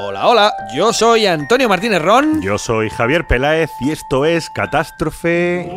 Hola, 0.00 0.28
hola, 0.28 0.54
yo 0.72 0.92
soy 0.92 1.26
Antonio 1.26 1.68
Martínez 1.68 2.00
Ron. 2.00 2.40
Yo 2.40 2.56
soy 2.56 2.88
Javier 2.88 3.26
Peláez 3.26 3.68
y 3.80 3.90
esto 3.90 4.24
es 4.24 4.48
Catástrofe. 4.48 5.68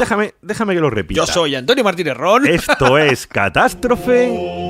Déjame, 0.00 0.34
déjame 0.42 0.74
que 0.74 0.80
lo 0.80 0.90
repita. 0.90 1.20
Yo 1.20 1.26
soy 1.26 1.54
Antonio 1.54 1.84
Martínez 1.84 2.16
Ron. 2.16 2.46
Esto 2.46 2.98
es 2.98 3.26
Catástrofe. 3.28 4.69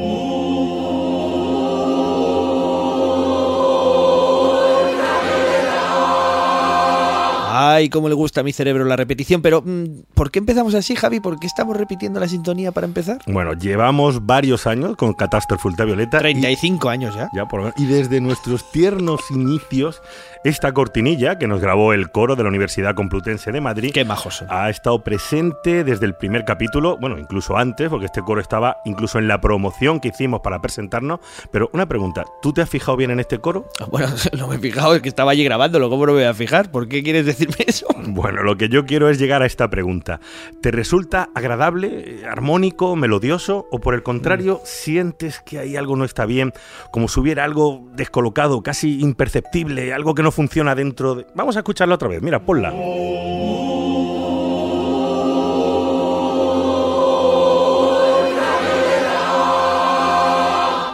Ay, 7.62 7.90
cómo 7.90 8.08
le 8.08 8.14
gusta 8.14 8.40
a 8.40 8.42
mi 8.42 8.54
cerebro 8.54 8.86
la 8.86 8.96
repetición, 8.96 9.42
pero 9.42 9.60
mm, 9.60 10.04
¿por 10.14 10.30
qué 10.30 10.38
empezamos 10.38 10.74
así, 10.74 10.96
Javi? 10.96 11.20
¿Por 11.20 11.38
qué 11.38 11.46
estamos 11.46 11.76
repitiendo 11.76 12.18
la 12.18 12.26
sintonía 12.26 12.72
para 12.72 12.86
empezar? 12.86 13.18
Bueno, 13.26 13.52
llevamos 13.52 14.24
varios 14.24 14.66
años 14.66 14.96
con 14.96 15.12
Catástrofe 15.12 15.68
Ultravioleta. 15.68 16.20
35 16.20 16.88
años 16.88 17.14
ya. 17.14 17.28
Ya, 17.34 17.44
por 17.44 17.74
Y 17.76 17.84
desde 17.84 18.22
nuestros 18.22 18.72
tiernos 18.72 19.30
inicios, 19.30 20.00
esta 20.42 20.72
cortinilla 20.72 21.36
que 21.36 21.46
nos 21.46 21.60
grabó 21.60 21.92
el 21.92 22.10
coro 22.10 22.34
de 22.34 22.44
la 22.44 22.48
Universidad 22.48 22.94
Complutense 22.94 23.52
de 23.52 23.60
Madrid. 23.60 23.90
Qué 23.92 24.06
majos 24.06 24.42
Ha 24.48 24.70
estado 24.70 25.04
presente 25.04 25.84
desde 25.84 26.06
el 26.06 26.14
primer 26.14 26.46
capítulo, 26.46 26.96
bueno, 26.98 27.18
incluso 27.18 27.58
antes, 27.58 27.90
porque 27.90 28.06
este 28.06 28.22
coro 28.22 28.40
estaba 28.40 28.78
incluso 28.86 29.18
en 29.18 29.28
la 29.28 29.42
promoción 29.42 30.00
que 30.00 30.08
hicimos 30.08 30.40
para 30.40 30.62
presentarnos. 30.62 31.20
Pero 31.52 31.68
una 31.74 31.84
pregunta, 31.86 32.24
¿tú 32.40 32.54
te 32.54 32.62
has 32.62 32.70
fijado 32.70 32.96
bien 32.96 33.10
en 33.10 33.20
este 33.20 33.38
coro? 33.38 33.68
Bueno, 33.90 34.08
no 34.38 34.46
me 34.46 34.54
he 34.54 34.58
fijado, 34.58 34.94
es 34.94 35.02
que 35.02 35.08
estaba 35.08 35.32
allí 35.32 35.44
grabándolo, 35.44 35.90
¿cómo 35.90 36.06
no 36.06 36.12
me 36.12 36.20
voy 36.20 36.28
a 36.28 36.32
fijar? 36.32 36.70
¿Por 36.70 36.88
qué 36.88 37.02
quieres 37.02 37.26
decir 37.26 37.49
eso? 37.58 37.86
Bueno, 38.06 38.42
lo 38.42 38.56
que 38.56 38.68
yo 38.68 38.86
quiero 38.86 39.08
es 39.08 39.18
llegar 39.18 39.42
a 39.42 39.46
esta 39.46 39.68
pregunta. 39.68 40.20
¿Te 40.60 40.70
resulta 40.70 41.30
agradable, 41.34 42.22
armónico, 42.28 42.96
melodioso 42.96 43.66
o 43.70 43.80
por 43.80 43.94
el 43.94 44.02
contrario 44.02 44.60
sientes 44.64 45.40
que 45.40 45.58
ahí 45.58 45.76
algo 45.76 45.96
no 45.96 46.04
está 46.04 46.26
bien, 46.26 46.52
como 46.90 47.08
si 47.08 47.20
hubiera 47.20 47.44
algo 47.44 47.86
descolocado, 47.94 48.62
casi 48.62 49.00
imperceptible, 49.00 49.92
algo 49.92 50.14
que 50.14 50.22
no 50.22 50.32
funciona 50.32 50.74
dentro 50.74 51.14
de... 51.14 51.26
Vamos 51.34 51.56
a 51.56 51.60
escucharla 51.60 51.94
otra 51.94 52.08
vez, 52.08 52.22
mira, 52.22 52.40
ponla. 52.40 52.72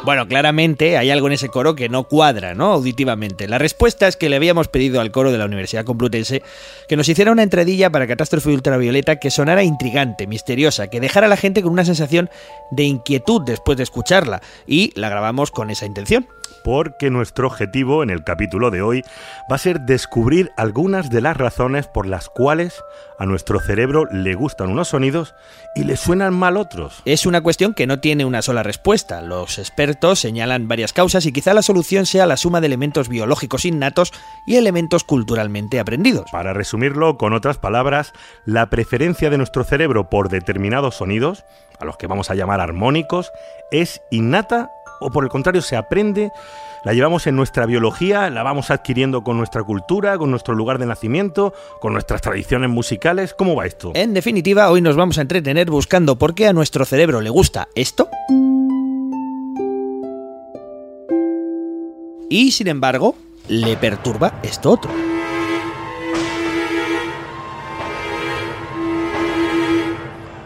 Bueno, 0.06 0.28
claramente 0.28 0.96
hay 0.96 1.10
algo 1.10 1.26
en 1.26 1.32
ese 1.32 1.48
coro 1.48 1.74
que 1.74 1.88
no 1.88 2.04
cuadra, 2.04 2.54
¿no? 2.54 2.66
Auditivamente. 2.66 3.48
La 3.48 3.58
respuesta 3.58 4.06
es 4.06 4.16
que 4.16 4.28
le 4.28 4.36
habíamos 4.36 4.68
pedido 4.68 5.00
al 5.00 5.10
coro 5.10 5.32
de 5.32 5.38
la 5.38 5.46
Universidad 5.46 5.84
Complutense 5.84 6.44
que 6.88 6.96
nos 6.96 7.08
hiciera 7.08 7.32
una 7.32 7.42
entradilla 7.42 7.90
para 7.90 8.06
Catástrofe 8.06 8.50
Ultravioleta 8.50 9.16
que 9.16 9.32
sonara 9.32 9.64
intrigante, 9.64 10.28
misteriosa, 10.28 10.86
que 10.86 11.00
dejara 11.00 11.26
a 11.26 11.28
la 11.28 11.36
gente 11.36 11.60
con 11.60 11.72
una 11.72 11.84
sensación 11.84 12.30
de 12.70 12.84
inquietud 12.84 13.42
después 13.44 13.78
de 13.78 13.82
escucharla. 13.82 14.42
Y 14.64 14.92
la 14.94 15.08
grabamos 15.08 15.50
con 15.50 15.70
esa 15.70 15.86
intención 15.86 16.28
porque 16.66 17.10
nuestro 17.10 17.46
objetivo 17.46 18.02
en 18.02 18.10
el 18.10 18.24
capítulo 18.24 18.72
de 18.72 18.82
hoy 18.82 19.04
va 19.48 19.54
a 19.54 19.58
ser 19.58 19.82
descubrir 19.82 20.50
algunas 20.56 21.10
de 21.10 21.20
las 21.20 21.36
razones 21.36 21.86
por 21.86 22.06
las 22.06 22.28
cuales 22.28 22.82
a 23.20 23.24
nuestro 23.24 23.60
cerebro 23.60 24.06
le 24.10 24.34
gustan 24.34 24.70
unos 24.70 24.88
sonidos 24.88 25.36
y 25.76 25.84
le 25.84 25.96
suenan 25.96 26.34
mal 26.34 26.56
otros. 26.56 27.02
Es 27.04 27.24
una 27.24 27.40
cuestión 27.40 27.72
que 27.72 27.86
no 27.86 28.00
tiene 28.00 28.24
una 28.24 28.42
sola 28.42 28.64
respuesta. 28.64 29.22
Los 29.22 29.60
expertos 29.60 30.18
señalan 30.18 30.66
varias 30.66 30.92
causas 30.92 31.24
y 31.26 31.32
quizá 31.32 31.54
la 31.54 31.62
solución 31.62 32.04
sea 32.04 32.26
la 32.26 32.36
suma 32.36 32.60
de 32.60 32.66
elementos 32.66 33.08
biológicos 33.08 33.64
innatos 33.64 34.12
y 34.44 34.56
elementos 34.56 35.04
culturalmente 35.04 35.78
aprendidos. 35.78 36.28
Para 36.32 36.52
resumirlo 36.52 37.16
con 37.16 37.32
otras 37.32 37.58
palabras, 37.58 38.12
la 38.44 38.70
preferencia 38.70 39.30
de 39.30 39.38
nuestro 39.38 39.62
cerebro 39.62 40.10
por 40.10 40.30
determinados 40.30 40.96
sonidos, 40.96 41.44
a 41.78 41.84
los 41.84 41.96
que 41.96 42.08
vamos 42.08 42.28
a 42.28 42.34
llamar 42.34 42.60
armónicos, 42.60 43.30
es 43.70 44.02
innata 44.10 44.72
o 45.00 45.10
por 45.10 45.24
el 45.24 45.30
contrario 45.30 45.62
se 45.62 45.76
aprende, 45.76 46.32
la 46.84 46.92
llevamos 46.92 47.26
en 47.26 47.34
nuestra 47.34 47.66
biología, 47.66 48.30
la 48.30 48.42
vamos 48.42 48.70
adquiriendo 48.70 49.24
con 49.24 49.36
nuestra 49.36 49.64
cultura, 49.64 50.18
con 50.18 50.30
nuestro 50.30 50.54
lugar 50.54 50.78
de 50.78 50.86
nacimiento, 50.86 51.52
con 51.80 51.92
nuestras 51.92 52.20
tradiciones 52.20 52.70
musicales. 52.70 53.34
¿Cómo 53.34 53.56
va 53.56 53.66
esto? 53.66 53.90
En 53.94 54.14
definitiva, 54.14 54.70
hoy 54.70 54.80
nos 54.80 54.94
vamos 54.94 55.18
a 55.18 55.22
entretener 55.22 55.68
buscando 55.68 56.16
por 56.16 56.34
qué 56.34 56.46
a 56.46 56.52
nuestro 56.52 56.84
cerebro 56.84 57.20
le 57.20 57.30
gusta 57.30 57.68
esto. 57.74 58.08
Y 62.28 62.52
sin 62.52 62.68
embargo, 62.68 63.16
le 63.48 63.76
perturba 63.76 64.34
esto 64.42 64.70
otro. 64.70 64.90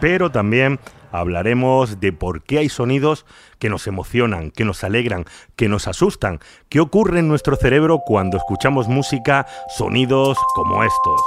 Pero 0.01 0.31
también 0.31 0.79
hablaremos 1.11 2.01
de 2.01 2.13
por 2.13 2.43
qué 2.43 2.59
hay 2.59 2.69
sonidos 2.69 3.27
que 3.59 3.69
nos 3.69 3.87
emocionan, 3.87 4.51
que 4.51 4.65
nos 4.65 4.85
alegran, 4.85 5.25
que 5.57 5.69
nos 5.69 5.89
asustan, 5.89 6.41
qué 6.69 6.81
ocurre 6.81 7.21
en 7.21 7.29
nuestro 7.29 7.57
cerebro 7.57 8.01
cuando 8.07 8.37
escuchamos 8.37 8.89
música, 8.89 9.47
sonidos 9.77 10.39
como 10.55 10.83
estos. 10.85 11.21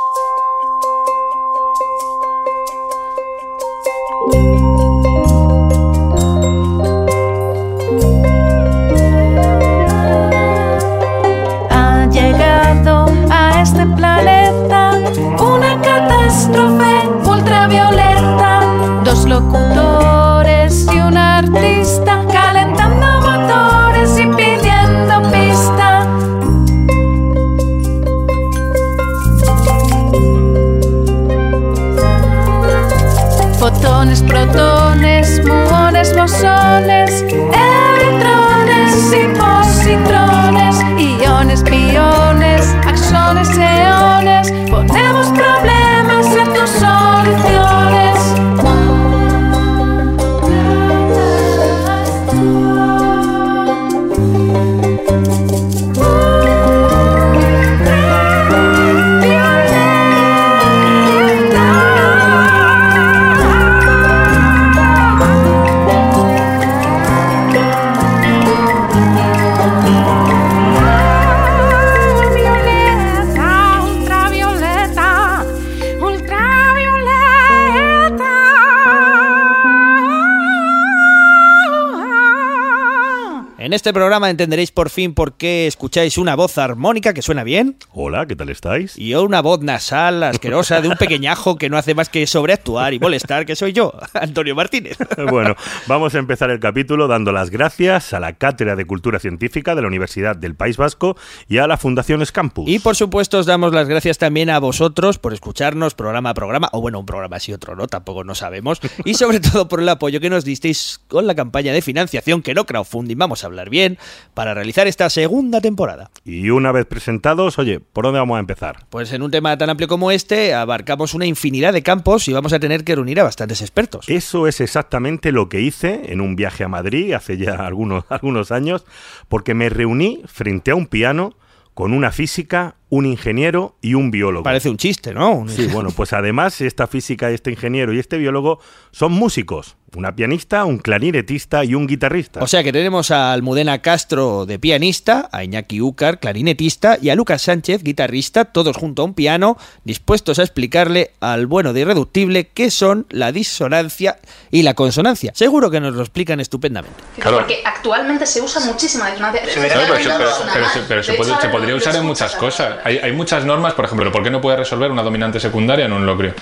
Este 83.84 83.92
programa 83.92 84.30
entenderéis 84.30 84.72
por 84.72 84.90
fin 84.90 85.14
por 85.14 85.34
qué 85.34 85.68
escucháis 85.68 86.18
una 86.18 86.38
voz 86.38 86.58
armónica 86.58 87.14
que 87.14 87.22
suena 87.22 87.44
bien 87.44 87.76
Hola, 87.92 88.26
¿qué 88.28 88.38
tal 88.38 88.48
estáis? 88.48 88.98
y 88.98 89.14
una 89.14 89.42
voz 89.42 89.60
nasal, 89.60 90.24
asquerosa, 90.24 90.80
de 90.80 90.88
un 90.88 90.96
pequeñajo 90.96 91.58
que 91.58 91.70
no 91.70 91.78
hace 91.78 91.94
más 91.94 92.08
que 92.08 92.26
sobreactuar 92.26 92.94
y 92.94 93.00
molestar, 93.02 93.46
que 93.46 93.58
soy 93.58 93.74
yo, 93.74 93.94
Antonio 94.14 94.56
Martínez. 94.56 94.98
Bueno, 95.34 95.56
vamos 95.88 96.16
a 96.16 96.20
empezar 96.20 96.50
el 96.50 96.60
capítulo 96.60 97.08
dando 97.08 97.32
las 97.34 97.50
gracias 97.50 98.14
a 98.14 98.22
la 98.22 98.34
Cátedra 98.34 98.76
de 98.76 98.86
Cultura 98.86 99.20
Científica 99.20 99.76
de 99.76 99.82
la 99.82 99.88
Universidad 99.88 100.36
del 100.38 100.56
País 100.56 100.78
Vasco 100.78 101.18
y 101.50 101.58
a 101.58 101.68
la 101.68 101.76
Fundación 101.76 102.26
Scampus. 102.26 102.70
Y 102.70 102.80
por 102.80 102.96
supuesto 102.96 103.40
os 103.40 103.46
damos 103.46 103.74
las 103.74 103.90
gracias 103.90 104.18
también 104.18 104.50
a 104.50 104.60
vosotros 104.60 105.18
por 105.18 105.34
escucharnos 105.34 105.94
programa 105.94 106.30
a 106.30 106.34
programa, 106.34 106.70
o 106.72 106.80
bueno, 106.80 107.00
un 107.00 107.06
programa 107.06 107.36
así 107.36 107.52
otro 107.52 107.76
no, 107.76 107.88
tampoco 107.88 108.24
no 108.24 108.36
sabemos, 108.36 108.80
y 109.04 109.16
sobre 109.16 109.42
todo 109.42 109.68
por 109.68 109.82
el 109.82 109.90
apoyo 109.90 110.22
que 110.22 110.30
nos 110.30 110.46
disteis 110.46 111.02
con 111.10 111.28
la 111.28 111.36
campaña 111.36 111.74
de 111.74 111.82
financiación, 111.82 112.42
que 112.42 112.54
no 112.54 112.66
crowdfunding, 112.66 113.18
vamos 113.18 113.44
a 113.44 113.48
hablar 113.48 113.70
bien, 113.74 113.98
para 114.34 114.54
realizar 114.54 114.88
esta 114.88 115.10
segunda 115.10 115.60
temporada. 115.60 116.10
Y 116.24 116.50
una 116.50 116.72
vez 116.72 116.86
presentados, 116.86 117.60
oye, 117.60 117.82
¿por 117.82 118.06
dónde 118.06 118.20
vamos 118.20 118.38
a 118.38 118.40
empezar? 118.40 118.86
Pues 118.90 119.12
en 119.12 119.22
un 119.22 119.32
tema 119.32 119.58
tan 119.58 119.70
amplio 119.70 119.90
como 119.90 120.12
este, 120.12 120.54
abarcamos 120.54 121.14
una 121.14 121.26
infinidad 121.26 121.74
de 121.74 121.84
campos 121.84 122.30
y 122.30 122.34
vamos 122.34 122.54
a 122.54 122.60
tener 122.60 122.86
que 122.86 122.96
reunir 122.96 123.20
a 123.20 123.24
bastantes 123.24 123.62
expertos. 123.62 124.08
Eso 124.08 124.48
es 124.48 124.62
exactamente 124.62 125.34
lo 125.34 125.50
que 125.50 125.60
hice 125.60 126.14
en 126.14 126.22
un 126.22 126.38
viaje 126.38 126.64
a 126.64 126.70
Madrid 126.70 127.12
hace 127.12 127.38
ya 127.38 127.56
algunos, 127.66 128.06
algunos 128.08 128.52
años, 128.54 128.86
porque 129.28 129.54
me 129.54 129.68
reuní 129.68 130.22
frente 130.26 130.72
a 130.72 130.76
un 130.76 130.88
piano 130.88 131.36
con 131.74 131.94
una 131.94 132.12
física, 132.12 132.76
un 132.90 133.06
ingeniero 133.06 133.76
y 133.82 133.96
un 133.96 134.12
biólogo. 134.12 134.44
Parece 134.44 134.70
un 134.70 134.78
chiste, 134.78 135.14
¿no? 135.14 135.46
Sí, 135.48 135.68
bueno, 135.74 135.90
pues 135.92 136.14
además 136.14 136.62
esta 136.62 136.88
física, 136.88 137.32
este 137.32 137.52
ingeniero 137.52 137.94
y 137.94 138.00
este 138.00 138.18
biólogo 138.18 138.60
son 138.92 139.12
músicos. 139.14 139.76
Una 139.96 140.16
pianista, 140.16 140.66
un 140.66 140.80
clarinetista 140.80 141.64
y 141.64 141.76
un 141.76 141.86
guitarrista. 141.86 142.42
O 142.42 142.48
sea 142.48 142.64
que 142.64 142.72
tenemos 142.74 143.12
a 143.12 143.32
Almudena 143.32 143.80
Castro 143.82 144.46
de 144.48 144.58
pianista, 144.58 145.30
a 145.32 145.44
Iñaki 145.44 145.82
Úcar, 145.82 146.20
clarinetista, 146.20 146.98
y 147.02 147.10
a 147.10 147.16
Lucas 147.16 147.44
Sánchez, 147.44 147.84
guitarrista, 147.84 148.46
todos 148.46 148.76
junto 148.76 149.04
a 149.04 149.06
un 149.06 149.14
piano, 149.14 149.58
dispuestos 149.84 150.40
a 150.40 150.44
explicarle 150.44 151.12
al 151.20 151.46
bueno 151.46 151.74
de 151.74 151.82
Irreductible 151.82 152.48
qué 152.48 152.72
son 152.72 153.06
la 153.12 153.32
disonancia 153.32 154.18
y 154.50 154.64
la 154.64 154.74
consonancia. 154.74 155.32
Seguro 155.36 155.70
que 155.70 155.80
nos 155.80 155.94
lo 155.94 156.02
explican 156.02 156.40
estupendamente. 156.40 156.98
Claro. 157.20 157.38
Porque 157.38 157.62
actualmente 157.64 158.26
se 158.26 158.42
usa 158.42 158.66
muchísima 158.66 159.10
disonancia. 159.12 159.42
Pero, 159.44 159.54
se- 159.54 159.68
pero- 159.70 159.94
pero 159.94 160.70
se- 160.70 160.80
pero 160.88 161.04
se, 161.04 161.12
De 161.12 161.18
puede- 161.18 161.32
hecho, 161.32 161.40
se 161.42 161.48
ahora 161.48 161.52
podría 161.60 161.76
usar 161.76 161.96
en 161.98 162.06
muchas 162.06 162.36
cosas. 162.36 162.78
Hay, 162.84 162.98
hay 162.98 163.12
muchas 163.12 163.46
normas, 163.46 163.74
por 163.74 163.86
ejemplo, 163.86 164.12
¿por 164.12 164.24
qué 164.24 164.32
no 164.32 164.42
puede 164.42 164.58
resolver 164.58 164.90
una 164.90 165.04
dominante 165.04 165.40
secundaria 165.40 165.86
en 165.86 165.94
un 165.94 166.06
locrio? 166.06 166.34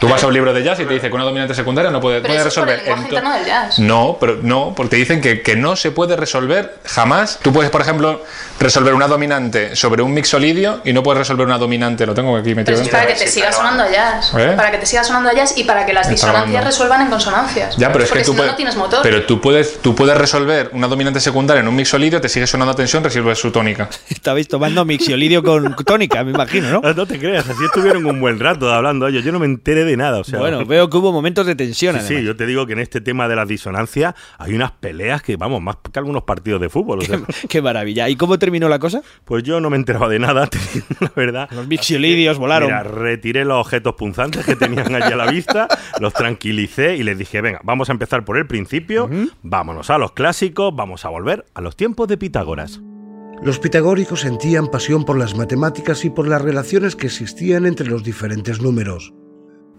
Tú 0.00 0.08
vas 0.08 0.24
a 0.24 0.26
un 0.26 0.32
libro 0.32 0.52
de 0.54 0.62
jazz 0.62 0.80
y 0.80 0.86
te 0.86 0.94
dice 0.94 1.08
que 1.08 1.14
una 1.14 1.24
dominante 1.24 1.54
secundaria 1.54 1.90
no 1.90 2.00
puede, 2.00 2.22
Pero 2.22 2.32
puede 2.32 2.40
eso 2.40 2.48
es 2.48 2.54
por 2.54 2.68
el 2.70 2.80
resolver. 2.80 3.22
del 3.22 3.46
jazz. 3.46 3.78
No, 3.78 4.16
pero 4.18 4.38
no, 4.42 4.72
porque 4.74 4.90
te 4.90 4.96
dicen 4.96 5.20
que, 5.20 5.42
que 5.42 5.56
no 5.56 5.76
se 5.76 5.90
puede 5.90 6.16
resolver 6.16 6.78
jamás. 6.84 7.38
Tú 7.42 7.52
puedes, 7.52 7.70
por 7.70 7.82
ejemplo, 7.82 8.24
resolver 8.58 8.94
una 8.94 9.08
dominante 9.08 9.76
sobre 9.76 10.02
un 10.02 10.14
mixolidio 10.14 10.80
y 10.84 10.94
no 10.94 11.02
puedes 11.02 11.18
resolver 11.18 11.46
una 11.46 11.58
dominante. 11.58 12.06
Lo 12.06 12.14
tengo 12.14 12.34
aquí 12.34 12.54
Pero 12.54 12.56
metido 12.56 12.74
eso 12.76 12.84
es 12.84 12.90
para 12.90 13.06
que 13.06 13.14
te 13.14 13.26
siga 13.26 13.52
sonando 13.52 13.82
a 13.82 13.90
jazz. 13.90 14.32
¿Eh? 14.38 14.54
Para 14.56 14.70
que 14.70 14.78
te 14.78 14.86
siga 14.86 15.04
sonando 15.04 15.28
a 15.28 15.34
jazz 15.34 15.56
y 15.58 15.64
para 15.64 15.84
que 15.84 15.92
las 15.92 16.08
Está 16.08 16.28
disonancias 16.28 16.64
resuelvan 16.64 17.02
en 17.02 17.08
consonancias. 17.08 17.76
Ya, 17.76 17.92
pero 17.92 18.04
es 18.04 18.10
Porque 18.10 18.22
que 18.22 18.26
tú 18.26 18.32
si 18.32 18.36
no, 18.36 18.38
puedes, 18.38 18.52
no 18.52 18.56
tienes 18.56 18.76
motor. 18.76 19.00
Pero 19.02 19.24
tú 19.24 19.40
puedes, 19.40 19.80
tú 19.82 19.94
puedes 19.94 20.16
resolver 20.16 20.70
una 20.72 20.88
dominante 20.88 21.20
secundaria 21.20 21.60
en 21.60 21.68
un 21.68 21.76
mixolidio, 21.76 22.22
te 22.22 22.28
sigue 22.30 22.46
sonando 22.46 22.72
a 22.72 22.76
tensión, 22.76 23.04
resuelves 23.04 23.38
su 23.38 23.50
tónica. 23.50 23.88
Estabais 24.08 24.48
tomando 24.48 24.84
mixiolidio 24.84 25.42
con 25.42 25.76
tónica, 25.84 26.24
me 26.24 26.30
imagino, 26.30 26.80
¿no? 26.80 26.92
No 26.94 27.06
te 27.06 27.18
creas, 27.18 27.48
así 27.48 27.64
estuvieron 27.64 28.06
un 28.06 28.18
buen 28.20 28.40
rato 28.40 28.72
hablando 28.72 29.06
ellos. 29.06 29.24
Yo 29.24 29.32
no 29.32 29.38
me 29.38 29.46
enteré 29.46 29.84
de 29.84 29.89
nada. 29.96 30.20
O 30.20 30.24
sea, 30.24 30.38
Bueno, 30.38 30.64
veo 30.66 30.88
que 30.90 30.96
hubo 30.96 31.12
momentos 31.12 31.46
de 31.46 31.54
tensión. 31.54 31.98
Sí, 32.00 32.22
yo 32.22 32.36
te 32.36 32.46
digo 32.46 32.66
que 32.66 32.72
en 32.74 32.80
este 32.80 33.00
tema 33.00 33.28
de 33.28 33.36
las 33.36 33.48
disonancias 33.48 34.14
hay 34.38 34.54
unas 34.54 34.72
peleas 34.72 35.22
que, 35.22 35.36
vamos, 35.36 35.60
más 35.62 35.76
que 35.92 35.98
algunos 35.98 36.24
partidos 36.24 36.60
de 36.60 36.68
fútbol. 36.68 37.00
o 37.00 37.02
sea, 37.02 37.20
Qué 37.48 37.62
maravilla. 37.62 38.08
¿Y 38.08 38.16
cómo 38.16 38.38
terminó 38.38 38.68
la 38.68 38.78
cosa? 38.78 39.02
pues 39.24 39.42
yo 39.42 39.60
no 39.60 39.70
me 39.70 39.76
enteraba 39.76 40.08
de 40.08 40.18
nada, 40.18 40.46
te 40.48 40.58
digo 40.72 40.86
la 41.00 41.12
verdad. 41.14 41.48
Los 41.50 41.66
mixiolidios 41.66 42.38
volaron. 42.38 42.68
Mira, 42.68 42.82
retiré 42.82 43.44
los 43.44 43.58
objetos 43.60 43.94
punzantes 43.94 44.44
que 44.44 44.56
tenían 44.56 44.94
allí 44.94 45.12
a 45.12 45.16
la 45.16 45.30
vista, 45.30 45.68
los 46.00 46.12
tranquilicé 46.12 46.96
y 46.96 47.02
les 47.02 47.18
dije, 47.18 47.40
venga, 47.40 47.60
vamos 47.64 47.88
a 47.88 47.92
empezar 47.92 48.24
por 48.24 48.36
el 48.36 48.46
principio, 48.46 49.08
vámonos 49.42 49.90
a 49.90 49.98
los 49.98 50.12
clásicos, 50.12 50.74
vamos 50.74 51.04
a 51.04 51.08
volver 51.08 51.46
a 51.54 51.60
los 51.60 51.76
tiempos 51.76 52.08
de 52.08 52.16
Pitágoras. 52.16 52.80
Los 53.42 53.58
pitagóricos 53.58 54.20
sentían 54.20 54.66
pasión 54.68 55.04
por 55.04 55.16
las 55.18 55.34
matemáticas 55.34 56.04
y 56.04 56.10
por 56.10 56.28
las 56.28 56.42
relaciones 56.42 56.94
que 56.94 57.06
existían 57.06 57.64
entre 57.64 57.86
los 57.88 58.04
diferentes 58.04 58.60
números. 58.60 59.14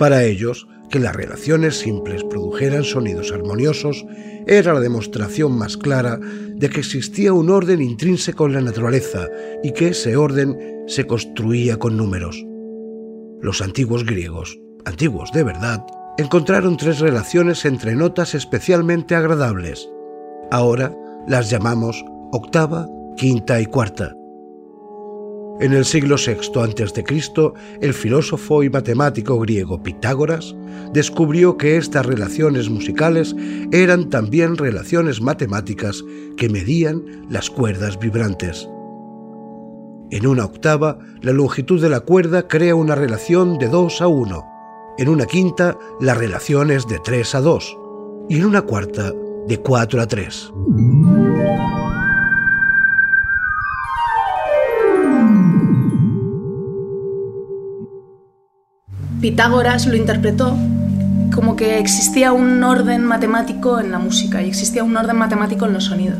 Para 0.01 0.23
ellos, 0.23 0.67
que 0.89 0.97
las 0.97 1.15
relaciones 1.15 1.77
simples 1.77 2.23
produjeran 2.23 2.83
sonidos 2.83 3.31
armoniosos 3.31 4.03
era 4.47 4.73
la 4.73 4.79
demostración 4.79 5.55
más 5.55 5.77
clara 5.77 6.19
de 6.19 6.69
que 6.71 6.79
existía 6.79 7.33
un 7.33 7.51
orden 7.51 7.83
intrínseco 7.83 8.47
en 8.47 8.53
la 8.53 8.61
naturaleza 8.61 9.27
y 9.61 9.73
que 9.73 9.89
ese 9.89 10.17
orden 10.17 10.57
se 10.87 11.05
construía 11.05 11.77
con 11.77 11.97
números. 11.97 12.43
Los 13.41 13.61
antiguos 13.61 14.03
griegos, 14.03 14.59
antiguos 14.85 15.31
de 15.33 15.43
verdad, 15.43 15.85
encontraron 16.17 16.77
tres 16.77 16.99
relaciones 16.99 17.63
entre 17.65 17.95
notas 17.95 18.33
especialmente 18.33 19.13
agradables. 19.13 19.87
Ahora 20.49 20.97
las 21.27 21.51
llamamos 21.51 22.03
octava, 22.31 22.87
quinta 23.17 23.61
y 23.61 23.67
cuarta. 23.67 24.15
En 25.61 25.73
el 25.73 25.85
siglo 25.85 26.15
VI 26.15 26.59
a.C., 26.59 27.05
el 27.81 27.93
filósofo 27.93 28.63
y 28.63 28.71
matemático 28.71 29.39
griego 29.39 29.83
Pitágoras 29.83 30.55
descubrió 30.91 31.55
que 31.55 31.77
estas 31.77 32.03
relaciones 32.03 32.67
musicales 32.67 33.35
eran 33.71 34.09
también 34.09 34.57
relaciones 34.57 35.21
matemáticas 35.21 36.03
que 36.35 36.49
medían 36.49 37.27
las 37.29 37.51
cuerdas 37.51 37.99
vibrantes. 37.99 38.67
En 40.09 40.25
una 40.25 40.45
octava, 40.45 40.97
la 41.21 41.31
longitud 41.31 41.79
de 41.79 41.89
la 41.89 41.99
cuerda 41.99 42.47
crea 42.47 42.73
una 42.73 42.95
relación 42.95 43.59
de 43.59 43.67
2 43.67 44.01
a 44.01 44.07
1. 44.07 44.43
En 44.97 45.09
una 45.09 45.27
quinta, 45.27 45.77
la 45.99 46.15
relación 46.15 46.71
es 46.71 46.87
de 46.87 46.97
3 46.97 47.35
a 47.35 47.41
2. 47.41 47.77
Y 48.29 48.37
en 48.37 48.45
una 48.45 48.63
cuarta, 48.63 49.13
de 49.47 49.59
4 49.59 50.01
a 50.01 50.07
3. 50.07 50.51
Pitágoras 59.21 59.85
lo 59.85 59.95
interpretó 59.95 60.57
como 61.33 61.55
que 61.55 61.79
existía 61.79 62.33
un 62.33 62.63
orden 62.63 63.05
matemático 63.05 63.79
en 63.79 63.91
la 63.91 63.99
música 63.99 64.41
y 64.41 64.49
existía 64.49 64.83
un 64.83 64.97
orden 64.97 65.15
matemático 65.15 65.65
en 65.65 65.73
los 65.73 65.85
sonidos. 65.85 66.17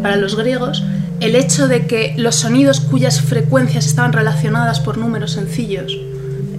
Para 0.00 0.16
los 0.16 0.36
griegos, 0.36 0.84
el 1.20 1.36
hecho 1.36 1.68
de 1.68 1.86
que 1.86 2.14
los 2.16 2.36
sonidos 2.36 2.80
cuyas 2.80 3.20
frecuencias 3.20 3.86
estaban 3.86 4.12
relacionadas 4.12 4.80
por 4.80 4.98
números 4.98 5.32
sencillos 5.32 5.96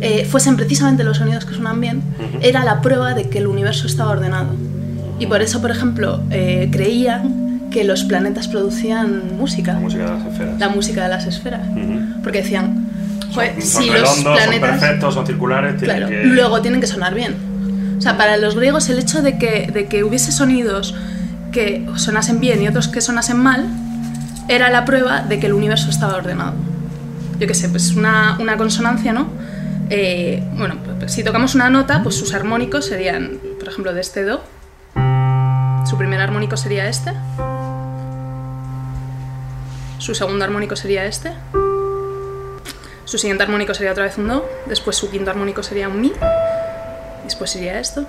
eh, 0.01 0.25
fuesen 0.25 0.55
precisamente 0.55 1.03
los 1.03 1.17
sonidos 1.17 1.45
que 1.45 1.53
suenan 1.53 1.79
bien, 1.79 2.03
era 2.41 2.63
la 2.63 2.81
prueba 2.81 3.13
de 3.13 3.29
que 3.29 3.39
el 3.39 3.47
universo 3.47 3.87
estaba 3.87 4.11
ordenado. 4.11 4.49
Y 5.19 5.27
por 5.27 5.41
eso, 5.41 5.61
por 5.61 5.71
ejemplo, 5.71 6.21
eh, 6.29 6.69
creían 6.71 7.69
que 7.71 7.83
los 7.83 8.03
planetas 8.03 8.47
producían 8.47 9.37
música, 9.37 9.73
música 9.73 10.03
de 10.03 10.11
las 10.11 10.25
esferas. 10.27 10.59
la 10.59 10.69
música 10.69 11.03
de 11.03 11.09
las 11.09 11.25
esferas. 11.25 11.61
Porque 12.23 12.41
decían, 12.41 12.84
"Joder, 13.35 13.61
son 13.61 13.83
si 13.83 13.89
redondos, 13.89 14.23
los 14.23 14.37
planetas... 14.37 14.69
son 14.69 14.79
perfectos, 14.79 15.13
son 15.13 15.27
circulares, 15.27 15.77
tienen 15.77 15.97
Claro, 15.97 16.09
que... 16.11 16.23
luego 16.25 16.61
tienen 16.61 16.81
que 16.81 16.87
sonar 16.87 17.13
bien. 17.13 17.35
O 17.97 18.01
sea, 18.01 18.17
para 18.17 18.37
los 18.37 18.55
griegos 18.55 18.89
el 18.89 18.99
hecho 18.99 19.21
de 19.21 19.37
que, 19.37 19.69
de 19.71 19.87
que 19.87 20.03
hubiese 20.03 20.31
sonidos 20.31 20.95
que 21.51 21.87
sonasen 21.95 22.39
bien 22.39 22.61
y 22.61 22.67
otros 22.67 22.87
que 22.89 22.99
sonasen 23.01 23.37
mal 23.37 23.65
era 24.49 24.69
la 24.69 24.83
prueba 24.85 25.21
de 25.21 25.39
que 25.39 25.47
el 25.47 25.53
universo 25.53 25.89
estaba 25.89 26.15
ordenado. 26.15 26.53
Yo 27.39 27.47
qué 27.47 27.53
sé, 27.53 27.69
pues 27.69 27.95
una, 27.95 28.37
una 28.39 28.57
consonancia, 28.57 29.13
¿no? 29.13 29.27
Eh, 29.89 30.43
bueno, 30.57 30.75
pues 30.99 31.11
si 31.13 31.23
tocamos 31.23 31.55
una 31.55 31.69
nota, 31.69 32.01
pues 32.03 32.15
sus 32.15 32.33
armónicos 32.33 32.85
serían, 32.85 33.39
por 33.59 33.69
ejemplo, 33.69 33.93
de 33.93 34.01
este 34.01 34.23
Do. 34.23 34.43
Su 35.85 35.97
primer 35.97 36.19
armónico 36.19 36.57
sería 36.57 36.87
este. 36.87 37.11
Su 39.97 40.13
segundo 40.15 40.43
armónico 40.45 40.75
sería 40.75 41.05
este. 41.05 41.31
Su 43.05 43.19
siguiente 43.19 43.43
armónico 43.43 43.75
sería 43.75 43.91
otra 43.91 44.05
vez 44.05 44.17
un 44.17 44.27
Do. 44.27 44.49
Después 44.65 44.97
su 44.97 45.11
quinto 45.11 45.29
armónico 45.29 45.61
sería 45.61 45.87
un 45.87 46.01
Mi. 46.01 46.11
Después 47.23 47.51
sería 47.51 47.79
esto. 47.79 48.07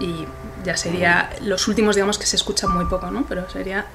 Y 0.00 0.26
ya 0.64 0.76
sería 0.76 1.30
los 1.40 1.68
últimos, 1.68 1.94
digamos 1.94 2.18
que 2.18 2.26
se 2.26 2.34
escuchan 2.34 2.72
muy 2.74 2.86
poco, 2.86 3.12
¿no? 3.12 3.24
Pero 3.28 3.48
sería. 3.48 3.86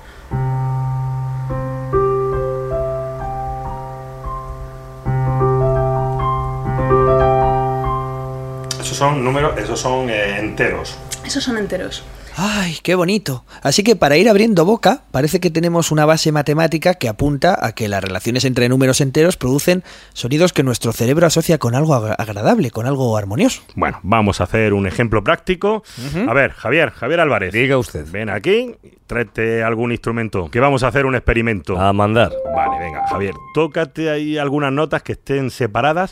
Esos 8.80 8.96
son 8.98 9.22
números, 9.26 9.58
esos 9.58 9.78
son 9.78 10.10
eh, 10.10 10.40
enteros. 10.40 10.96
Esos 11.26 11.44
son 11.44 11.58
enteros. 11.58 12.04
¡Ay, 12.44 12.78
qué 12.82 12.96
bonito! 12.96 13.46
Así 13.62 13.84
que 13.84 13.96
para 13.96 14.18
ir 14.18 14.28
abriendo 14.28 14.66
boca, 14.66 15.04
parece 15.12 15.40
que 15.40 15.52
tenemos 15.52 15.92
una 15.92 16.06
base 16.08 16.32
matemática 16.32 16.96
que 16.96 17.08
apunta 17.08 17.56
a 17.64 17.74
que 17.74 17.88
las 17.88 18.04
relaciones 18.04 18.46
entre 18.46 18.68
números 18.68 19.00
enteros 19.00 19.38
producen 19.38 19.84
sonidos 20.14 20.52
que 20.52 20.64
nuestro 20.64 20.92
cerebro 20.92 21.28
asocia 21.28 21.60
con 21.60 21.76
algo 21.76 21.94
agra- 21.94 22.16
agradable, 22.16 22.72
con 22.72 22.88
algo 22.88 23.16
armonioso. 23.16 23.62
Bueno, 23.76 24.00
vamos 24.02 24.42
a 24.42 24.46
hacer 24.46 24.74
un 24.74 24.88
ejemplo 24.88 25.24
práctico. 25.24 25.84
A 26.28 26.34
ver, 26.34 26.54
Javier, 26.54 26.90
Javier 26.90 27.20
Álvarez. 27.20 27.54
Diga 27.54 27.78
usted. 27.78 28.08
Ven 28.12 28.32
aquí, 28.32 28.74
tráete 29.06 29.62
algún 29.62 29.92
instrumento, 29.92 30.50
que 30.50 30.60
vamos 30.60 30.82
a 30.82 30.88
hacer 30.88 31.06
un 31.06 31.14
experimento. 31.14 31.80
A 31.80 31.94
mandar. 31.94 32.32
Vale, 32.56 32.80
venga, 32.84 33.06
Javier, 33.08 33.36
tócate 33.54 34.10
ahí 34.10 34.40
algunas 34.40 34.74
notas 34.74 35.04
que 35.04 35.12
estén 35.12 35.52
separadas 35.52 36.12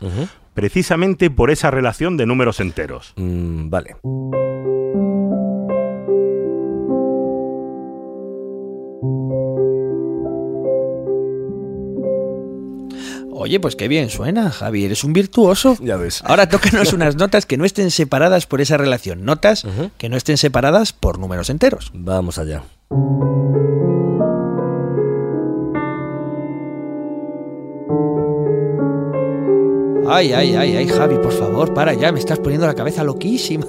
precisamente 0.53 1.31
por 1.31 1.49
esa 1.49 1.71
relación 1.71 2.17
de 2.17 2.27
números 2.27 2.59
enteros. 2.59 3.13
Mm, 3.15 3.69
vale. 3.71 3.95
Oye, 13.41 13.61
pues 13.61 13.77
qué 13.77 13.87
bien 13.87 14.09
suena, 14.09 14.51
Javier, 14.51 14.91
es 14.91 15.05
un 15.05 15.13
virtuoso. 15.13 15.77
Ya 15.81 15.95
ves. 15.95 16.21
Ahora 16.25 16.49
tócanos 16.49 16.91
unas 16.91 17.15
notas 17.17 17.45
que 17.45 17.55
no 17.55 17.63
estén 17.63 17.89
separadas 17.89 18.45
por 18.45 18.59
esa 18.59 18.75
relación, 18.75 19.23
notas 19.23 19.65
que 19.97 20.09
no 20.09 20.17
estén 20.17 20.37
separadas 20.37 20.91
por 20.91 21.19
números 21.19 21.49
enteros. 21.49 21.89
Vamos 21.93 22.37
allá. 22.37 22.63
Ay, 30.11 30.33
ay, 30.33 30.55
ay, 30.55 30.75
ay, 30.75 30.87
Javi, 30.87 31.15
por 31.17 31.31
favor, 31.31 31.73
para 31.73 31.93
ya, 31.93 32.11
me 32.11 32.19
estás 32.19 32.39
poniendo 32.39 32.65
la 32.65 32.73
cabeza 32.73 33.03
loquísima. 33.03 33.67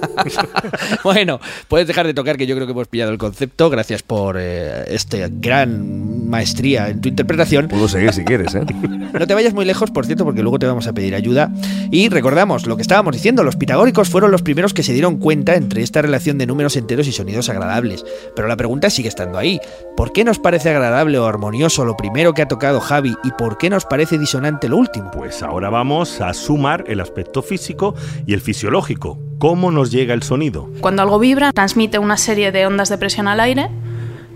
bueno, 1.05 1.39
puedes 1.69 1.87
dejar 1.87 2.07
de 2.07 2.15
tocar, 2.15 2.39
que 2.39 2.47
yo 2.47 2.55
creo 2.55 2.67
que 2.67 2.73
hemos 2.73 2.89
pillado 2.89 3.13
el 3.13 3.19
concepto. 3.19 3.69
Gracias 3.69 4.03
por 4.03 4.37
eh, 4.39 4.85
esta 4.89 5.19
gran 5.31 6.29
maestría 6.31 6.89
en 6.89 7.03
tu 7.03 7.11
interpretación. 7.11 7.69
Puedo 7.69 7.89
seguir 7.89 8.15
si 8.15 8.25
quieres, 8.25 8.55
¿eh? 8.55 8.65
No 9.13 9.27
te 9.27 9.35
vayas 9.35 9.53
muy 9.53 9.67
lejos, 9.67 9.91
por 9.91 10.07
cierto, 10.07 10.25
porque 10.25 10.41
luego 10.41 10.59
te 10.59 10.67
vamos 10.67 10.87
a 10.87 10.93
pedir 10.95 11.15
ayuda. 11.15 11.53
Y 11.91 12.09
recordamos 12.09 12.67
lo 12.67 12.77
que 12.77 12.83
estábamos 12.83 13.13
diciendo, 13.13 13.43
los 13.43 13.57
pitagóricos 13.57 14.09
fueron 14.09 14.31
los 14.31 14.41
primeros 14.41 14.73
que 14.73 14.83
se 14.83 14.93
dieron 14.93 15.19
cuenta 15.19 15.57
entre 15.57 15.83
esta 15.83 16.01
relación 16.01 16.39
de 16.39 16.47
números 16.47 16.77
enteros 16.77 17.07
y 17.07 17.13
sonidos 17.13 17.51
agradables. 17.51 18.05
Pero 18.35 18.49
la 18.49 18.57
pregunta 18.57 18.89
sigue 18.89 19.09
estando 19.09 19.37
ahí. 19.37 19.61
¿Por 19.97 20.13
qué 20.13 20.25
nos 20.25 20.39
parece 20.39 20.71
agradable 20.71 21.19
o 21.19 21.27
armonioso 21.27 21.85
lo 21.85 21.97
primero 21.97 22.33
que 22.33 22.43
ha 22.43 22.49
tocado 22.49 22.81
Javi 22.81 23.15
y 23.25 23.31
por 23.33 23.59
qué 23.59 23.69
nos 23.69 23.85
parece 23.85 24.17
disonante 24.17 24.69
lo 24.69 24.79
último? 24.79 25.11
Pues 25.11 25.43
ahora 25.43 25.69
vamos 25.69 26.21
sumar 26.35 26.85
el 26.89 27.01
aspecto 27.01 27.43
físico 27.43 27.95
y 28.27 28.35
el 28.35 28.41
fisiológico. 28.41 29.19
¿Cómo 29.39 29.71
nos 29.71 29.91
llega 29.91 30.15
el 30.15 30.23
sonido? 30.23 30.69
Cuando 30.81 31.03
algo 31.03 31.19
vibra, 31.19 31.53
transmite 31.53 31.99
una 31.99 32.17
serie 32.17 32.53
de 32.53 32.67
ondas 32.67 32.89
de 32.89 32.99
presión 32.99 33.29
al 33.29 33.41
aire. 33.41 33.71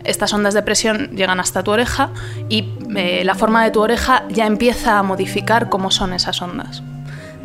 Estas 0.05 0.33
ondas 0.33 0.55
de 0.55 0.63
presión 0.63 1.11
llegan 1.17 1.41
hasta 1.41 1.63
tu 1.63 1.71
oreja 1.71 2.11
y 2.49 2.73
eh, 2.97 3.23
la 3.25 3.35
forma 3.35 3.65
de 3.65 3.71
tu 3.71 3.81
oreja 3.81 4.25
ya 4.29 4.47
empieza 4.47 4.99
a 4.99 5.03
modificar 5.03 5.69
cómo 5.69 5.91
son 5.91 6.13
esas 6.13 6.41
ondas. 6.43 6.83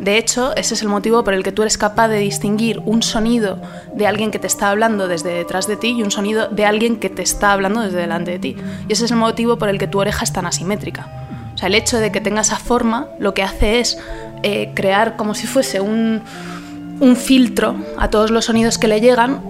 De 0.00 0.16
hecho, 0.16 0.56
ese 0.56 0.72
es 0.72 0.80
el 0.80 0.88
motivo 0.88 1.24
por 1.24 1.34
el 1.34 1.42
que 1.42 1.52
tú 1.52 1.60
eres 1.60 1.76
capaz 1.76 2.08
de 2.08 2.18
distinguir 2.18 2.80
un 2.86 3.02
sonido 3.02 3.60
de 3.94 4.06
alguien 4.06 4.30
que 4.30 4.38
te 4.38 4.46
está 4.46 4.70
hablando 4.70 5.08
desde 5.08 5.28
detrás 5.28 5.66
de 5.66 5.76
ti 5.76 5.88
y 5.90 6.02
un 6.02 6.10
sonido 6.10 6.48
de 6.48 6.64
alguien 6.64 6.98
que 6.98 7.10
te 7.10 7.20
está 7.20 7.52
hablando 7.52 7.82
desde 7.82 7.98
delante 7.98 8.30
de 8.30 8.38
ti. 8.38 8.56
Y 8.88 8.94
ese 8.94 9.04
es 9.04 9.10
el 9.10 9.18
motivo 9.18 9.58
por 9.58 9.68
el 9.68 9.78
que 9.78 9.86
tu 9.86 10.00
oreja 10.00 10.24
es 10.24 10.32
tan 10.32 10.46
asimétrica. 10.46 11.50
O 11.54 11.58
sea, 11.58 11.66
el 11.66 11.74
hecho 11.74 11.98
de 11.98 12.10
que 12.10 12.22
tenga 12.22 12.40
esa 12.40 12.56
forma 12.56 13.08
lo 13.18 13.34
que 13.34 13.42
hace 13.42 13.80
es 13.80 13.98
eh, 14.42 14.72
crear 14.74 15.16
como 15.16 15.34
si 15.34 15.46
fuese 15.46 15.80
un, 15.80 16.22
un 17.00 17.16
filtro 17.16 17.76
a 17.98 18.08
todos 18.08 18.30
los 18.30 18.46
sonidos 18.46 18.78
que 18.78 18.88
le 18.88 19.00
llegan 19.00 19.42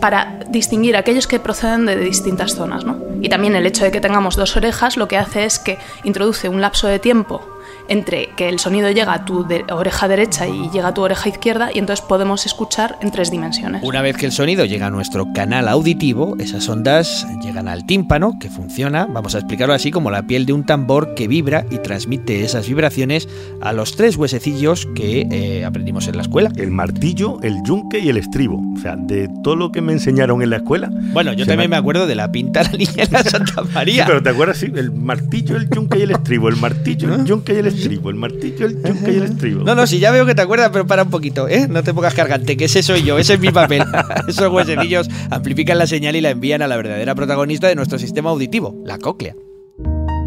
para 0.00 0.38
distinguir 0.48 0.96
aquellos 0.96 1.26
que 1.26 1.40
proceden 1.40 1.86
de 1.86 1.96
distintas 1.96 2.54
zonas. 2.54 2.84
¿no? 2.84 2.98
Y 3.20 3.28
también 3.28 3.56
el 3.56 3.66
hecho 3.66 3.84
de 3.84 3.90
que 3.90 4.00
tengamos 4.00 4.36
dos 4.36 4.56
orejas 4.56 4.96
lo 4.96 5.08
que 5.08 5.16
hace 5.16 5.44
es 5.44 5.58
que 5.58 5.78
introduce 6.04 6.48
un 6.48 6.60
lapso 6.60 6.86
de 6.86 6.98
tiempo 6.98 7.57
entre 7.88 8.28
que 8.36 8.48
el 8.48 8.58
sonido 8.58 8.90
llega 8.90 9.12
a 9.14 9.24
tu 9.24 9.46
de- 9.46 9.64
oreja 9.70 10.08
derecha 10.08 10.46
y 10.46 10.68
llega 10.70 10.88
a 10.88 10.94
tu 10.94 11.02
oreja 11.02 11.28
izquierda 11.28 11.70
y 11.74 11.78
entonces 11.78 12.04
podemos 12.06 12.46
escuchar 12.46 12.98
en 13.02 13.10
tres 13.10 13.30
dimensiones. 13.30 13.82
Una 13.82 14.02
vez 14.02 14.16
que 14.16 14.26
el 14.26 14.32
sonido 14.32 14.64
llega 14.64 14.86
a 14.86 14.90
nuestro 14.90 15.32
canal 15.32 15.68
auditivo, 15.68 16.36
esas 16.38 16.68
ondas 16.68 17.26
llegan 17.42 17.68
al 17.68 17.86
tímpano, 17.86 18.38
que 18.38 18.50
funciona, 18.50 19.06
vamos 19.06 19.34
a 19.34 19.38
explicarlo 19.38 19.74
así, 19.74 19.90
como 19.90 20.10
la 20.10 20.22
piel 20.26 20.46
de 20.46 20.52
un 20.52 20.64
tambor 20.66 21.14
que 21.14 21.28
vibra 21.28 21.64
y 21.70 21.78
transmite 21.78 22.44
esas 22.44 22.68
vibraciones 22.68 23.28
a 23.60 23.72
los 23.72 23.96
tres 23.96 24.16
huesecillos 24.16 24.86
que 24.94 25.26
eh, 25.30 25.64
aprendimos 25.64 26.08
en 26.08 26.16
la 26.16 26.22
escuela. 26.22 26.50
El 26.56 26.70
martillo, 26.70 27.38
el 27.42 27.56
yunque 27.64 27.98
y 28.00 28.08
el 28.08 28.16
estribo. 28.18 28.62
O 28.76 28.80
sea, 28.80 28.96
de 28.96 29.28
todo 29.42 29.56
lo 29.56 29.72
que 29.72 29.80
me 29.80 29.92
enseñaron 29.92 30.42
en 30.42 30.50
la 30.50 30.56
escuela. 30.56 30.90
Bueno, 31.12 31.32
yo 31.32 31.46
también 31.46 31.70
me- 31.70 31.76
me 31.76 31.80
acuerdo 31.80 32.06
de 32.06 32.14
la 32.14 32.30
pinta 32.30 32.62
la 32.62 32.70
niña 32.72 32.92
en 33.04 33.12
la 33.12 33.22
Santa 33.24 33.62
Sí, 33.64 33.68
María. 33.74 34.04
pero 34.06 34.22
¿te 34.22 34.30
acuerdas? 34.30 34.58
Sí, 34.58 34.66
el 34.74 34.90
martillo, 34.92 35.56
el 35.56 35.68
yunque 35.70 35.98
y 35.98 36.02
el 36.02 36.10
estribo. 36.12 36.48
El 36.48 36.56
martillo, 36.56 37.14
el 37.14 37.24
yunque 37.24 37.54
y 37.54 37.56
el 37.56 37.66
estribo. 37.66 37.77
El 37.86 38.14
martillo, 38.14 38.66
el 38.66 38.82
yunque 38.82 39.12
y 39.12 39.16
el 39.16 39.22
estribo. 39.24 39.64
No, 39.64 39.74
no, 39.74 39.86
si 39.86 39.98
ya 39.98 40.10
veo 40.10 40.26
que 40.26 40.34
te 40.34 40.42
acuerdas, 40.42 40.70
pero 40.72 40.86
para 40.86 41.04
un 41.04 41.10
poquito, 41.10 41.48
¿eh? 41.48 41.66
No 41.68 41.82
te 41.82 41.94
pongas 41.94 42.14
cargante, 42.14 42.56
que 42.56 42.66
ese 42.66 42.82
soy 42.82 43.02
yo, 43.02 43.18
ese 43.18 43.34
es 43.34 43.40
mi 43.40 43.50
papel. 43.50 43.84
Esos 44.28 44.52
huesecillos 44.52 45.08
amplifican 45.30 45.78
la 45.78 45.86
señal 45.86 46.16
y 46.16 46.20
la 46.20 46.30
envían 46.30 46.62
a 46.62 46.68
la 46.68 46.76
verdadera 46.76 47.14
protagonista 47.14 47.68
de 47.68 47.74
nuestro 47.74 47.98
sistema 47.98 48.30
auditivo, 48.30 48.74
la 48.84 48.98
cóclea. 48.98 49.34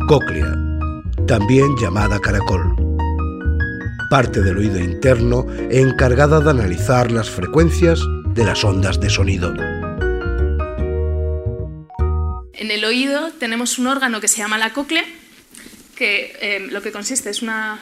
Cóclea, 0.08 0.54
también 1.28 1.76
llamada 1.80 2.20
caracol. 2.20 2.76
Parte 4.10 4.42
del 4.42 4.58
oído 4.58 4.80
interno 4.80 5.46
encargada 5.70 6.42
de 6.42 6.50
analizar 6.50 7.12
las 7.12 7.30
frecuencias 7.30 8.02
de 8.34 8.44
las 8.44 8.64
ondas 8.64 9.00
de 9.00 9.10
sonido. 9.10 9.54
En 12.54 12.70
el 12.70 12.86
oído 12.86 13.32
tenemos 13.40 13.80
un 13.80 13.88
órgano 13.88 14.22
que 14.22 14.28
se 14.28 14.38
llama 14.38 14.58
la 14.58 14.72
cóclea, 14.72 15.04
que 16.02 16.36
eh, 16.42 16.68
lo 16.72 16.82
que 16.82 16.92
consiste 16.92 17.30
es 17.30 17.44
una, 17.44 17.80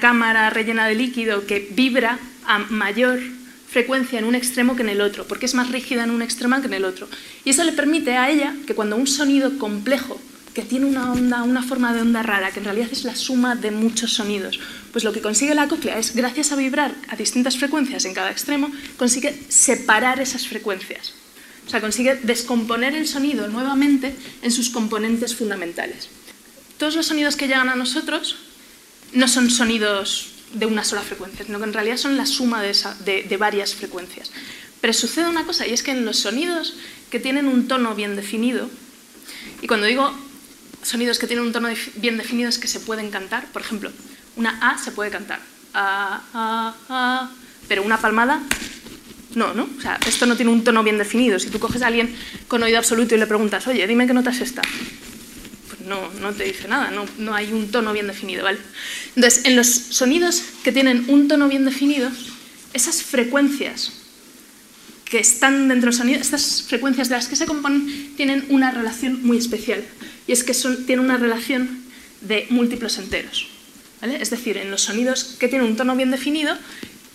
cámara 0.00 0.50
rellena 0.50 0.88
de 0.88 0.96
líquido 0.96 1.46
que 1.46 1.68
vibra 1.70 2.18
a 2.46 2.58
mayor 2.58 3.20
frecuencia 3.68 4.18
en 4.18 4.24
un 4.24 4.34
extremo 4.34 4.74
que 4.74 4.82
en 4.82 4.88
el 4.88 5.00
otro, 5.00 5.24
porque 5.28 5.46
es 5.46 5.54
más 5.54 5.70
rígida 5.70 6.02
en 6.02 6.10
un 6.10 6.20
extremo 6.20 6.60
que 6.60 6.66
en 6.66 6.74
el 6.74 6.84
otro. 6.84 7.06
Y 7.44 7.50
eso 7.50 7.62
le 7.62 7.70
permite 7.70 8.16
a 8.16 8.28
ella 8.28 8.56
que 8.66 8.74
cuando 8.74 8.96
un 8.96 9.06
sonido 9.06 9.56
complejo, 9.56 10.20
que 10.52 10.62
tiene 10.62 10.86
una 10.86 11.62
forma 11.62 11.94
de 11.94 12.00
onda 12.00 12.24
rara, 12.24 12.50
que 12.50 12.58
en 12.58 12.64
realidad 12.64 12.88
es 12.90 13.04
la 13.04 13.14
suma 13.14 13.54
de 13.54 13.70
muchos 13.70 14.14
sonidos, 14.14 14.58
pues 14.90 15.04
lo 15.04 15.12
que 15.12 15.20
consigue 15.20 15.54
la 15.54 15.68
cóclea 15.68 16.00
es, 16.00 16.16
gracias 16.16 16.50
a 16.50 16.56
vibrar 16.56 16.92
a 17.08 17.14
distintas 17.14 17.56
frecuencias 17.56 18.04
en 18.04 18.14
cada 18.14 18.32
extremo, 18.32 18.68
consigue 18.96 19.32
separar 19.48 20.18
esas 20.18 20.48
frecuencias. 20.48 21.14
O 21.68 21.70
sea, 21.70 21.80
consigue 21.80 22.16
descomponer 22.16 22.96
el 22.96 23.06
sonido 23.06 23.46
nuevamente 23.46 24.12
en 24.42 24.50
sus 24.50 24.70
componentes 24.70 25.36
fundamentales. 25.36 26.08
Todos 26.82 26.96
los 26.96 27.06
sonidos 27.06 27.36
que 27.36 27.46
llegan 27.46 27.68
a 27.68 27.76
nosotros 27.76 28.34
no 29.12 29.28
son 29.28 29.50
sonidos 29.50 30.32
de 30.52 30.66
una 30.66 30.82
sola 30.82 31.02
frecuencia, 31.02 31.46
sino 31.46 31.58
que 31.58 31.64
en 31.64 31.72
realidad 31.72 31.96
son 31.96 32.16
la 32.16 32.26
suma 32.26 32.60
de, 32.60 33.36
varias 33.38 33.76
frecuencias. 33.76 34.32
Pero 34.80 34.92
sucede 34.92 35.28
una 35.28 35.46
cosa, 35.46 35.64
y 35.64 35.72
es 35.72 35.84
que 35.84 35.92
en 35.92 36.04
los 36.04 36.18
sonidos 36.18 36.74
que 37.08 37.20
tienen 37.20 37.46
un 37.46 37.68
tono 37.68 37.94
bien 37.94 38.16
definido, 38.16 38.68
y 39.60 39.68
cuando 39.68 39.86
digo 39.86 40.12
sonidos 40.82 41.20
que 41.20 41.28
tienen 41.28 41.46
un 41.46 41.52
tono 41.52 41.68
bien 41.98 42.16
definido 42.16 42.48
es 42.48 42.58
que 42.58 42.66
se 42.66 42.80
pueden 42.80 43.12
cantar, 43.12 43.46
por 43.52 43.62
ejemplo, 43.62 43.92
una 44.34 44.58
A 44.60 44.76
se 44.76 44.90
puede 44.90 45.12
cantar, 45.12 45.38
A, 45.74 46.20
A, 46.34 46.74
A, 46.88 47.30
pero 47.68 47.84
una 47.84 47.98
palmada 47.98 48.42
no, 49.36 49.54
¿no? 49.54 49.68
O 49.78 49.80
sea, 49.80 50.00
esto 50.04 50.26
no 50.26 50.34
tiene 50.34 50.50
un 50.50 50.64
tono 50.64 50.82
bien 50.82 50.98
definido. 50.98 51.38
Si 51.38 51.48
tú 51.48 51.60
coges 51.60 51.82
a 51.82 51.86
alguien 51.86 52.12
con 52.48 52.60
oído 52.64 52.78
absoluto 52.78 53.14
y 53.14 53.18
le 53.18 53.28
preguntas, 53.28 53.68
oye, 53.68 53.86
dime 53.86 54.08
qué 54.08 54.14
nota 54.14 54.30
es 54.30 54.40
esta, 54.40 54.62
no, 55.86 56.10
no 56.20 56.32
te 56.32 56.44
dice 56.44 56.68
nada, 56.68 56.90
no, 56.90 57.06
no 57.18 57.34
hay 57.34 57.52
un 57.52 57.70
tono 57.70 57.92
bien 57.92 58.06
definido, 58.06 58.44
¿vale? 58.44 58.58
Entonces, 59.16 59.44
en 59.44 59.56
los 59.56 59.66
sonidos 59.66 60.42
que 60.64 60.72
tienen 60.72 61.04
un 61.08 61.28
tono 61.28 61.48
bien 61.48 61.64
definido, 61.64 62.10
esas 62.72 63.02
frecuencias 63.02 63.92
que 65.04 65.18
están 65.18 65.68
dentro 65.68 65.90
del 65.90 65.98
sonido, 65.98 66.20
estas 66.20 66.62
frecuencias 66.62 67.10
de 67.10 67.16
las 67.16 67.28
que 67.28 67.36
se 67.36 67.44
componen, 67.44 68.14
tienen 68.16 68.46
una 68.48 68.70
relación 68.70 69.22
muy 69.26 69.36
especial. 69.36 69.84
Y 70.26 70.32
es 70.32 70.42
que 70.42 70.54
son, 70.54 70.86
tienen 70.86 71.04
una 71.04 71.18
relación 71.18 71.82
de 72.22 72.46
múltiplos 72.48 72.96
enteros. 72.96 73.48
¿vale? 74.00 74.22
Es 74.22 74.30
decir, 74.30 74.56
en 74.56 74.70
los 74.70 74.80
sonidos 74.80 75.36
que 75.38 75.48
tienen 75.48 75.68
un 75.68 75.76
tono 75.76 75.96
bien 75.96 76.10
definido, 76.10 76.56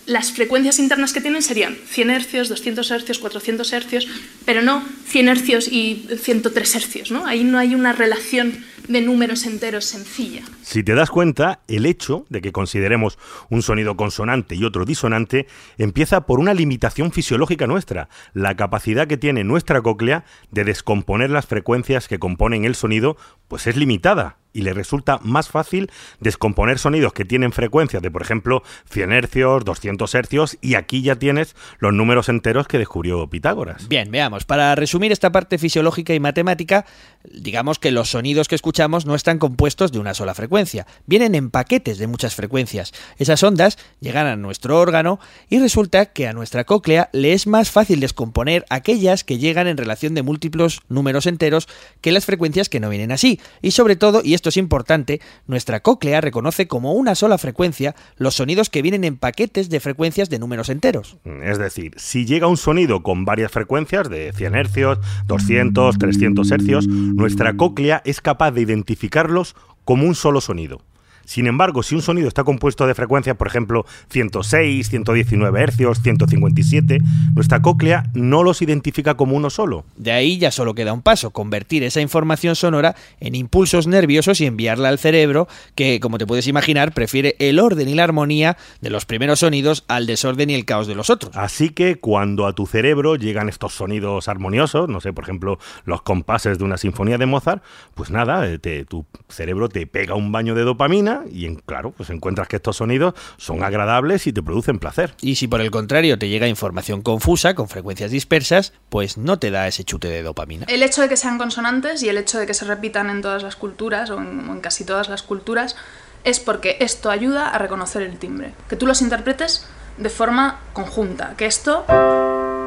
las 0.08 0.32
frecuencias 0.32 0.80
internas 0.80 1.14
que 1.14 1.22
tienen 1.22 1.42
serían 1.42 1.76
100 1.76 2.10
hercios, 2.10 2.50
200 2.50 2.90
hercios, 2.92 3.20
400 3.20 3.74
hercios, 3.74 4.08
pero 4.46 4.62
no 4.62 4.84
100 5.06 5.28
hercios 5.28 5.68
y 5.68 6.08
103 6.20 6.76
hercios. 6.76 7.12
¿no? 7.12 7.28
Ahí 7.28 7.44
no 7.44 7.60
hay 7.60 7.76
una 7.76 7.94
relación 7.94 8.64
de 8.88 9.02
números 9.02 9.46
enteros 9.46 9.86
sencilla. 9.86 10.44
Si 10.62 10.82
te 10.82 10.96
das 10.96 11.10
cuenta, 11.10 11.60
el 11.68 11.86
hecho 11.86 12.26
de 12.30 12.42
que 12.42 12.54
consideremos 12.54 13.18
un 13.50 13.62
sonido 13.62 13.98
consonante 13.98 14.56
y 14.56 14.64
otro 14.64 14.86
disonante 14.86 15.48
empieza 15.78 16.22
por 16.22 16.40
una 16.40 16.54
limitación 16.54 17.12
fisiológica 17.12 17.68
nuestra, 17.68 18.08
la 18.34 18.56
capacidad 18.56 19.08
que 19.08 19.18
tiene 19.18 19.44
nuestra 19.44 19.82
cóclea 19.82 20.24
de 20.52 20.64
descomponer 20.64 21.30
las 21.30 21.46
frecuencias 21.46 22.08
que 22.08 22.20
componen 22.20 22.64
el 22.64 22.76
sonido, 22.76 23.18
pues 23.50 23.68
es 23.68 23.76
limitada 23.76 24.38
y 24.54 24.62
le 24.62 24.74
resulta 24.74 25.20
más 25.22 25.50
fácil 25.50 25.92
descomponer 26.20 26.80
sonidos 26.80 27.14
que 27.14 27.26
tienen 27.26 27.52
frecuencias 27.52 28.02
de, 28.02 28.12
por 28.12 28.22
ejemplo, 28.22 28.64
100 28.90 29.12
hercios, 29.12 29.66
200 29.66 30.16
hercios 30.16 30.58
y 30.62 30.76
aquí 30.76 31.02
ya 31.02 31.16
tienes 31.18 31.56
los 31.80 31.94
números 31.94 32.30
enteros 32.30 32.68
que 32.68 32.78
descubrió 32.78 33.28
Pitágoras. 33.30 33.88
Bien, 33.88 34.10
veamos. 34.12 34.46
Para 34.46 34.76
resumir 34.76 35.12
esta 35.12 35.32
parte 35.32 35.58
fisiológica 35.58 36.14
y 36.14 36.20
matemática, 36.20 36.86
digamos 37.24 37.80
que 37.80 37.92
los 37.92 38.10
sonidos 38.10 38.48
que 38.48 38.56
escuchamos 38.56 39.06
no 39.06 39.16
están 39.16 39.40
compuestos 39.40 39.92
de 39.92 40.00
una 40.00 40.14
sola 40.14 40.34
frecuencia, 40.34 40.88
vienen 41.06 41.36
en 41.36 41.52
paquetes 41.52 41.98
de 41.98 42.08
muchas 42.08 42.36
frecuencias. 42.36 42.94
Esas 43.18 43.44
ondas 43.44 43.78
llegan 44.00 44.28
a 44.28 44.36
nuestro 44.36 44.80
órgano 44.80 45.20
y 45.50 45.60
resulta 45.60 46.08
que 46.08 46.28
a 46.28 46.34
nuestra 46.34 46.64
cóclea 46.64 47.10
le 47.14 47.34
es 47.34 47.48
más 47.48 47.72
fácil 47.72 48.00
descomponer 48.00 48.66
aquellas 48.70 49.24
que 49.24 49.38
llegan 49.38 49.68
en 49.68 49.78
relación 49.78 50.14
de 50.14 50.24
múltiplos 50.24 50.82
números 50.90 51.26
enteros 51.26 51.68
que 52.02 52.12
las 52.12 52.26
frecuencias 52.26 52.70
que 52.70 52.80
no 52.80 52.90
vienen 52.90 53.12
así. 53.12 53.40
Y 53.62 53.72
sobre 53.72 53.96
todo, 53.96 54.22
y 54.24 54.34
esto 54.38 54.50
es 54.50 54.58
importante, 54.58 55.20
nuestra 55.48 55.82
cóclea 55.82 56.22
reconoce 56.22 56.68
como 56.68 56.94
una 56.94 57.16
sola 57.16 57.38
frecuencia 57.38 57.96
los 58.16 58.36
sonidos 58.36 58.70
que 58.70 58.82
vienen 58.82 59.04
en 59.04 59.18
paquetes 59.18 59.70
de 59.70 59.80
frecuencias 59.80 60.30
de 60.30 60.40
números 60.40 60.70
enteros. 60.70 61.18
Es 61.44 61.58
decir, 61.58 61.94
si 61.98 62.26
llega 62.26 62.48
un 62.48 62.58
sonido 62.58 63.04
con 63.04 63.26
varias 63.26 63.52
frecuencias 63.52 64.10
de 64.10 64.32
100 64.34 64.56
hercios, 64.56 65.00
200, 65.26 65.98
300 65.98 66.52
hercios, 66.52 66.88
nuestra 66.88 67.58
cóclea 67.58 68.02
es 68.06 68.22
capaz 68.22 68.52
de 68.52 68.62
identificarlos 68.62 69.56
como 69.84 70.06
un 70.06 70.16
solo 70.16 70.40
sonido. 70.40 70.82
Sin 71.28 71.46
embargo, 71.46 71.84
si 71.84 71.94
un 71.94 72.02
sonido 72.02 72.28
está 72.30 72.44
compuesto 72.46 72.88
de 72.88 72.96
frecuencias, 72.96 73.36
por 73.36 73.48
ejemplo, 73.48 73.86
106, 74.10 74.90
119 74.90 75.66
Hz, 75.68 76.02
157, 76.02 77.00
nuestra 77.36 77.62
cóclea 77.62 78.06
no 78.14 78.44
los 78.44 78.62
identifica 78.62 79.16
como 79.16 79.36
uno 79.36 79.50
solo. 79.50 79.84
De 79.98 80.12
ahí 80.14 80.38
ya 80.38 80.52
solo 80.52 80.74
queda 80.74 80.94
un 80.94 81.02
paso, 81.02 81.32
convertir 81.32 81.84
esa 81.84 82.00
información 82.02 82.56
sonora 82.56 82.96
en 83.20 83.36
impulsos 83.36 83.88
nerviosos 83.88 84.40
y 84.42 84.46
enviarla 84.46 84.88
al 84.90 85.00
cerebro, 85.00 85.48
que, 85.76 86.00
como 86.00 86.18
te 86.18 86.26
puedes 86.26 86.48
imaginar, 86.48 86.94
prefiere 86.94 87.36
el 87.40 87.60
orden 87.60 87.90
y 87.90 87.94
la 87.94 88.06
armonía 88.06 88.56
de 88.82 88.90
los 88.90 89.06
primeros 89.06 89.40
sonidos 89.40 89.84
al 89.90 90.06
desorden 90.08 90.50
y 90.50 90.56
el 90.56 90.64
caos 90.66 90.88
de 90.88 90.96
los 90.96 91.10
otros. 91.10 91.36
Así 91.36 91.70
que 91.72 91.98
cuando 92.00 92.48
a 92.48 92.54
tu 92.54 92.66
cerebro 92.68 93.18
llegan 93.18 93.50
estos 93.50 93.74
sonidos 93.74 94.30
armoniosos, 94.30 94.88
no 94.88 95.02
sé, 95.02 95.12
por 95.12 95.26
ejemplo, 95.26 95.60
los 95.84 96.02
compases 96.04 96.58
de 96.58 96.64
una 96.64 96.78
sinfonía 96.78 97.18
de 97.18 97.26
Mozart, 97.26 97.62
pues 97.96 98.12
nada, 98.12 98.48
eh, 98.50 98.60
te- 98.60 98.86
tu 98.86 99.06
cerebro 99.28 99.68
te 99.68 99.86
pega 99.88 100.16
un 100.16 100.32
baño 100.32 100.56
de 100.56 100.62
dopamina 100.64 101.17
y, 101.32 101.46
en- 101.46 101.56
claro, 101.58 101.92
pues 101.92 102.10
encuentras 102.10 102.48
que 102.48 102.58
estos 102.58 102.78
sonidos 102.78 103.14
son 103.38 103.64
agradables 103.64 104.28
y 104.28 104.34
te 104.34 104.42
producen 104.44 104.80
placer. 104.80 105.14
Y 105.22 105.36
si 105.36 105.48
por 105.48 105.62
el 105.62 105.72
contrario 105.72 106.18
te 106.20 106.30
llega 106.30 106.48
información 106.48 107.02
confusa, 107.02 107.56
con 107.56 107.70
frecuencias 107.70 108.12
dispersas, 108.12 108.74
pues 108.90 109.18
no 109.18 109.40
te 109.40 109.52
da 109.52 109.68
ese 109.68 109.84
chute 109.84 110.08
de 110.08 110.24
dopamina. 110.24 110.66
El 110.70 110.84
hecho 110.84 111.02
de 111.02 111.10
que 111.10 111.18
sean 111.18 111.38
consonantes 111.38 112.04
y 112.04 112.10
el 112.10 112.18
hecho 112.18 112.40
de 112.40 112.46
que 112.48 112.54
se 112.54 112.66
repitan 112.66 113.10
en 113.10 113.22
todas 113.22 113.44
las 113.44 113.56
culturas 113.56 114.10
o 114.10 114.20
en, 114.22 114.50
o 114.50 114.54
en 114.54 114.62
casi 114.62 114.84
todas 114.84 115.10
las 115.10 115.24
culturas 115.24 115.76
es 116.24 116.40
porque 116.40 116.78
esto 116.82 117.10
ayuda 117.10 117.50
a 117.50 117.58
reconocer 117.58 118.02
el 118.02 118.18
timbre. 118.18 118.54
Que 118.70 118.76
tú 118.76 118.86
los 118.88 119.02
interpretes 119.02 119.66
de 119.98 120.10
forma 120.10 120.60
conjunta, 120.74 121.34
que 121.38 121.46
esto 121.46 121.86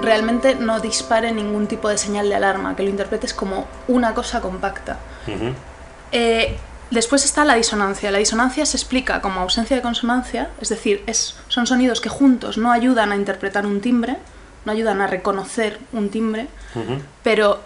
realmente 0.02 0.54
no 0.54 0.80
dispare 0.80 1.30
ningún 1.32 1.66
tipo 1.66 1.88
de 1.88 1.98
señal 1.98 2.28
de 2.28 2.34
alarma, 2.34 2.74
que 2.74 2.82
lo 2.82 2.88
interpretes 2.88 3.34
como 3.34 3.68
una 3.86 4.14
cosa 4.14 4.40
compacta. 4.40 4.98
Eh, 6.12 6.56
después 6.90 7.24
está 7.24 7.44
la 7.44 7.54
disonancia. 7.54 8.10
La 8.10 8.18
disonancia 8.18 8.66
se 8.66 8.76
explica 8.76 9.20
como 9.20 9.40
ausencia 9.40 9.76
de 9.76 9.82
consonancia, 9.82 10.50
es 10.60 10.68
decir, 10.68 11.02
es, 11.06 11.36
son 11.48 11.66
sonidos 11.66 12.00
que 12.00 12.08
juntos 12.08 12.58
no 12.58 12.72
ayudan 12.72 13.12
a 13.12 13.16
interpretar 13.16 13.66
un 13.66 13.80
timbre, 13.80 14.16
no 14.64 14.72
ayudan 14.72 15.00
a 15.00 15.06
reconocer 15.06 15.78
un 15.92 16.10
timbre, 16.10 16.48
pero 17.22 17.60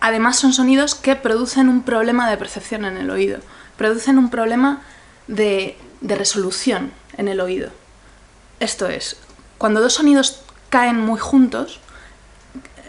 además 0.00 0.38
son 0.38 0.52
sonidos 0.52 0.94
que 0.94 1.16
producen 1.16 1.68
un 1.68 1.82
problema 1.82 2.30
de 2.30 2.36
percepción 2.36 2.84
en 2.84 2.96
el 2.96 3.10
oído, 3.10 3.40
producen 3.76 4.18
un 4.18 4.30
problema 4.30 4.82
de, 5.26 5.76
de 6.00 6.14
resolución 6.14 6.92
en 7.16 7.28
el 7.28 7.40
oído. 7.40 7.70
Esto 8.60 8.88
es, 8.88 9.16
cuando 9.58 9.80
dos 9.80 9.94
sonidos 9.94 10.42
caen 10.70 11.00
muy 11.00 11.18
juntos, 11.18 11.80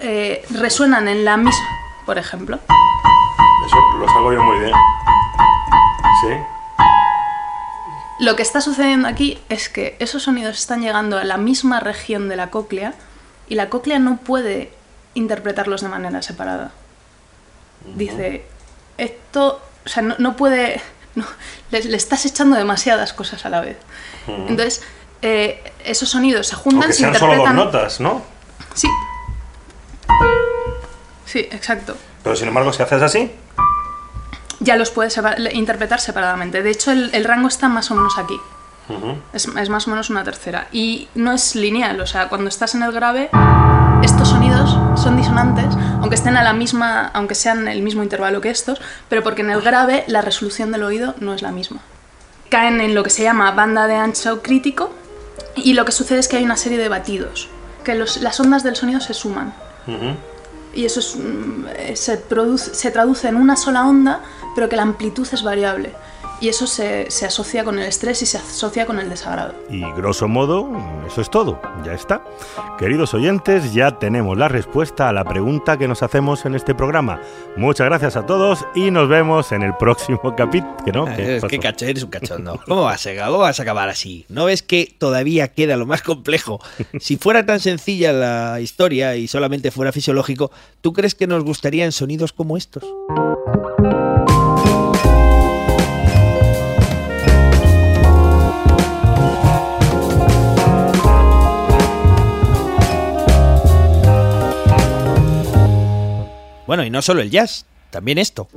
eh, 0.01 0.46
resuenan 0.51 1.08
en 1.08 1.25
la 1.25 1.36
misma, 1.36 1.67
por 2.05 2.17
ejemplo, 2.17 2.58
Eso 3.65 3.98
lo 4.00 4.08
salgo 4.08 4.34
yo 4.34 4.43
muy 4.43 4.60
bien. 4.60 4.74
Sí. 6.21 6.33
Lo 8.19 8.35
que 8.35 8.41
está 8.41 8.59
sucediendo 8.59 9.07
aquí 9.07 9.39
es 9.47 9.69
que 9.69 9.95
esos 9.99 10.23
sonidos 10.23 10.57
están 10.57 10.81
llegando 10.81 11.17
a 11.17 11.23
la 11.23 11.38
misma 11.38 11.79
región 11.79 12.27
de 12.27 12.35
la 12.35 12.49
cóclea 12.49 12.93
y 13.47 13.55
la 13.55 13.69
cóclea 13.69 13.99
no 13.99 14.17
puede 14.17 14.71
interpretarlos 15.13 15.81
de 15.81 15.88
manera 15.88 16.21
separada. 16.21 16.71
Dice, 17.95 18.43
esto, 18.97 19.61
o 19.85 19.89
sea, 19.89 20.03
no, 20.03 20.15
no 20.17 20.35
puede, 20.35 20.81
no, 21.15 21.25
le, 21.71 21.83
le 21.83 21.95
estás 21.97 22.25
echando 22.25 22.57
demasiadas 22.57 23.13
cosas 23.13 23.45
a 23.45 23.49
la 23.49 23.61
vez. 23.61 23.77
Entonces, 24.27 24.81
eh, 25.21 25.71
esos 25.85 26.09
sonidos 26.09 26.47
se 26.47 26.55
juntan, 26.55 26.91
se 26.91 26.99
sean 26.99 27.15
solo 27.15 27.35
dos 27.35 27.39
interpretan. 27.47 27.55
notas, 27.55 27.99
¿no? 28.01 28.21
Sí. 28.73 28.88
Sí, 31.25 31.39
exacto. 31.51 31.95
Pero 32.23 32.35
sin 32.35 32.49
embargo, 32.49 32.73
si 32.73 32.83
haces 32.83 33.01
así, 33.01 33.31
Ya 34.60 34.75
los 34.75 34.92
puedes 34.92 35.18
separ- 35.18 35.54
interpretar 35.54 36.00
separadamente. 36.01 36.62
De 36.63 36.70
hecho, 36.72 36.92
el, 36.92 37.10
el 37.13 37.24
rango 37.25 37.48
está 37.48 37.70
más 37.70 37.89
o 37.92 37.96
menos 37.96 38.18
aquí. 38.18 38.38
es, 39.34 39.46
es 39.48 39.70
más 39.70 39.88
o 39.88 39.92
menos 39.92 40.10
una 40.10 40.24
tercera. 40.24 40.68
Y 40.72 41.08
no 41.16 41.32
es 41.32 41.56
lineal, 41.56 42.00
o 42.01 42.08
sea, 42.08 42.28
cuando 42.28 42.50
estás 42.50 42.74
en 42.75 42.82
el 42.84 42.92
grave, 42.92 43.30
estos 44.04 44.30
sonidos 44.30 44.75
son 45.00 45.16
disonantes, 45.16 45.68
aunque 46.01 46.16
estén 46.16 46.36
a 46.38 46.44
la 46.44 46.54
misma, 46.54 47.08
aunque 47.13 47.36
sean 47.36 47.68
el 47.68 47.82
mismo 47.84 48.01
intervalo 48.04 48.42
que 48.42 48.50
estos, 48.50 48.82
pero 49.08 49.22
porque 49.24 49.42
en 49.42 49.51
el 49.51 49.62
grave 49.62 50.04
la 50.08 50.22
resolución 50.22 50.72
del 50.72 50.84
oído 50.84 51.13
no 51.20 51.34
es 51.34 51.42
la 51.42 51.51
misma. 51.51 51.80
Caen 52.50 52.82
en 52.82 52.96
lo 52.96 53.04
que 53.04 53.12
se 53.12 53.22
llama 53.24 53.51
banda 53.51 53.86
de 53.86 53.96
ancho 53.96 54.42
crítico 54.42 54.92
y 55.56 55.74
lo 55.74 55.86
que 55.86 55.92
sucede 55.92 56.18
es 56.20 56.28
que 56.28 56.38
hay 56.38 56.44
una 56.44 56.58
serie 56.58 56.80
de 56.80 56.89
batidos, 56.89 57.48
que 57.84 57.94
los- 57.96 58.18
las 58.22 58.39
ondas 58.39 58.63
del 58.63 58.75
sonido 58.75 59.00
se 59.01 59.13
suman. 59.13 59.54
Y 60.74 60.86
eso 60.86 61.00
es, 61.00 61.16
mm, 61.16 61.65
se, 61.95 62.17
produce, 62.17 62.74
se 62.76 62.91
traduce 62.91 63.28
en 63.28 63.36
una 63.36 63.56
sola 63.56 63.86
onda, 63.88 64.22
pero 64.55 64.69
que 64.69 64.75
la 64.75 64.83
amplitud 64.83 65.27
es 65.31 65.43
variable. 65.43 65.93
Y 66.41 66.47
eso 66.47 66.67
se, 66.67 67.12
se 67.12 67.25
asocia 67.25 67.65
con 67.65 67.79
el 67.79 67.85
estrés 67.85 68.21
y 68.21 68.25
se 68.25 68.38
asocia 68.38 68.85
con 68.85 68.97
el 68.97 69.09
desagrado. 69.09 69.55
Y 69.69 69.81
grosso 69.91 70.29
modo, 70.29 70.69
eso 71.05 71.19
es 71.19 71.29
todo, 71.29 71.59
ya 71.83 71.93
está. 71.93 72.23
Queridos 72.77 73.13
oyentes, 73.13 73.73
ya 73.73 73.99
tenemos 73.99 74.38
la 74.38 74.47
respuesta 74.47 75.09
a 75.09 75.13
la 75.13 75.25
pregunta 75.25 75.77
que 75.77 75.89
nos 75.89 76.01
hacemos 76.01 76.45
en 76.45 76.55
este 76.55 76.73
programa. 76.73 77.21
Muchas 77.57 77.88
gracias 77.88 78.15
a 78.15 78.25
todos 78.25 78.65
y 78.73 78.89
nos 78.89 79.09
vemos 79.09 79.51
en 79.51 79.63
el 79.63 79.75
próximo 79.75 80.33
capítulo. 80.38 80.77
¿Qué 80.85 80.91
no? 80.93 81.05
¿Qué 81.13 81.38
Es 81.38 81.43
que 81.43 81.59
cacho, 81.59 81.85
eres 81.85 82.03
un 82.03 82.09
cachondo. 82.09 82.57
¿Cómo 82.65 82.83
vas, 82.83 83.05
a, 83.05 83.25
¿Cómo 83.25 83.39
vas 83.39 83.59
a 83.59 83.63
acabar 83.63 83.89
así? 83.89 84.25
¿No 84.29 84.45
ves 84.45 84.63
que 84.63 84.95
todavía 84.97 85.49
queda 85.49 85.75
lo 85.75 85.85
más 85.85 86.01
complejo? 86.01 86.62
Si 86.99 87.17
fuera 87.17 87.45
tan 87.45 87.59
sencilla 87.59 88.12
la 88.13 88.62
historia 88.62 89.15
y 89.15 89.27
solamente 89.27 89.71
fuera 89.71 89.91
fisiológico, 89.91 90.51
¿tú 90.81 90.93
crees 90.93 91.15
que 91.15 91.27
nos 91.27 91.43
gustarían 91.43 91.91
sonidos 91.91 92.33
como 92.33 92.55
estos? 92.57 92.83
Bueno, 106.69 106.86
y 106.86 106.91
no 106.91 107.01
solo 107.01 107.21
el 107.21 107.32
jazz, 107.32 107.65
también 107.89 108.19
esto. 108.19 108.47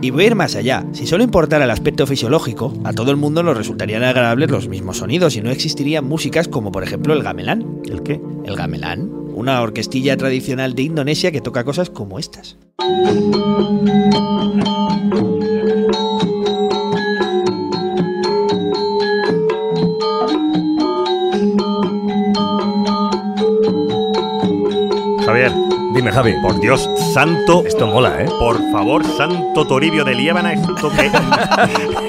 Y 0.00 0.10
voy 0.10 0.22
a 0.22 0.26
ir 0.28 0.34
más 0.36 0.54
allá. 0.54 0.86
Si 0.92 1.08
solo 1.08 1.24
importara 1.24 1.64
el 1.64 1.70
aspecto 1.72 2.06
fisiológico, 2.06 2.72
a 2.84 2.92
todo 2.92 3.10
el 3.10 3.16
mundo 3.16 3.42
nos 3.42 3.56
resultarían 3.56 4.04
agradables 4.04 4.52
los 4.52 4.68
mismos 4.68 4.98
sonidos 4.98 5.34
y 5.34 5.40
no 5.40 5.50
existirían 5.50 6.04
músicas 6.04 6.46
como 6.46 6.70
por 6.70 6.84
ejemplo 6.84 7.12
el 7.12 7.24
gamelán. 7.24 7.80
¿El 7.90 8.04
qué? 8.04 8.20
El 8.44 8.54
gamelán, 8.54 9.21
una 9.42 9.60
orquestilla 9.60 10.16
tradicional 10.16 10.74
de 10.76 10.82
Indonesia 10.82 11.32
que 11.32 11.40
toca 11.40 11.64
cosas 11.64 11.90
como 11.90 12.18
estas. 12.20 12.56
Javier, 25.24 25.52
Dime, 25.94 26.10
Javi. 26.10 26.34
por 26.42 26.58
Dios 26.60 26.88
santo. 27.14 27.62
Esto 27.66 27.86
mola, 27.86 28.22
¿eh? 28.22 28.26
Por 28.38 28.60
favor, 28.72 29.04
santo 29.16 29.66
Toribio 29.66 30.04
de 30.04 30.14
Liébana, 30.14 30.52
¿esto 30.54 30.90
qué, 30.90 31.10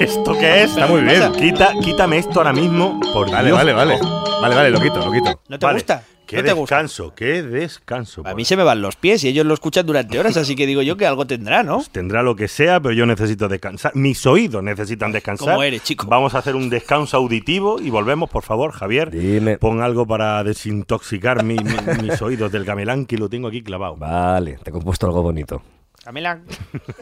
¿esto 0.04 0.32
qué 0.38 0.62
es? 0.64 0.70
Está 0.70 0.86
muy 0.86 1.02
bien. 1.02 1.32
Quita, 1.32 1.72
quítame 1.82 2.18
esto 2.18 2.40
ahora 2.40 2.52
mismo, 2.52 2.98
por 3.12 3.30
Vale, 3.30 3.46
Dios. 3.48 3.58
vale, 3.58 3.72
vale. 3.72 3.98
Vale, 4.40 4.54
vale, 4.54 4.70
lo 4.70 4.80
quito, 4.80 4.98
lo 5.04 5.12
quito. 5.12 5.40
¿No 5.48 5.58
te 5.58 5.66
Vale. 5.66 5.78
gusta? 5.78 6.02
Qué 6.34 6.42
¿No 6.42 6.48
te 6.48 6.52
gusta? 6.52 6.76
descanso, 6.76 7.14
qué 7.14 7.42
descanso. 7.42 8.22
A 8.26 8.34
mí 8.34 8.44
se 8.44 8.56
me 8.56 8.62
van 8.64 8.82
los 8.82 8.96
pies 8.96 9.22
y 9.24 9.28
ellos 9.28 9.46
lo 9.46 9.54
escuchan 9.54 9.86
durante 9.86 10.18
horas, 10.18 10.36
así 10.36 10.54
que 10.56 10.66
digo 10.66 10.82
yo 10.82 10.96
que 10.96 11.06
algo 11.06 11.26
tendrá, 11.26 11.62
¿no? 11.62 11.82
Tendrá 11.92 12.22
lo 12.22 12.36
que 12.36 12.48
sea, 12.48 12.80
pero 12.80 12.92
yo 12.94 13.06
necesito 13.06 13.48
descansar. 13.48 13.92
Mis 13.94 14.24
oídos 14.26 14.62
necesitan 14.62 15.12
descansar. 15.12 15.48
¿Cómo 15.48 15.62
eres, 15.62 15.82
chico? 15.82 16.06
Vamos 16.06 16.34
a 16.34 16.38
hacer 16.38 16.56
un 16.56 16.68
descanso 16.70 17.16
auditivo 17.16 17.80
y 17.80 17.90
volvemos, 17.90 18.28
por 18.30 18.42
favor, 18.42 18.72
Javier. 18.72 19.10
Dime. 19.10 19.58
Pon 19.58 19.80
algo 19.82 20.06
para 20.06 20.42
desintoxicar 20.44 21.42
mi- 21.44 21.56
mi- 21.56 22.02
mis 22.02 22.20
oídos 22.22 22.50
del 22.52 22.64
gamelán 22.64 23.06
que 23.06 23.16
lo 23.18 23.28
tengo 23.28 23.48
aquí 23.48 23.62
clavado. 23.62 23.96
Vale, 23.96 24.58
te 24.62 24.70
he 24.70 24.72
compuesto 24.72 25.06
algo 25.06 25.22
bonito. 25.22 25.62
Camila. 26.04 26.40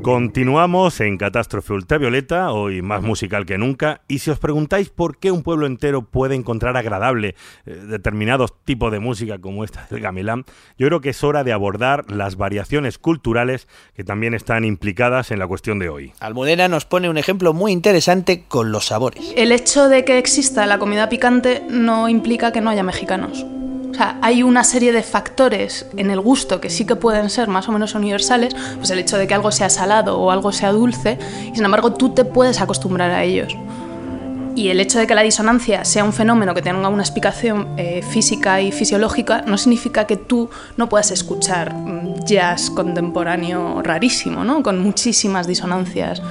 Continuamos 0.02 1.02
en 1.02 1.18
Catástrofe 1.18 1.74
Ultravioleta, 1.74 2.52
hoy 2.54 2.82
más 2.82 3.02
musical 3.02 3.46
que 3.46 3.58
nunca, 3.58 4.02
y 4.08 4.20
si 4.20 4.32
os 4.32 4.40
preguntáis 4.40 4.90
por 4.90 5.18
qué 5.18 5.30
un 5.30 5.44
pueblo 5.44 5.68
entero 5.68 6.04
puede 6.04 6.36
encontrar 6.36 6.78
agradable 6.78 7.36
eh, 7.66 7.72
determinados 7.72 8.54
tipos 8.64 8.94
de 8.94 9.00
música 9.00 9.40
como 9.40 9.66
esta 9.66 9.88
del 9.90 10.00
gamelán, 10.00 10.46
yo 10.78 10.88
creo 10.88 11.02
que 11.02 11.10
es 11.10 11.24
hora 11.24 11.44
de 11.44 11.52
abordar 11.52 12.10
las 12.10 12.38
variaciones 12.38 12.98
culturales 12.98 13.68
que 13.94 14.06
también 14.06 14.34
están 14.34 14.64
implicadas 14.64 15.32
en 15.32 15.40
la 15.40 15.48
cuestión 15.48 15.80
de 15.80 15.90
hoy. 15.90 16.14
Almudena 16.22 16.70
nos 16.70 16.86
pone 16.86 17.10
un 17.10 17.18
ejemplo 17.18 17.54
muy 17.54 17.74
interesante 17.74 18.46
con 18.48 18.72
los 18.72 18.88
sabores. 18.88 19.34
El 19.36 19.52
hecho 19.52 19.90
de 19.90 20.06
que 20.06 20.18
exista 20.18 20.66
la 20.66 20.80
comida 20.80 21.10
picante 21.10 21.62
no 21.70 22.08
implica 22.08 22.54
que 22.54 22.62
no 22.62 22.70
haya 22.70 22.84
mexicanos. 22.84 23.46
O 23.92 23.94
sea, 23.94 24.20
hay 24.22 24.44
una 24.44 24.64
serie 24.64 24.92
de 24.92 25.04
factores 25.04 25.86
en 25.98 26.10
el 26.12 26.20
gusto 26.20 26.62
que 26.62 26.70
sí 26.70 26.86
que 26.86 26.96
pueden 26.96 27.30
ser 27.30 27.48
más 27.48 27.68
o 27.68 27.72
menos 27.72 27.96
universales, 27.96 28.56
pues 28.78 28.90
el 28.92 29.00
hecho 29.00 29.18
de 29.18 29.28
que 29.28 29.34
algo 29.34 29.52
sea 29.52 29.70
salado 29.70 30.20
o 30.20 30.32
algo 30.32 30.52
sea 30.52 30.72
dulce, 30.72 31.18
y 31.52 31.56
sin 31.56 31.66
embargo 31.66 31.94
tú 31.94 32.10
te 32.10 32.24
puedes 32.24 32.62
acostumbrar 32.62 33.12
a 33.12 33.24
ellos. 33.24 33.56
Y 34.56 34.70
el 34.70 34.80
hecho 34.80 35.00
de 35.00 35.08
que 35.08 35.16
la 35.16 35.22
disonancia 35.22 35.86
sea 35.86 36.04
un 36.04 36.12
fenómeno 36.12 36.54
que 36.54 36.62
tenga 36.62 36.90
una 36.90 37.02
explicación 37.02 37.76
eh, 37.78 38.02
física 38.02 38.60
y 38.62 38.72
fisiológica 38.72 39.44
no 39.48 39.58
significa 39.58 40.06
que 40.06 40.18
tú 40.18 40.50
no 40.76 40.90
puedas 40.90 41.12
escuchar 41.12 41.74
mm, 41.74 42.26
jazz 42.26 42.70
contemporáneo 42.70 43.82
rarísimo, 43.82 44.44
¿no? 44.44 44.62
con 44.62 44.80
muchísimas 44.80 45.48
disonancias 45.48 46.22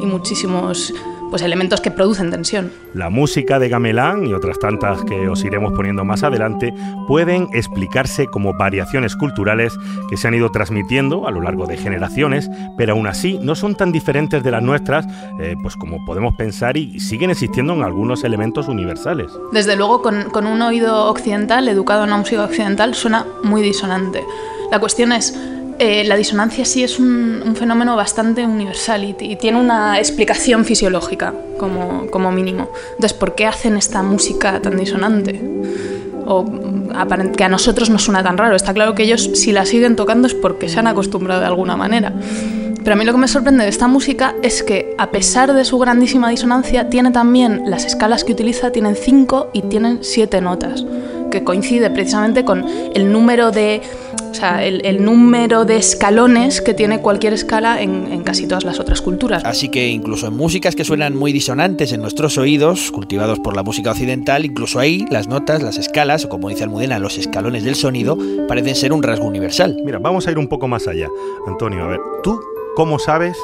y 0.00 0.06
muchísimos 0.06 0.92
pues, 1.30 1.42
elementos 1.42 1.80
que 1.80 1.90
producen 1.90 2.30
tensión. 2.30 2.70
La 2.94 3.10
música 3.10 3.58
de 3.58 3.68
gamelán 3.68 4.26
y 4.26 4.34
otras 4.34 4.58
tantas 4.58 5.02
que 5.04 5.28
os 5.28 5.44
iremos 5.44 5.72
poniendo 5.72 6.04
más 6.04 6.22
adelante 6.22 6.72
pueden 7.06 7.48
explicarse 7.52 8.26
como 8.26 8.54
variaciones 8.54 9.16
culturales 9.16 9.78
que 10.08 10.16
se 10.16 10.28
han 10.28 10.34
ido 10.34 10.50
transmitiendo 10.50 11.26
a 11.26 11.30
lo 11.30 11.40
largo 11.40 11.66
de 11.66 11.76
generaciones, 11.76 12.50
pero 12.76 12.92
aún 12.92 13.06
así 13.06 13.38
no 13.42 13.54
son 13.54 13.74
tan 13.74 13.92
diferentes 13.92 14.42
de 14.42 14.50
las 14.50 14.62
nuestras, 14.62 15.06
eh, 15.40 15.54
pues 15.62 15.76
como 15.76 16.04
podemos 16.04 16.34
pensar 16.36 16.76
y 16.76 17.00
siguen 17.00 17.30
existiendo 17.30 17.74
en 17.74 17.82
algunos 17.82 18.24
elementos 18.24 18.68
universales. 18.68 19.30
Desde 19.52 19.76
luego, 19.76 20.02
con, 20.02 20.30
con 20.30 20.46
un 20.46 20.62
oído 20.62 21.06
occidental, 21.06 21.68
educado 21.68 22.04
en 22.04 22.10
la 22.10 22.16
música 22.16 22.44
occidental, 22.44 22.94
suena 22.94 23.26
muy 23.42 23.62
disonante. 23.62 24.24
La 24.70 24.80
cuestión 24.80 25.12
es, 25.12 25.38
eh, 25.78 26.04
la 26.04 26.16
disonancia 26.16 26.64
sí 26.64 26.82
es 26.82 26.98
un, 26.98 27.54
fenómeno 27.56 27.96
bastante 27.96 28.44
universal 28.44 29.04
y, 29.04 29.36
tiene 29.36 29.58
una 29.58 29.98
explicación 29.98 30.64
fisiológica, 30.64 31.34
como, 31.58 32.32
mínimo. 32.32 32.70
Entonces, 32.90 33.14
¿por 33.14 33.34
qué 33.34 33.46
hacen 33.46 33.76
esta 33.76 34.02
música 34.02 34.60
tan 34.60 34.76
disonante? 34.76 35.40
O 36.26 36.44
que 37.36 37.44
a 37.44 37.48
nosotros 37.48 37.90
nos 37.90 38.04
suena 38.04 38.22
tan 38.22 38.36
raro. 38.36 38.56
Está 38.56 38.74
claro 38.74 38.94
que 38.94 39.04
ellos, 39.04 39.30
si 39.34 39.52
la 39.52 39.64
siguen 39.64 39.96
tocando, 39.96 40.26
es 40.26 40.34
porque 40.34 40.68
se 40.68 40.78
han 40.78 40.86
acostumbrado 40.86 41.40
de 41.40 41.46
alguna 41.46 41.76
manera. 41.76 42.12
Pero 42.82 42.94
a 42.94 42.96
mí 42.96 43.04
lo 43.04 43.12
que 43.12 43.18
me 43.18 43.28
sorprende 43.28 43.64
de 43.64 43.70
esta 43.70 43.86
música 43.86 44.34
es 44.42 44.62
que, 44.62 44.94
a 44.98 45.10
pesar 45.10 45.52
de 45.52 45.64
su 45.64 45.78
grandísima 45.78 46.30
disonancia, 46.30 46.88
tiene 46.88 47.10
también 47.10 47.64
las 47.66 47.84
escalas 47.84 48.24
que 48.24 48.32
utiliza, 48.32 48.72
tienen 48.72 48.96
cinco 48.96 49.50
y 49.52 49.62
tienen 49.62 49.98
siete 50.02 50.40
notas, 50.40 50.84
que 51.30 51.44
coincide 51.44 51.90
precisamente 51.90 52.44
con 52.44 52.64
el 52.94 53.12
número 53.12 53.50
de, 53.50 53.82
o 54.30 54.34
sea, 54.34 54.64
el, 54.64 54.84
el 54.84 55.04
número 55.04 55.64
de 55.64 55.76
escalones 55.76 56.60
que 56.60 56.74
tiene 56.74 57.00
cualquier 57.00 57.32
escala 57.32 57.80
en, 57.80 58.12
en 58.12 58.22
casi 58.22 58.46
todas 58.46 58.64
las 58.64 58.80
otras 58.80 59.00
culturas. 59.00 59.42
Así 59.44 59.68
que 59.68 59.88
incluso 59.88 60.26
en 60.28 60.36
músicas 60.36 60.74
que 60.74 60.84
suenan 60.84 61.16
muy 61.16 61.32
disonantes 61.32 61.92
en 61.92 62.00
nuestros 62.00 62.38
oídos, 62.38 62.90
cultivados 62.90 63.38
por 63.38 63.56
la 63.56 63.62
música 63.62 63.90
occidental, 63.90 64.44
incluso 64.44 64.78
ahí 64.78 65.06
las 65.10 65.28
notas, 65.28 65.62
las 65.62 65.78
escalas, 65.78 66.24
o 66.24 66.28
como 66.28 66.48
dice 66.48 66.64
Almudena, 66.64 66.98
los 66.98 67.18
escalones 67.18 67.64
del 67.64 67.74
sonido, 67.74 68.18
parecen 68.46 68.74
ser 68.74 68.92
un 68.92 69.02
rasgo 69.02 69.26
universal. 69.26 69.76
Mira, 69.84 69.98
vamos 69.98 70.26
a 70.26 70.30
ir 70.30 70.38
un 70.38 70.48
poco 70.48 70.68
más 70.68 70.86
allá. 70.86 71.08
Antonio, 71.46 71.82
a 71.84 71.88
ver, 71.88 72.00
¿tú 72.22 72.40
cómo 72.74 72.98
sabes 72.98 73.36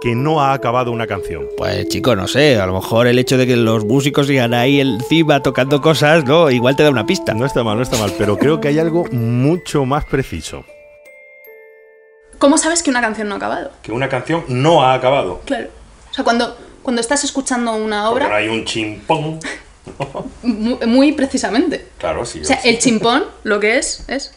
que 0.00 0.14
no 0.14 0.40
ha 0.40 0.52
acabado 0.52 0.92
una 0.92 1.06
canción? 1.06 1.46
Pues 1.56 1.88
chico, 1.88 2.16
no 2.16 2.26
sé, 2.26 2.58
a 2.58 2.66
lo 2.66 2.74
mejor 2.74 3.06
el 3.06 3.18
hecho 3.18 3.36
de 3.36 3.46
que 3.46 3.56
los 3.56 3.84
músicos 3.84 4.26
sigan 4.26 4.54
ahí 4.54 4.80
encima 4.80 5.40
tocando 5.42 5.80
cosas, 5.80 6.24
¿no? 6.24 6.50
Igual 6.50 6.76
te 6.76 6.82
da 6.82 6.90
una 6.90 7.06
pista. 7.06 7.34
No 7.34 7.44
está 7.46 7.62
mal, 7.62 7.76
no 7.76 7.82
está 7.82 7.96
mal, 7.98 8.12
pero 8.18 8.38
creo 8.38 8.60
que 8.60 8.68
hay 8.68 8.78
algo 8.78 9.04
mucho 9.12 9.84
más 9.84 10.04
preciso. 10.04 10.64
¿Cómo 12.38 12.56
sabes 12.56 12.82
que 12.82 12.88
una 12.90 13.02
canción 13.02 13.28
no 13.28 13.34
ha 13.34 13.36
acabado? 13.38 13.70
Que 13.82 13.92
una 13.92 14.08
canción 14.08 14.44
no 14.48 14.82
ha 14.82 14.94
acabado. 14.94 15.42
Claro. 15.44 15.68
O 16.10 16.14
sea, 16.14 16.24
cuando, 16.24 16.56
cuando 16.82 17.00
estás 17.00 17.22
escuchando 17.24 17.74
una 17.74 18.08
obra, 18.10 18.34
hay 18.34 18.48
un 18.48 18.64
chimpón. 18.64 19.38
mu- 20.42 20.78
muy, 20.86 21.12
precisamente. 21.12 21.88
Claro, 21.98 22.24
sí. 22.24 22.40
O 22.40 22.44
sea, 22.44 22.58
sí. 22.60 22.68
el 22.70 22.78
chimpón 22.78 23.24
lo 23.44 23.60
que 23.60 23.76
es 23.76 24.04
es. 24.08 24.34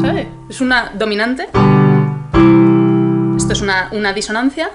¿Sabes? 0.00 0.26
Es 0.50 0.60
una 0.60 0.92
dominante. 0.94 1.48
Esto 3.52 3.64
es 3.66 3.70
una, 3.70 3.88
una 3.92 4.14
disonancia. 4.14 4.70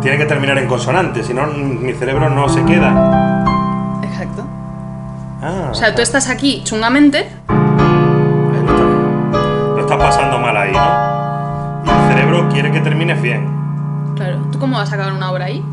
Tiene 0.00 0.18
que 0.18 0.26
terminar 0.26 0.56
en 0.58 0.68
consonante, 0.68 1.24
si 1.24 1.34
no 1.34 1.46
mi 1.48 1.92
cerebro 1.94 2.30
no 2.30 2.48
se 2.48 2.64
queda. 2.64 3.42
Exacto. 4.04 4.44
Ah, 5.42 5.68
O 5.70 5.74
sea, 5.74 5.94
tú 5.94 6.02
estás 6.02 6.28
aquí 6.30 6.62
chungamente. 6.64 7.28
lo 7.48 8.58
está- 8.60 9.74
lo 9.74 9.80
estás 9.80 9.96
pasando 9.98 10.38
mal 10.38 10.56
ahí, 10.56 10.72
¿no? 10.72 11.82
Y 11.84 11.90
el 11.90 12.08
cerebro 12.14 12.48
quiere 12.50 12.70
que 12.70 12.80
termines 12.80 13.20
bien. 13.20 13.48
Claro. 14.14 14.38
¿Tú 14.52 14.58
cómo 14.60 14.76
vas 14.76 14.92
a 14.92 14.94
acabar 14.94 15.12
una 15.12 15.30
obra 15.32 15.46
ahí? 15.46 15.64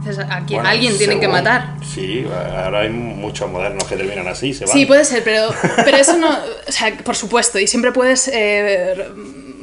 Dices, 0.00 0.18
aquí 0.30 0.54
Bueno, 0.54 0.68
alguien 0.70 0.96
tiene 0.96 1.14
que 1.16 1.20
según- 1.20 1.34
matar. 1.36 1.74
Sí, 1.84 2.24
ahora 2.56 2.80
hay 2.80 2.90
muchos 2.90 3.50
modernos 3.50 3.84
que 3.84 3.96
terminan 3.96 4.26
así, 4.28 4.54
se 4.54 4.64
van. 4.64 4.72
Sí, 4.72 4.86
puede 4.86 5.04
ser, 5.04 5.22
pero, 5.22 5.48
pero 5.84 5.96
eso 5.96 6.16
no. 6.16 6.30
O 6.66 6.72
sea, 6.72 6.96
por 6.98 7.16
supuesto, 7.16 7.58
y 7.58 7.66
siempre 7.66 7.92
puedes 7.92 8.28
eh, 8.28 8.94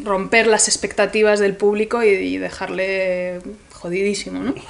romper 0.03 0.45
las 0.47 0.67
expectativas 0.67 1.39
del 1.39 1.55
público 1.55 2.03
y, 2.03 2.09
y 2.09 2.37
dejarle 2.37 3.39
jodidísimo, 3.73 4.43
¿no? 4.43 4.53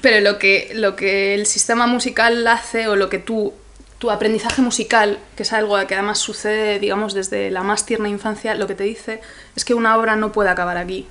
pero 0.00 0.20
lo 0.20 0.38
que, 0.38 0.70
lo 0.74 0.96
que 0.96 1.34
el 1.34 1.46
sistema 1.46 1.86
musical 1.86 2.46
hace, 2.46 2.88
o 2.88 2.96
lo 2.96 3.08
que 3.08 3.18
tú. 3.18 3.54
Tu 3.98 4.10
aprendizaje 4.10 4.60
musical, 4.60 5.18
que 5.34 5.44
es 5.44 5.52
algo 5.54 5.78
que 5.86 5.94
además 5.94 6.18
sucede, 6.18 6.78
digamos, 6.78 7.14
desde 7.14 7.50
la 7.50 7.62
más 7.62 7.86
tierna 7.86 8.10
infancia, 8.10 8.54
lo 8.54 8.66
que 8.66 8.74
te 8.74 8.84
dice 8.84 9.20
es 9.56 9.64
que 9.64 9.72
una 9.72 9.96
obra 9.96 10.14
no 10.14 10.30
puede 10.30 10.50
acabar 10.50 10.76
aquí. 10.76 11.06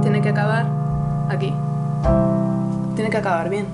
Tiene 0.00 0.22
que 0.22 0.30
acabar 0.30 0.64
aquí. 1.30 1.52
Tiene 2.94 3.10
que 3.10 3.16
acabar 3.16 3.48
bien. 3.48 3.66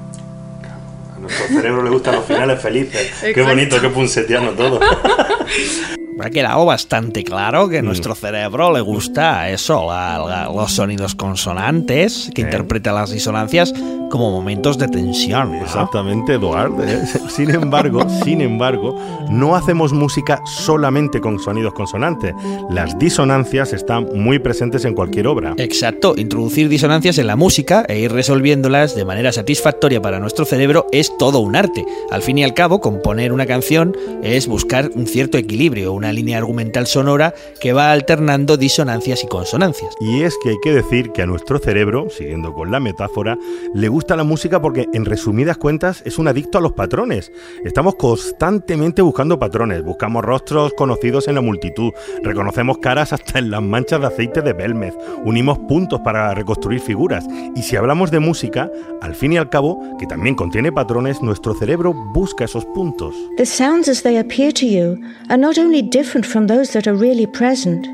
A 1.15 1.19
nuestro 1.19 1.47
cerebro 1.49 1.83
le 1.83 1.91
gustan 1.91 2.17
los 2.17 2.25
finales 2.25 2.61
felices. 2.61 3.13
Qué 3.35 3.43
bonito, 3.43 3.81
qué 3.81 3.89
punsetiano 3.89 4.53
todo. 4.53 4.81
Ha 6.19 6.31
quedado 6.31 6.65
bastante 6.65 7.23
claro 7.25 7.69
que 7.69 7.79
a 7.79 7.83
nuestro 7.83 8.15
cerebro 8.15 8.73
le 8.73 8.81
gusta 8.81 9.51
eso, 9.51 9.87
la- 9.89 10.19
la- 10.27 10.45
los 10.47 10.73
sonidos 10.73 11.15
consonantes, 11.15 12.31
que 12.35 12.43
Eh. 12.43 12.45
interpreta 12.47 12.93
las 12.93 13.11
disonancias 13.11 13.73
como 14.11 14.31
momentos 14.31 14.79
de 14.79 14.89
tensión. 14.89 15.53
¿no? 15.53 15.63
Exactamente, 15.63 16.35
Eduardo. 16.35 16.77
Sin 17.29 17.51
embargo, 17.51 18.07
sin 18.25 18.41
embargo, 18.41 18.99
no 19.29 19.57
hacemos 19.57 19.93
música 19.93 20.41
solamente 20.47 21.21
con 21.21 21.39
sonidos 21.39 21.75
consonantes. 21.75 22.33
Las 22.71 22.99
disonancias 22.99 23.73
están 23.73 24.09
muy 24.15 24.39
presentes 24.39 24.85
en 24.85 24.95
cualquier 24.95 25.27
obra. 25.27 25.55
Exacto, 25.59 26.15
introducir 26.17 26.69
disonancias 26.69 27.19
en 27.19 27.27
la 27.27 27.37
música 27.37 27.85
e 27.89 27.99
ir 27.99 28.13
resolviéndolas 28.13 28.95
de 28.95 29.05
manera 29.05 29.33
satisfactoria 29.33 30.01
para 30.01 30.19
nuestro 30.21 30.45
cerebro 30.45 30.87
es 30.93 31.13
todo 31.19 31.41
un 31.41 31.57
arte. 31.57 31.85
Al 32.11 32.23
fin 32.23 32.39
y 32.39 32.45
al 32.45 32.55
cabo, 32.55 32.81
componer 32.81 33.33
una 33.33 33.45
canción 33.47 33.95
es 34.23 34.47
buscar 34.47 34.91
un 34.95 35.07
cierto 35.07 35.37
equilibrio, 35.37 35.93
una 35.93 36.06
línea 36.13 36.39
argumental 36.39 36.87
sonora 36.87 37.35
que 37.61 37.73
va 37.73 37.93
alternando 37.93 38.57
disonancias 38.57 39.25
y 39.25 39.27
consonancias. 39.27 39.95
Y 40.01 40.23
es 40.23 40.37
que 40.43 40.51
hay 40.51 40.57
que 40.63 40.73
decir 40.73 41.13
que 41.13 41.23
a 41.23 41.27
nuestro 41.27 41.59
cerebro, 41.59 42.09
siguiendo 42.11 42.53
con 42.53 42.71
la 42.71 42.81
metáfora, 42.81 43.39
le 43.75 43.89
gusta 43.89 44.17
la 44.17 44.25
música 44.25 44.61
porque, 44.61 44.89
en 44.93 45.05
resumidas 45.05 45.57
cuentas, 45.57 46.03
es 46.05 46.19
un 46.19 46.29
adicto 46.29 46.59
a 46.59 46.61
los 46.61 46.73
patrones. 46.73 47.33
Estamos 47.65 47.97
constantemente 47.97 49.03
buscando 49.03 49.39
patrones, 49.39 49.83
buscamos 49.83 50.25
rostros 50.25 50.73
conocidos 50.75 51.29
en 51.29 51.35
la 51.35 51.41
multitud, 51.41 51.93
reconocemos 52.23 52.79
caras 52.79 53.13
hasta 53.13 53.39
en 53.39 53.51
las 53.51 53.63
manchas 53.63 54.01
de 54.01 54.07
aceite 54.07 54.43
de 54.43 54.53
Belmez, 54.53 54.95
unimos 55.25 55.59
puntos 55.59 56.01
para 56.01 56.35
reconstruir 56.35 56.81
figuras. 56.81 57.25
Y 57.55 57.63
si 57.63 57.77
hablamos 57.77 58.11
de 58.11 58.21
música, 58.21 58.71
al 59.01 59.15
fin 59.15 59.33
y 59.33 59.37
al 59.37 59.51
cabo, 59.51 59.81
que 59.99 60.07
también 60.07 60.35
contiene 60.35 60.73
patrones, 60.73 61.23
nuestro 61.23 61.55
cerebro 61.55 61.93
busca 61.95 62.45
esos 62.45 62.65
puntos. 62.67 63.15
The 63.37 63.47
sounds 63.47 63.89
as 63.89 64.03
they 64.03 64.19
appear 64.19 64.53
to 64.53 64.67
you 64.67 64.99
are 65.29 65.39
not 65.39 65.59
only 65.59 65.83
different 65.97 66.27
from 66.27 66.47
those 66.47 66.73
that 66.73 66.87
are 66.87 66.95
really 66.95 67.27
present, 67.27 67.89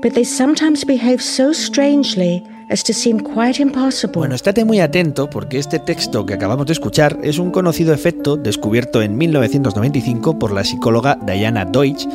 but 0.00 0.14
they 0.14 0.24
sometimes 0.24 0.84
behave 0.84 1.20
so 1.20 1.52
strangely 1.52 2.46
as 2.70 2.84
to 2.84 2.92
seem 2.92 3.18
quite 3.18 3.60
impossible. 3.60 4.20
Bueno, 4.20 4.36
estate 4.36 4.64
muy 4.64 4.78
atento 4.78 5.28
porque 5.28 5.58
este 5.58 5.80
texto 5.80 6.24
que 6.24 6.34
acabamos 6.34 6.66
de 6.66 6.74
escuchar 6.74 7.18
es 7.24 7.38
un 7.38 7.50
conocido 7.50 7.92
efecto 7.92 8.36
descubierto 8.36 9.02
en 9.02 9.16
1995 9.16 10.38
por 10.38 10.52
la 10.52 10.62
psicóloga 10.62 11.18
Diana 11.26 11.64
Deutsch 11.64 12.06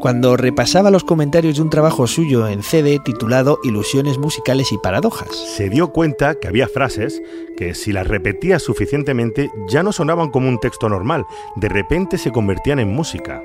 cuando 0.00 0.36
repasaba 0.36 0.92
los 0.92 1.02
comentarios 1.02 1.56
de 1.56 1.62
un 1.62 1.70
trabajo 1.70 2.06
suyo 2.06 2.46
en 2.46 2.62
CD 2.62 3.00
titulado 3.04 3.58
Ilusiones 3.64 4.16
musicales 4.16 4.70
y 4.70 4.78
paradojas. 4.78 5.30
Se 5.56 5.68
dio 5.68 5.88
cuenta 5.88 6.36
que 6.36 6.46
había 6.46 6.68
frases 6.68 7.20
que 7.56 7.74
si 7.74 7.90
las 7.90 8.06
repetía 8.06 8.60
suficientemente 8.60 9.50
ya 9.68 9.82
no 9.82 9.90
sonaban 9.90 10.30
como 10.30 10.48
un 10.48 10.60
texto 10.60 10.88
normal, 10.88 11.24
de 11.56 11.68
repente 11.68 12.16
se 12.16 12.30
convertían 12.30 12.78
en 12.78 12.94
música. 12.94 13.42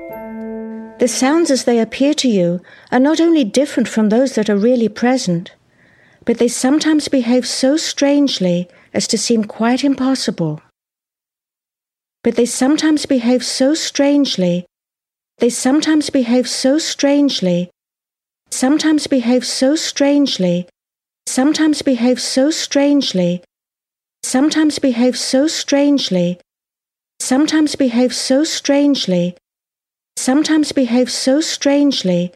The 0.98 1.08
sounds 1.08 1.50
as 1.50 1.64
they 1.64 1.80
appear 1.80 2.14
to 2.14 2.28
you 2.28 2.60
are 2.92 3.00
not 3.00 3.20
only 3.20 3.42
different 3.44 3.88
from 3.88 4.08
those 4.08 4.36
that 4.36 4.48
are 4.48 4.56
really 4.56 4.88
present, 4.88 5.52
but 6.24 6.38
they 6.38 6.48
sometimes 6.48 7.08
behave 7.08 7.46
so 7.46 7.76
strangely 7.76 8.68
as 8.92 9.06
to 9.08 9.18
seem 9.18 9.44
quite 9.44 9.82
impossible. 9.82 10.62
But 12.22 12.36
they 12.36 12.46
sometimes 12.46 13.06
behave 13.06 13.44
so 13.44 13.74
strangely, 13.74 14.66
they 15.38 15.50
sometimes 15.50 16.10
behave 16.10 16.48
so 16.48 16.78
strangely, 16.78 17.70
sometimes 18.50 19.08
behave 19.08 19.44
so 19.44 19.74
strangely, 19.74 20.68
sometimes 21.26 21.82
behave 21.82 22.20
so 22.20 22.50
strangely, 22.50 23.42
sometimes 24.22 24.78
behave 24.78 25.18
so 25.18 25.48
strangely, 25.48 26.40
sometimes 27.20 27.74
behave 27.74 28.14
so 28.14 28.44
strangely, 28.44 29.36
sometimes 30.16 30.72
behave 30.72 31.10
so 31.10 31.40
strangely, 31.40 32.32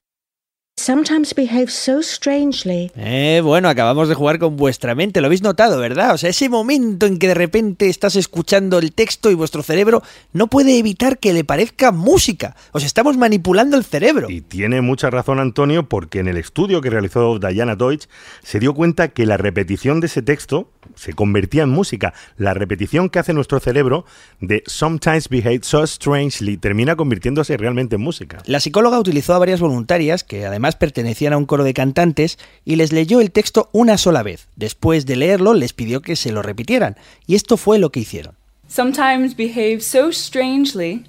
sometimes 0.78 1.34
behave 1.34 1.68
so 1.68 2.02
strangely. 2.02 2.90
Eh, 2.96 3.40
bueno, 3.42 3.68
acabamos 3.68 4.08
de 4.08 4.14
jugar 4.14 4.38
con 4.38 4.56
vuestra 4.56 4.94
mente, 4.94 5.20
lo 5.20 5.26
habéis 5.26 5.42
notado, 5.42 5.78
¿verdad? 5.78 6.14
O 6.14 6.18
sea, 6.18 6.30
ese 6.30 6.48
momento 6.48 7.06
en 7.06 7.18
que 7.18 7.28
de 7.28 7.34
repente 7.34 7.88
estás 7.88 8.16
escuchando 8.16 8.78
el 8.78 8.92
texto 8.92 9.30
y 9.30 9.34
vuestro 9.34 9.62
cerebro 9.62 10.02
no 10.32 10.46
puede 10.46 10.78
evitar 10.78 11.18
que 11.18 11.32
le 11.32 11.44
parezca 11.44 11.92
música. 11.92 12.56
Os 12.72 12.84
estamos 12.84 13.16
manipulando 13.16 13.76
el 13.76 13.84
cerebro. 13.84 14.30
Y 14.30 14.40
tiene 14.40 14.80
mucha 14.80 15.10
razón 15.10 15.40
Antonio 15.40 15.88
porque 15.88 16.20
en 16.20 16.28
el 16.28 16.36
estudio 16.36 16.80
que 16.80 16.90
realizó 16.90 17.38
Diana 17.38 17.76
Deutsch 17.76 18.08
se 18.42 18.60
dio 18.60 18.74
cuenta 18.74 19.08
que 19.08 19.26
la 19.26 19.36
repetición 19.36 20.00
de 20.00 20.06
ese 20.06 20.22
texto 20.22 20.70
se 20.94 21.12
convertía 21.12 21.62
en 21.62 21.70
música. 21.70 22.14
La 22.36 22.54
repetición 22.54 23.08
que 23.08 23.18
hace 23.18 23.32
nuestro 23.32 23.60
cerebro 23.60 24.04
de 24.40 24.62
Sometimes 24.66 25.28
Behave 25.28 25.60
So 25.62 25.86
Strangely 25.86 26.56
termina 26.56 26.96
convirtiéndose 26.96 27.56
realmente 27.56 27.96
en 27.96 28.02
música. 28.02 28.38
La 28.46 28.60
psicóloga 28.60 28.98
utilizó 28.98 29.34
a 29.34 29.38
varias 29.38 29.60
voluntarias 29.60 30.24
que 30.24 30.46
además 30.46 30.67
pertenecían 30.76 31.32
a 31.32 31.36
un 31.36 31.46
coro 31.46 31.64
de 31.64 31.74
cantantes 31.74 32.38
y 32.64 32.76
les 32.76 32.92
leyó 32.92 33.20
el 33.20 33.30
texto 33.30 33.68
una 33.72 33.98
sola 33.98 34.22
vez. 34.22 34.48
Después 34.56 35.06
de 35.06 35.16
leerlo 35.16 35.54
les 35.54 35.72
pidió 35.72 36.02
que 36.02 36.16
se 36.16 36.32
lo 36.32 36.42
repitieran 36.42 36.96
y 37.26 37.34
esto 37.34 37.56
fue 37.56 37.78
lo 37.78 37.90
que 37.90 38.00
hicieron. 38.00 38.36
Sometimes 38.68 39.34
behave 39.34 39.80
so 39.80 40.12
strangely. 40.12 41.06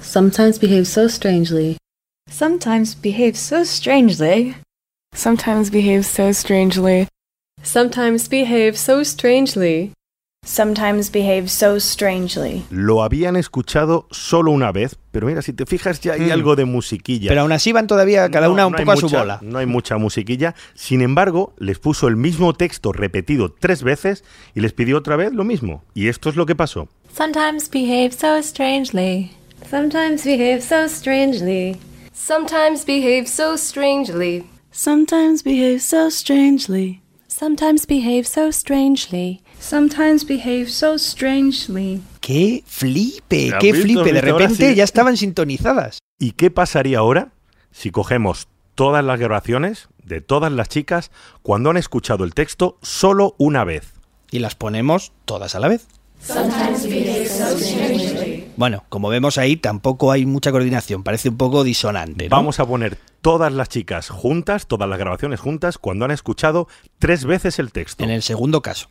Sometimes 0.00 0.58
behave 0.58 0.86
so 0.86 1.08
strangely. 1.08 1.76
Sometimes 2.30 2.94
behave 2.94 3.36
so 3.36 3.64
strangely. 3.64 4.54
Sometimes 5.14 5.70
behave 5.70 6.04
so 6.04 6.32
strangely. 6.32 7.08
Sometimes 7.62 8.28
behave 8.28 8.76
so 8.76 9.02
strangely. 9.04 9.92
Sometimes 10.44 11.08
behave 11.12 11.48
so 11.48 11.78
strangely. 11.78 12.64
Lo 12.70 13.04
habían 13.04 13.36
escuchado 13.36 14.08
solo 14.10 14.50
una 14.50 14.72
vez, 14.72 14.96
pero 15.12 15.28
mira, 15.28 15.40
si 15.40 15.52
te 15.52 15.66
fijas 15.66 16.00
ya 16.00 16.14
hay 16.14 16.22
Mm. 16.22 16.32
algo 16.32 16.56
de 16.56 16.64
musiquilla. 16.64 17.28
Pero 17.28 17.42
aún 17.42 17.52
así 17.52 17.70
van 17.70 17.86
todavía 17.86 18.28
cada 18.28 18.48
No, 18.48 18.54
una 18.54 18.66
un 18.66 18.72
no 18.72 18.78
poco 18.78 18.90
a 18.90 18.96
su 18.96 19.06
mucha- 19.06 19.18
bola. 19.20 19.38
No 19.40 19.58
hay 19.60 19.66
mucha 19.66 19.98
musiquilla. 19.98 20.56
Sin 20.74 21.00
embargo, 21.00 21.54
les 21.58 21.78
puso 21.78 22.08
el 22.08 22.16
mismo 22.16 22.54
texto 22.54 22.92
repetido 22.92 23.52
tres 23.52 23.84
veces 23.84 24.24
y 24.52 24.60
les 24.60 24.72
pidió 24.72 24.98
otra 24.98 25.14
vez 25.14 25.32
lo 25.32 25.44
mismo. 25.44 25.84
Y 25.94 26.08
esto 26.08 26.28
es 26.28 26.34
lo 26.34 26.44
que 26.44 26.56
pasó. 26.56 26.88
Sometimes 27.16 27.70
behave 27.70 28.10
so 28.10 28.42
strangely. 28.42 29.30
Sometimes 29.70 30.24
behave 30.24 30.60
so 30.60 30.88
strangely. 30.88 31.76
Sometimes 32.12 32.84
behave 32.84 33.28
so 33.28 33.56
strangely. 33.56 34.44
Sometimes 34.72 35.44
behave 35.44 35.78
so 35.78 36.10
strangely. 36.10 37.00
Sometimes 37.28 37.86
behave 37.86 38.24
so 38.26 38.50
strangely. 38.50 39.40
Sometimes 39.62 40.26
behave 40.26 40.68
so 40.68 40.98
strangely. 40.98 42.00
¡Qué 42.20 42.64
flipe! 42.66 43.52
¿Has 43.54 43.60
¡Qué 43.60 43.72
visto? 43.72 43.86
flipe! 43.86 44.00
¿Has 44.10 44.14
De 44.14 44.20
repente 44.20 44.70
sí. 44.70 44.74
ya 44.74 44.82
estaban 44.82 45.16
sintonizadas. 45.16 45.98
¿Y 46.18 46.32
qué 46.32 46.50
pasaría 46.50 46.98
ahora 46.98 47.28
si 47.70 47.92
cogemos 47.92 48.48
todas 48.74 49.04
las 49.04 49.20
grabaciones 49.20 49.88
de 50.04 50.20
todas 50.20 50.50
las 50.50 50.68
chicas 50.68 51.12
cuando 51.42 51.70
han 51.70 51.76
escuchado 51.76 52.24
el 52.24 52.34
texto 52.34 52.76
solo 52.82 53.36
una 53.38 53.62
vez? 53.62 53.92
Y 54.32 54.40
las 54.40 54.56
ponemos 54.56 55.12
todas 55.26 55.54
a 55.54 55.60
la 55.60 55.68
vez. 55.68 55.86
Sometimes 56.20 56.84
behave 56.84 57.28
so 57.28 57.56
strangely. 57.56 58.48
Bueno, 58.56 58.84
como 58.88 59.10
vemos 59.10 59.38
ahí, 59.38 59.56
tampoco 59.56 60.10
hay 60.10 60.26
mucha 60.26 60.50
coordinación, 60.50 61.04
parece 61.04 61.28
un 61.28 61.36
poco 61.36 61.62
disonante. 61.62 62.28
¿no? 62.28 62.36
Vamos 62.36 62.58
a 62.58 62.66
poner 62.66 62.98
todas 63.22 63.52
las 63.52 63.68
chicas 63.68 64.10
juntas, 64.10 64.66
todas 64.66 64.88
las 64.88 64.98
grabaciones 64.98 65.40
juntas, 65.40 65.78
cuando 65.78 66.04
han 66.04 66.10
escuchado 66.10 66.68
tres 66.98 67.24
veces 67.24 67.58
el 67.58 67.72
texto. 67.72 68.04
En 68.04 68.10
el 68.10 68.22
segundo 68.22 68.60
caso. 68.60 68.88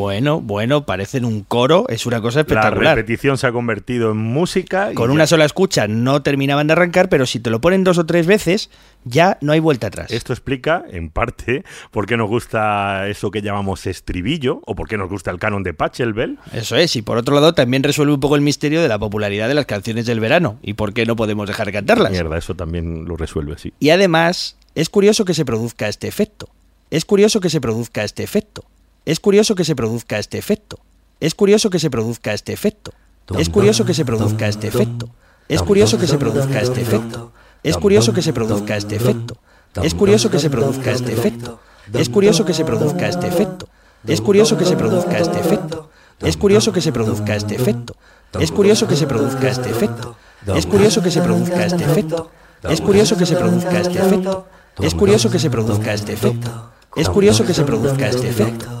Bueno, 0.00 0.40
bueno, 0.40 0.86
parecen 0.86 1.26
un 1.26 1.42
coro, 1.42 1.84
es 1.90 2.06
una 2.06 2.20
cosa 2.22 2.38
La 2.38 2.40
espectacular. 2.42 2.96
repetición 2.96 3.36
se 3.36 3.46
ha 3.46 3.52
convertido 3.52 4.12
en 4.12 4.16
música. 4.16 4.92
y 4.92 4.94
Con 4.94 5.08
ya- 5.10 5.14
una 5.14 5.26
sola 5.26 5.44
escucha 5.44 5.86
no 5.88 6.22
terminaban 6.22 6.66
de 6.66 6.72
arrancar, 6.72 7.08
pero 7.10 7.26
si 7.26 7.38
te 7.38 7.50
lo 7.50 7.60
ponen 7.60 7.84
dos 7.84 7.98
o 7.98 8.06
tres 8.06 8.26
veces, 8.26 8.70
ya 9.04 9.36
no 9.42 9.52
hay 9.52 9.60
vuelta 9.60 9.88
atrás. 9.88 10.10
Esto 10.10 10.32
explica, 10.32 10.84
en 10.90 11.10
parte, 11.10 11.64
por 11.90 12.06
qué 12.06 12.16
nos 12.16 12.28
gusta 12.30 13.08
eso 13.08 13.30
que 13.30 13.42
llamamos 13.42 13.86
estribillo, 13.86 14.62
o 14.64 14.74
por 14.74 14.88
qué 14.88 14.96
nos 14.96 15.10
gusta 15.10 15.30
el 15.30 15.38
canon 15.38 15.62
de 15.62 15.74
Pachelbel. 15.74 16.38
Eso 16.52 16.76
es, 16.76 16.96
y 16.96 17.02
por 17.02 17.18
otro 17.18 17.34
lado 17.34 17.52
también 17.52 17.82
resuelve 17.82 18.14
un 18.14 18.20
poco 18.20 18.36
el 18.36 18.40
misterio 18.42 18.80
de 18.80 18.88
la 18.88 18.98
popularidad 18.98 19.48
de 19.48 19.54
las 19.54 19.66
canciones 19.66 20.06
del 20.06 20.18
verano 20.20 20.58
y 20.62 20.72
por 20.74 20.94
qué 20.94 21.04
no 21.04 21.14
podemos 21.14 21.46
dejar 21.46 21.66
de 21.66 21.72
cantarlas. 21.72 22.10
Mierda, 22.10 22.38
eso 22.38 22.54
también 22.54 23.04
lo 23.04 23.16
resuelve, 23.16 23.58
sí. 23.58 23.72
Y 23.80 23.90
además, 23.90 24.56
es 24.74 24.88
curioso 24.88 25.24
que 25.26 25.34
se 25.34 25.44
produzca 25.44 25.88
este 25.88 26.08
efecto. 26.08 26.48
Es 26.90 27.04
curioso 27.04 27.40
que 27.40 27.50
se 27.50 27.60
produzca 27.60 28.02
este 28.02 28.22
efecto. 28.22 28.64
Es 29.10 29.18
curioso 29.18 29.56
que 29.56 29.64
se 29.64 29.74
produzca 29.74 30.20
este 30.20 30.38
efecto. 30.38 30.78
Es 31.18 31.34
curioso 31.34 31.68
que 31.68 31.80
se 31.80 31.90
produzca 31.90 32.32
este 32.32 32.52
efecto. 32.52 32.92
Es 33.36 33.48
curioso 33.48 33.84
que 33.84 33.92
se 33.92 34.04
produzca 34.04 34.46
este 34.46 34.68
efecto. 34.68 35.10
Es 35.48 35.62
curioso 35.62 35.98
que 35.98 36.06
se 36.06 36.16
produzca 36.16 36.60
este 36.60 36.80
efecto. 36.80 37.32
Es 37.64 37.76
curioso 37.76 38.12
que 38.12 38.22
se 38.22 38.32
produzca 38.32 38.76
este 38.76 38.94
efecto. 38.94 39.36
Es 39.82 39.94
curioso 39.94 40.30
que 40.30 40.38
se 40.38 40.48
produzca 40.48 40.92
este 40.92 41.12
efecto. 41.12 41.58
Es 41.92 42.08
curioso 42.08 42.36
que 42.44 42.54
se 42.54 42.62
produzca 42.62 43.08
este 43.08 43.26
efecto. 43.26 43.66
Es 44.06 44.20
curioso 44.20 44.56
que 44.56 44.64
se 44.64 44.76
produzca 44.76 45.18
este 45.18 45.40
efecto. 45.40 45.90
Es 46.20 46.36
curioso 46.36 46.72
que 46.72 46.80
se 46.80 46.92
produzca 46.92 47.26
este 47.34 47.56
efecto. 47.56 48.06
Es 48.38 48.46
curioso 48.46 48.82
que 48.86 48.96
se 48.96 48.96
produzca 48.96 49.50
este 49.50 49.70
efecto. 49.70 50.20
Es 50.44 50.60
curioso 50.60 51.02
que 51.02 51.10
se 51.10 51.20
produzca 51.20 51.66
este 51.66 51.84
efecto. 51.84 52.30
Es 52.62 52.80
curioso 52.80 53.16
que 53.16 53.26
se 53.26 53.36
produzca 53.36 53.80
este 53.80 53.98
efecto. 53.98 54.46
Es 54.78 54.94
curioso 54.94 55.30
que 55.30 55.38
se 55.40 55.50
produzca 55.50 55.92
este 55.94 56.12
efecto. 56.12 56.70
Es 56.94 57.08
curioso 57.08 57.44
que 57.44 57.54
se 57.54 57.64
produzca 57.64 58.08
este 58.08 58.28
efecto. 58.28 58.79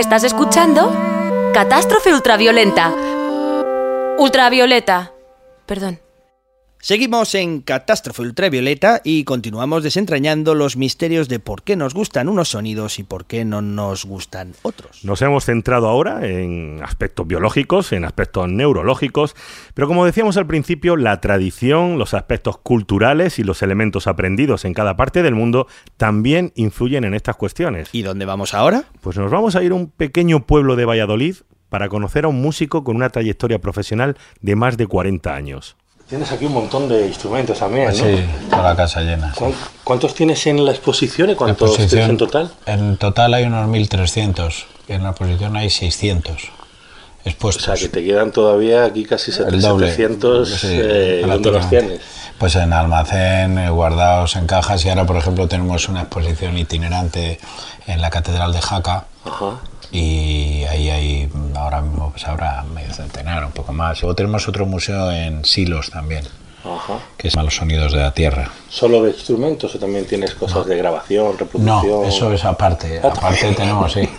¿Estás 0.00 0.24
escuchando? 0.24 0.90
Catástrofe 1.52 2.14
ultraviolenta. 2.14 2.90
Ultravioleta. 4.16 5.12
Perdón. 5.66 6.00
Seguimos 6.82 7.34
en 7.34 7.60
Catástrofe 7.60 8.22
Ultravioleta 8.22 9.02
y 9.04 9.24
continuamos 9.24 9.82
desentrañando 9.82 10.54
los 10.54 10.78
misterios 10.78 11.28
de 11.28 11.38
por 11.38 11.62
qué 11.62 11.76
nos 11.76 11.92
gustan 11.92 12.26
unos 12.26 12.48
sonidos 12.48 12.98
y 12.98 13.02
por 13.02 13.26
qué 13.26 13.44
no 13.44 13.60
nos 13.60 14.06
gustan 14.06 14.54
otros. 14.62 15.04
Nos 15.04 15.20
hemos 15.20 15.44
centrado 15.44 15.88
ahora 15.88 16.26
en 16.26 16.80
aspectos 16.82 17.26
biológicos, 17.26 17.92
en 17.92 18.06
aspectos 18.06 18.48
neurológicos, 18.48 19.36
pero 19.74 19.88
como 19.88 20.06
decíamos 20.06 20.38
al 20.38 20.46
principio, 20.46 20.96
la 20.96 21.20
tradición, 21.20 21.98
los 21.98 22.14
aspectos 22.14 22.56
culturales 22.56 23.38
y 23.38 23.44
los 23.44 23.62
elementos 23.62 24.06
aprendidos 24.06 24.64
en 24.64 24.72
cada 24.72 24.96
parte 24.96 25.22
del 25.22 25.34
mundo 25.34 25.66
también 25.98 26.50
influyen 26.56 27.04
en 27.04 27.12
estas 27.12 27.36
cuestiones. 27.36 27.90
¿Y 27.92 28.00
dónde 28.00 28.24
vamos 28.24 28.54
ahora? 28.54 28.84
Pues 29.02 29.18
nos 29.18 29.30
vamos 29.30 29.54
a 29.54 29.62
ir 29.62 29.72
a 29.72 29.74
un 29.74 29.90
pequeño 29.90 30.46
pueblo 30.46 30.76
de 30.76 30.86
Valladolid 30.86 31.36
para 31.68 31.90
conocer 31.90 32.24
a 32.24 32.28
un 32.28 32.40
músico 32.40 32.84
con 32.84 32.96
una 32.96 33.10
trayectoria 33.10 33.58
profesional 33.58 34.16
de 34.40 34.56
más 34.56 34.78
de 34.78 34.86
40 34.86 35.34
años. 35.34 35.76
Tienes 36.10 36.30
aquí 36.32 36.44
un 36.44 36.52
montón 36.54 36.88
de 36.88 37.06
instrumentos 37.06 37.58
también, 37.58 37.86
Pues 37.86 37.98
sí, 37.98 38.24
toda 38.50 38.62
la 38.64 38.76
casa 38.76 39.00
llena. 39.00 39.32
sí. 39.32 39.44
¿Cuántos 39.84 40.12
tienes 40.14 40.44
en 40.48 40.64
la 40.64 40.72
exposición 40.72 41.30
y 41.30 41.34
cuántos 41.36 41.68
exposición- 41.70 41.88
tienes 41.88 42.10
en 42.10 42.16
total? 42.18 42.50
En 42.66 42.96
total 42.96 43.32
hay 43.34 43.44
unos 43.44 43.68
1.300 43.68 44.66
y 44.88 44.92
en 44.94 45.04
la 45.04 45.10
exposición 45.10 45.56
hay 45.56 45.70
600 45.70 46.50
expuestos. 47.24 47.68
O 47.68 47.76
sea, 47.76 47.80
que 47.80 47.88
te 47.88 48.04
quedan 48.04 48.32
todavía 48.32 48.84
aquí 48.84 49.04
casi 49.04 49.30
El 49.40 49.60
doble. 49.60 49.86
700. 49.90 50.48
Sí, 50.50 50.66
eh, 50.70 51.22
¿Dónde 51.26 51.52
los 51.52 51.68
tienes? 51.70 52.00
Pues 52.38 52.56
en 52.56 52.72
almacén, 52.72 53.58
eh, 53.58 53.70
guardados 53.70 54.34
en 54.34 54.46
cajas 54.46 54.84
y 54.84 54.88
ahora, 54.88 55.06
por 55.06 55.16
ejemplo, 55.16 55.46
tenemos 55.46 55.88
una 55.88 56.00
exposición 56.02 56.58
itinerante 56.58 57.38
en 57.86 58.00
la 58.00 58.10
Catedral 58.10 58.52
de 58.52 58.60
Jaca. 58.60 59.04
Ajá. 59.24 59.60
Y 59.92 60.64
ahí 60.64 60.88
hay 60.90 61.28
ahora 61.56 61.80
mismo 61.80 62.10
pues 62.10 62.26
habrá 62.26 62.62
medio 62.74 62.92
centenar, 62.94 63.44
un 63.44 63.52
poco 63.52 63.72
más. 63.72 64.00
Luego 64.02 64.14
tenemos 64.14 64.46
otro 64.48 64.66
museo 64.66 65.10
en 65.10 65.44
Silos 65.44 65.90
también, 65.90 66.24
Ajá. 66.64 66.98
que 67.16 67.28
es 67.28 67.34
los 67.36 67.54
sonidos 67.56 67.92
de 67.92 67.98
la 68.00 68.12
tierra. 68.12 68.50
¿Solo 68.68 69.02
de 69.02 69.10
instrumentos 69.10 69.74
o 69.74 69.78
también 69.78 70.06
tienes 70.06 70.34
cosas 70.34 70.66
de 70.66 70.76
grabación, 70.76 71.36
reproducción? 71.38 71.86
No, 72.02 72.04
eso 72.04 72.32
es 72.32 72.44
aparte. 72.44 73.00
Ah, 73.02 73.08
Aparte 73.08 73.52
tenemos, 73.54 73.92
sí. 73.92 74.08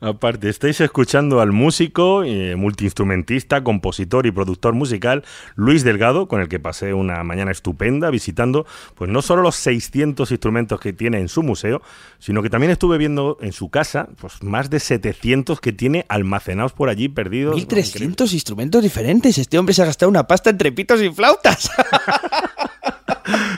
Aparte, 0.00 0.48
estáis 0.48 0.80
escuchando 0.80 1.40
al 1.40 1.52
músico, 1.52 2.22
eh, 2.24 2.56
multiinstrumentista, 2.56 3.64
compositor 3.64 4.26
y 4.26 4.30
productor 4.30 4.74
musical 4.74 5.24
Luis 5.54 5.84
Delgado, 5.84 6.28
con 6.28 6.40
el 6.40 6.48
que 6.48 6.58
pasé 6.58 6.94
una 6.94 7.22
mañana 7.24 7.50
estupenda 7.50 8.10
visitando, 8.10 8.66
pues 8.94 9.10
no 9.10 9.22
solo 9.22 9.42
los 9.42 9.56
600 9.56 10.30
instrumentos 10.30 10.80
que 10.80 10.92
tiene 10.92 11.18
en 11.18 11.28
su 11.28 11.42
museo, 11.42 11.82
sino 12.18 12.42
que 12.42 12.50
también 12.50 12.70
estuve 12.70 12.98
viendo 12.98 13.38
en 13.40 13.52
su 13.52 13.70
casa, 13.70 14.08
pues 14.20 14.42
más 14.42 14.70
de 14.70 14.80
700 14.80 15.60
que 15.60 15.72
tiene 15.72 16.04
almacenados 16.08 16.72
por 16.72 16.88
allí 16.88 17.08
perdidos. 17.08 17.54
1300 17.54 18.32
instrumentos 18.32 18.82
diferentes. 18.82 19.38
Este 19.38 19.58
hombre 19.58 19.74
se 19.74 19.82
ha 19.82 19.86
gastado 19.86 20.10
una 20.10 20.26
pasta 20.26 20.50
entre 20.50 20.72
pitos 20.72 21.00
y 21.02 21.10
flautas. 21.10 21.70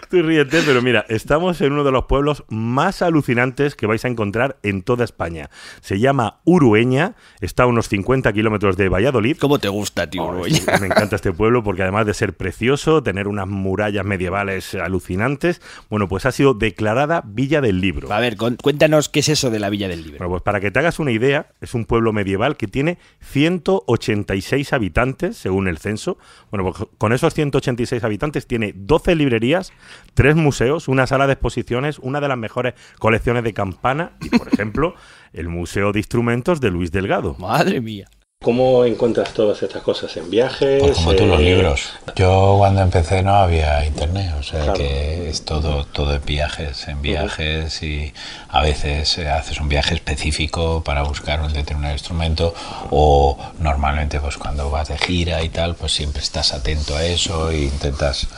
Tú 0.09 0.23
ríete, 0.23 0.63
pero 0.65 0.81
mira, 0.81 1.05
estamos 1.11 1.61
en 1.61 1.73
uno 1.73 1.85
de 1.85 1.93
los 1.93 2.07
pueblos 2.07 2.45
más 2.49 3.03
alucinantes 3.03 3.75
que 3.75 3.87
vais 3.87 4.05
a 4.07 4.09
encontrar 4.09 4.57
en 4.63 4.81
toda 4.81 5.05
España. 5.05 5.51
Se 5.83 5.99
llama 5.99 6.41
Urueña, 6.45 7.15
está 7.41 7.65
a 7.65 7.67
unos 7.67 7.89
50 7.89 8.33
kilómetros 8.33 8.79
de 8.79 8.89
Valladolid. 8.89 9.37
¿Cómo 9.39 9.59
te 9.59 9.69
gusta, 9.69 10.09
tío, 10.09 10.25
Urueña? 10.25 10.61
Me 10.81 10.87
encanta 10.87 11.17
este 11.17 11.33
pueblo 11.33 11.63
porque 11.63 11.83
además 11.83 12.07
de 12.07 12.15
ser 12.15 12.35
precioso, 12.35 13.03
tener 13.03 13.29
unas 13.29 13.49
murallas 13.49 14.07
medievales 14.07 14.75
alucinantes, 14.75 15.61
bueno, 15.91 16.09
pues 16.09 16.25
ha 16.25 16.33
sido 16.33 16.55
declarada 16.55 17.23
Villa 17.27 17.61
del 17.61 17.83
Libro. 17.83 18.11
A 18.11 18.19
ver, 18.19 18.39
cuéntanos 18.39 19.11
qué 19.11 19.21
es 19.21 19.29
eso 19.29 19.51
de 19.51 19.59
la 19.59 19.69
Villa 19.69 19.89
del 19.89 20.05
Libro. 20.05 20.19
Bueno, 20.19 20.31
pues 20.31 20.43
para 20.43 20.61
que 20.61 20.71
te 20.71 20.79
hagas 20.79 20.99
una 20.99 21.13
idea, 21.13 21.51
es 21.61 21.75
un 21.75 21.85
pueblo 21.85 22.15
medieval 22.15 22.57
que 22.57 22.67
tiene 22.67 22.97
186 23.21 24.73
habitantes, 24.73 25.37
según 25.37 25.69
el 25.69 25.77
censo. 25.77 26.17
Bueno, 26.51 26.73
pues 26.73 26.89
con 26.97 27.13
esos 27.13 27.35
186 27.35 28.03
habitantes 28.05 28.47
tiene 28.47 28.73
12 28.75 29.15
librerías, 29.15 29.73
tres 30.15 30.37
museos, 30.37 30.89
una 30.89 31.07
sala 31.07 31.27
de 31.27 31.35
exposiciones, 31.35 31.99
una 31.99 32.21
de 32.21 32.29
las 32.29 32.39
mejores 32.39 32.75
colecciones 32.99 33.45
de 33.45 33.55
campana 33.55 34.13
y, 34.21 34.31
por 34.31 34.49
ejemplo, 34.53 34.95
el 35.33 35.49
Museo 35.49 35.93
de 35.93 36.01
Instrumentos 36.01 36.61
de 36.61 36.71
Luis 36.71 36.91
Delgado. 36.93 37.35
Madre 37.39 37.81
mía. 37.81 38.09
¿Cómo 38.41 38.85
encuentras 38.85 39.33
todas 39.35 39.61
estas 39.65 39.83
cosas? 39.83 40.17
¿En 40.17 40.31
viajes? 40.31 40.81
Pues 40.81 40.97
como 40.99 41.13
tú 41.17 41.27
los 41.27 41.41
Eh, 41.41 41.43
libros. 41.43 41.93
Yo 42.15 42.55
cuando 42.57 42.83
empecé 42.83 43.21
no 43.25 43.35
había 43.35 43.85
internet, 43.85 44.33
o 44.39 44.45
sea 44.45 44.63
Claro. 44.63 44.75
que 44.79 45.29
es 45.29 45.45
todo, 45.45 45.85
todo 45.87 46.15
en 46.15 46.25
viajes, 46.25 46.87
en 46.87 47.03
viajes 47.03 47.83
y 47.83 48.13
a 48.49 48.63
veces 48.63 49.19
eh, 49.19 49.29
haces 49.29 49.61
un 49.61 49.69
viaje 49.69 49.97
específico 49.97 50.85
para 50.85 51.03
buscar 51.03 51.41
un 51.41 51.53
determinado 51.53 51.95
instrumento 51.95 52.55
o 52.91 53.37
normalmente 53.59 54.21
pues 54.21 54.39
cuando 54.39 54.71
vas 54.71 54.87
de 54.87 54.99
gira 54.99 55.43
y 55.43 55.49
tal, 55.49 55.75
pues 55.75 55.91
siempre 55.93 56.23
estás 56.23 56.55
atento 56.55 56.95
a 56.97 57.05
eso 57.05 57.51
e 57.51 57.63
intentas 57.65 58.29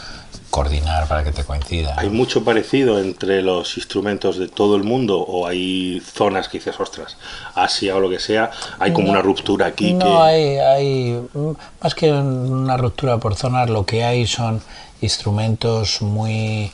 coordinar 0.50 1.06
para 1.08 1.22
que 1.24 1.32
te 1.32 1.44
coincida. 1.44 1.94
¿Hay 1.96 2.10
mucho 2.10 2.42
parecido 2.44 2.98
entre 2.98 3.40
los 3.42 3.76
instrumentos 3.76 4.36
de 4.38 4.48
todo 4.48 4.76
el 4.76 4.82
mundo 4.84 5.18
o 5.20 5.46
hay 5.46 6.00
zonas 6.00 6.48
que 6.48 6.58
dices, 6.58 6.78
ostras, 6.80 7.16
Asia 7.54 7.94
o 7.96 8.00
lo 8.00 8.10
que 8.10 8.18
sea, 8.18 8.50
hay 8.78 8.92
como 8.92 9.06
No. 9.06 9.12
una 9.12 9.22
ruptura 9.22 9.66
aquí 9.66 9.92
No, 9.94 10.04
que... 10.06 10.12
hay, 10.22 10.58
hay, 10.58 11.20
mm, 11.32 11.50
más 11.82 11.94
que 11.94 12.10
una 12.12 12.76
ruptura 12.76 13.18
por 13.18 13.34
zonas, 13.36 13.70
lo 13.70 13.86
que 13.86 14.04
hay 14.04 14.26
son 14.26 14.60
instrumentos 15.00 16.02
muy 16.02 16.72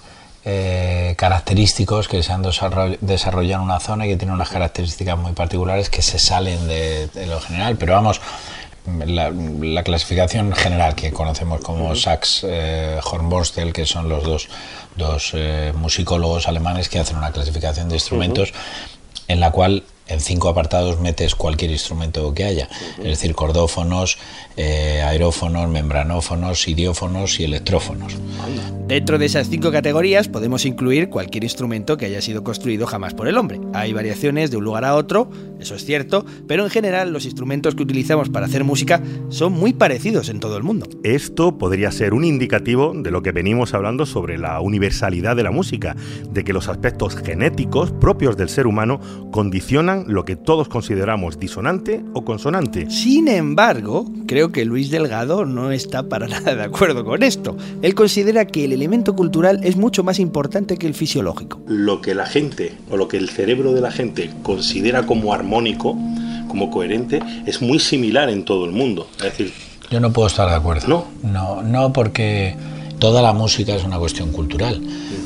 eh, 0.48 1.14
característicos 1.18 2.06
que 2.08 2.22
se 2.22 2.32
han 2.32 2.42
desarroll- 2.44 2.98
desarrollado 3.00 3.62
en 3.62 3.68
una 3.68 3.80
zona 3.80 4.06
y 4.06 4.10
que 4.10 4.16
tienen 4.16 4.34
unas 4.34 4.48
características 4.48 5.18
muy 5.18 5.32
particulares 5.32 5.90
que 5.90 6.02
se 6.02 6.18
salen 6.20 6.68
de, 6.68 7.08
de 7.08 7.26
lo 7.26 7.40
general. 7.40 7.76
Pero 7.76 7.94
vamos, 7.94 8.20
la, 9.06 9.30
la 9.30 9.82
clasificación 9.82 10.52
general 10.52 10.94
que 10.94 11.12
conocemos 11.12 11.60
como 11.60 11.94
Sachs 11.94 12.44
eh, 12.44 12.98
Hornborstel, 13.02 13.72
que 13.72 13.86
son 13.86 14.08
los 14.08 14.24
dos, 14.24 14.48
dos 14.96 15.32
eh, 15.34 15.72
musicólogos 15.74 16.48
alemanes 16.48 16.88
que 16.88 16.98
hacen 16.98 17.16
una 17.16 17.32
clasificación 17.32 17.88
de 17.88 17.96
instrumentos 17.96 18.52
en 19.28 19.40
la 19.40 19.50
cual 19.50 19.84
en 20.08 20.20
cinco 20.20 20.48
apartados 20.48 21.00
metes 21.00 21.34
cualquier 21.34 21.70
instrumento 21.70 22.32
que 22.34 22.44
haya, 22.44 22.68
es 22.98 23.04
decir, 23.04 23.34
cordófonos, 23.34 24.18
eh, 24.56 25.02
aerófonos, 25.02 25.68
membranófonos, 25.68 26.66
idiófonos 26.68 27.40
y 27.40 27.44
electrófonos. 27.44 28.16
Dentro 28.86 29.18
de 29.18 29.26
esas 29.26 29.48
cinco 29.48 29.72
categorías 29.72 30.28
podemos 30.28 30.64
incluir 30.64 31.10
cualquier 31.10 31.44
instrumento 31.44 31.96
que 31.96 32.06
haya 32.06 32.20
sido 32.20 32.44
construido 32.44 32.86
jamás 32.86 33.14
por 33.14 33.28
el 33.28 33.36
hombre. 33.36 33.60
Hay 33.74 33.92
variaciones 33.92 34.50
de 34.50 34.58
un 34.58 34.64
lugar 34.64 34.84
a 34.84 34.94
otro, 34.94 35.28
eso 35.58 35.74
es 35.74 35.84
cierto, 35.84 36.24
pero 36.46 36.64
en 36.64 36.70
general 36.70 37.12
los 37.12 37.24
instrumentos 37.24 37.74
que 37.74 37.82
utilizamos 37.82 38.28
para 38.28 38.46
hacer 38.46 38.64
música 38.64 39.02
son 39.28 39.52
muy 39.52 39.72
parecidos 39.72 40.28
en 40.28 40.40
todo 40.40 40.56
el 40.56 40.62
mundo. 40.62 40.86
Esto 41.02 41.58
podría 41.58 41.90
ser 41.90 42.14
un 42.14 42.24
indicativo 42.24 42.92
de 42.94 43.10
lo 43.10 43.22
que 43.22 43.32
venimos 43.32 43.74
hablando 43.74 44.06
sobre 44.06 44.38
la 44.38 44.60
universalidad 44.60 45.34
de 45.34 45.42
la 45.42 45.50
música, 45.50 45.96
de 46.30 46.44
que 46.44 46.52
los 46.52 46.68
aspectos 46.68 47.16
genéticos 47.16 47.90
propios 47.92 48.36
del 48.36 48.48
ser 48.48 48.66
humano 48.66 49.00
condicionan 49.32 49.95
lo 50.06 50.24
que 50.24 50.36
todos 50.36 50.68
consideramos 50.68 51.38
disonante 51.38 52.02
o 52.12 52.24
consonante. 52.24 52.90
Sin 52.90 53.28
embargo, 53.28 54.04
creo 54.26 54.52
que 54.52 54.64
Luis 54.64 54.90
Delgado 54.90 55.44
no 55.46 55.70
está 55.72 56.08
para 56.08 56.26
nada 56.28 56.54
de 56.54 56.62
acuerdo 56.64 57.04
con 57.04 57.22
esto. 57.22 57.56
Él 57.82 57.94
considera 57.94 58.46
que 58.46 58.64
el 58.64 58.72
elemento 58.72 59.14
cultural 59.16 59.60
es 59.62 59.76
mucho 59.76 60.04
más 60.04 60.18
importante 60.18 60.76
que 60.76 60.86
el 60.86 60.94
fisiológico. 60.94 61.60
Lo 61.66 62.00
que 62.00 62.14
la 62.14 62.26
gente 62.26 62.74
o 62.90 62.96
lo 62.96 63.08
que 63.08 63.16
el 63.16 63.28
cerebro 63.28 63.72
de 63.72 63.80
la 63.80 63.90
gente 63.90 64.30
considera 64.42 65.06
como 65.06 65.32
armónico, 65.32 65.96
como 66.48 66.70
coherente, 66.70 67.20
es 67.46 67.62
muy 67.62 67.78
similar 67.78 68.28
en 68.30 68.44
todo 68.44 68.64
el 68.64 68.72
mundo. 68.72 69.08
Es 69.18 69.24
decir, 69.24 69.52
Yo 69.90 70.00
no 70.00 70.12
puedo 70.12 70.28
estar 70.28 70.48
de 70.48 70.54
acuerdo. 70.56 70.86
No. 70.88 71.06
No, 71.22 71.62
no 71.62 71.92
porque 71.92 72.54
toda 72.98 73.20
la 73.22 73.32
música 73.32 73.74
es 73.76 73.84
una 73.84 73.98
cuestión 73.98 74.32
cultural. 74.32 74.80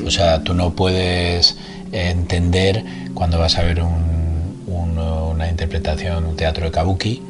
O 0.06 0.11
sea, 0.11 0.42
tú 0.42 0.54
no 0.54 0.70
puedes 0.74 1.56
entender 1.92 2.85
cuando 3.14 3.38
vas 3.38 3.56
a 3.59 3.62
ver 3.62 3.83
un- 3.83 4.19
un- 4.70 4.98
una 4.98 5.48
interpretación, 5.50 6.24
un 6.24 6.37
teatro 6.37 6.64
de 6.66 6.70
kabuki, 6.70 7.22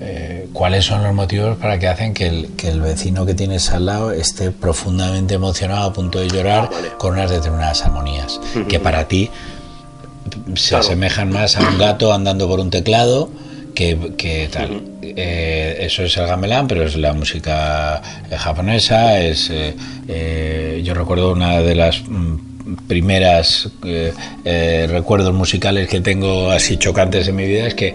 eh, 0.00 0.48
cuáles 0.52 0.84
son 0.84 1.02
los 1.02 1.14
motivos 1.14 1.56
para 1.58 1.78
que 1.78 1.88
hacen 1.88 2.12
que 2.14 2.26
el, 2.26 2.48
que 2.56 2.68
el 2.68 2.80
vecino 2.80 3.24
que 3.26 3.34
tienes 3.34 3.70
al 3.70 3.86
lado 3.86 4.12
esté 4.12 4.50
profundamente 4.50 5.34
emocionado 5.34 5.88
a 5.88 5.92
punto 5.92 6.18
de 6.20 6.28
llorar 6.28 6.70
con 6.98 7.14
unas 7.14 7.30
determinadas 7.30 7.82
armonías 7.84 8.40
que 8.68 8.78
para 8.80 9.08
ti 9.08 9.30
se 10.54 10.68
Claro. 10.70 10.84
asemejan 10.84 11.30
más 11.30 11.56
a 11.56 11.68
un 11.68 11.78
gato 11.78 12.12
andando 12.12 12.48
por 12.48 12.60
un 12.60 12.70
teclado 12.70 13.30
que, 13.74 14.12
que 14.16 14.48
tal. 14.52 14.82
Eh, 15.02 15.78
eso 15.80 16.02
es 16.04 16.16
el 16.16 16.26
gamelán, 16.26 16.68
pero 16.68 16.84
es 16.84 16.96
la 16.96 17.12
música 17.12 18.00
japonesa. 18.36 19.18
Es, 19.18 19.50
eh, 19.50 19.74
eh, 20.08 20.80
yo 20.84 20.94
recuerdo 20.94 21.32
una 21.32 21.60
de 21.60 21.74
las 21.74 22.02
mm, 22.06 22.51
primeras 22.76 23.70
eh, 23.84 24.12
eh, 24.44 24.86
recuerdos 24.90 25.32
musicales 25.32 25.88
que 25.88 26.00
tengo 26.00 26.50
así 26.50 26.76
chocantes 26.76 27.28
en 27.28 27.36
mi 27.36 27.46
vida 27.46 27.66
es 27.66 27.74
que 27.74 27.94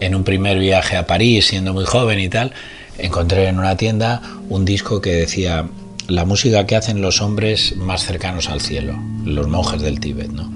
en 0.00 0.14
un 0.14 0.24
primer 0.24 0.58
viaje 0.58 0.96
a 0.96 1.06
París, 1.06 1.46
siendo 1.46 1.72
muy 1.72 1.84
joven 1.84 2.18
y 2.18 2.28
tal, 2.28 2.52
encontré 2.98 3.48
en 3.48 3.58
una 3.58 3.76
tienda 3.76 4.20
un 4.48 4.64
disco 4.64 5.00
que 5.00 5.12
decía 5.12 5.66
la 6.08 6.24
música 6.24 6.66
que 6.66 6.76
hacen 6.76 7.00
los 7.00 7.20
hombres 7.20 7.76
más 7.76 8.04
cercanos 8.04 8.50
al 8.50 8.60
cielo, 8.60 8.98
los 9.24 9.48
monjes 9.48 9.80
del 9.80 10.00
Tíbet, 10.00 10.30
¿no? 10.30 10.52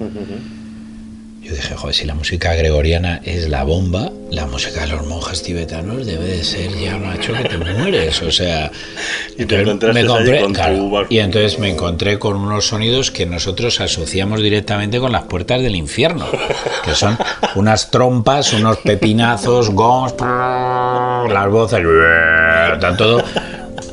Yo 1.49 1.55
dije, 1.55 1.75
joder, 1.75 1.95
si 1.95 2.05
la 2.05 2.13
música 2.13 2.53
gregoriana 2.53 3.21
es 3.23 3.49
la 3.49 3.63
bomba, 3.63 4.11
la 4.29 4.45
música 4.45 4.81
de 4.81 4.87
los 4.87 5.07
monjes 5.07 5.41
tibetanos 5.41 6.05
debe 6.05 6.25
de 6.25 6.43
ser 6.43 6.69
ya 6.77 6.95
macho 6.97 7.33
que 7.33 7.49
te 7.49 7.57
mueres. 7.57 8.21
O 8.21 8.29
sea, 8.31 8.71
Y 9.35 9.45
te 9.45 9.61
entonces 9.61 9.95
encontraste 10.03 10.03
me 10.03 10.77
tu 10.77 10.91
bar- 10.91 11.07
y 11.09 11.17
entonces 11.17 11.57
me 11.57 11.69
encontré 11.69 12.19
con 12.19 12.35
unos 12.35 12.67
sonidos 12.67 13.09
que 13.09 13.25
nosotros 13.25 13.79
asociamos 13.81 14.43
directamente 14.43 14.99
con 14.99 15.11
las 15.11 15.23
puertas 15.23 15.63
del 15.63 15.75
infierno, 15.75 16.27
que 16.85 16.93
son 16.93 17.17
unas 17.55 17.89
trompas, 17.89 18.53
unos 18.53 18.77
pepinazos, 18.77 19.71
gongs, 19.71 20.13
las 20.19 21.49
voces, 21.49 21.79
está 22.73 22.95
todo, 22.95 23.23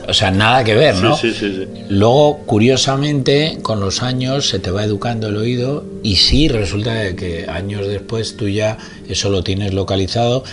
o 0.09 0.15
sea, 0.15 0.31
nada 0.31 0.63
que 0.65 0.75
ver, 0.75 0.95
¿no? 0.97 1.17
Sí, 1.17 1.33
sí, 1.33 1.53
sí. 1.53 1.67
Luego, 1.89 2.39
curiosamente, 2.47 3.59
con 3.63 3.81
los 3.81 4.03
años 4.03 4.49
se 4.49 4.59
te 4.59 4.71
va 4.71 4.85
educando 4.85 5.29
el 5.29 5.37
oído 5.37 5.85
y 6.03 6.17
sí, 6.17 6.49
resulta 6.49 7.15
que 7.17 7.47
años 7.49 7.87
después 7.89 8.37
tú 8.37 8.49
ya 8.49 8.79
eso 9.09 9.31
lo 9.31 9.43
tienes 9.43 9.75
localizado 9.75 10.45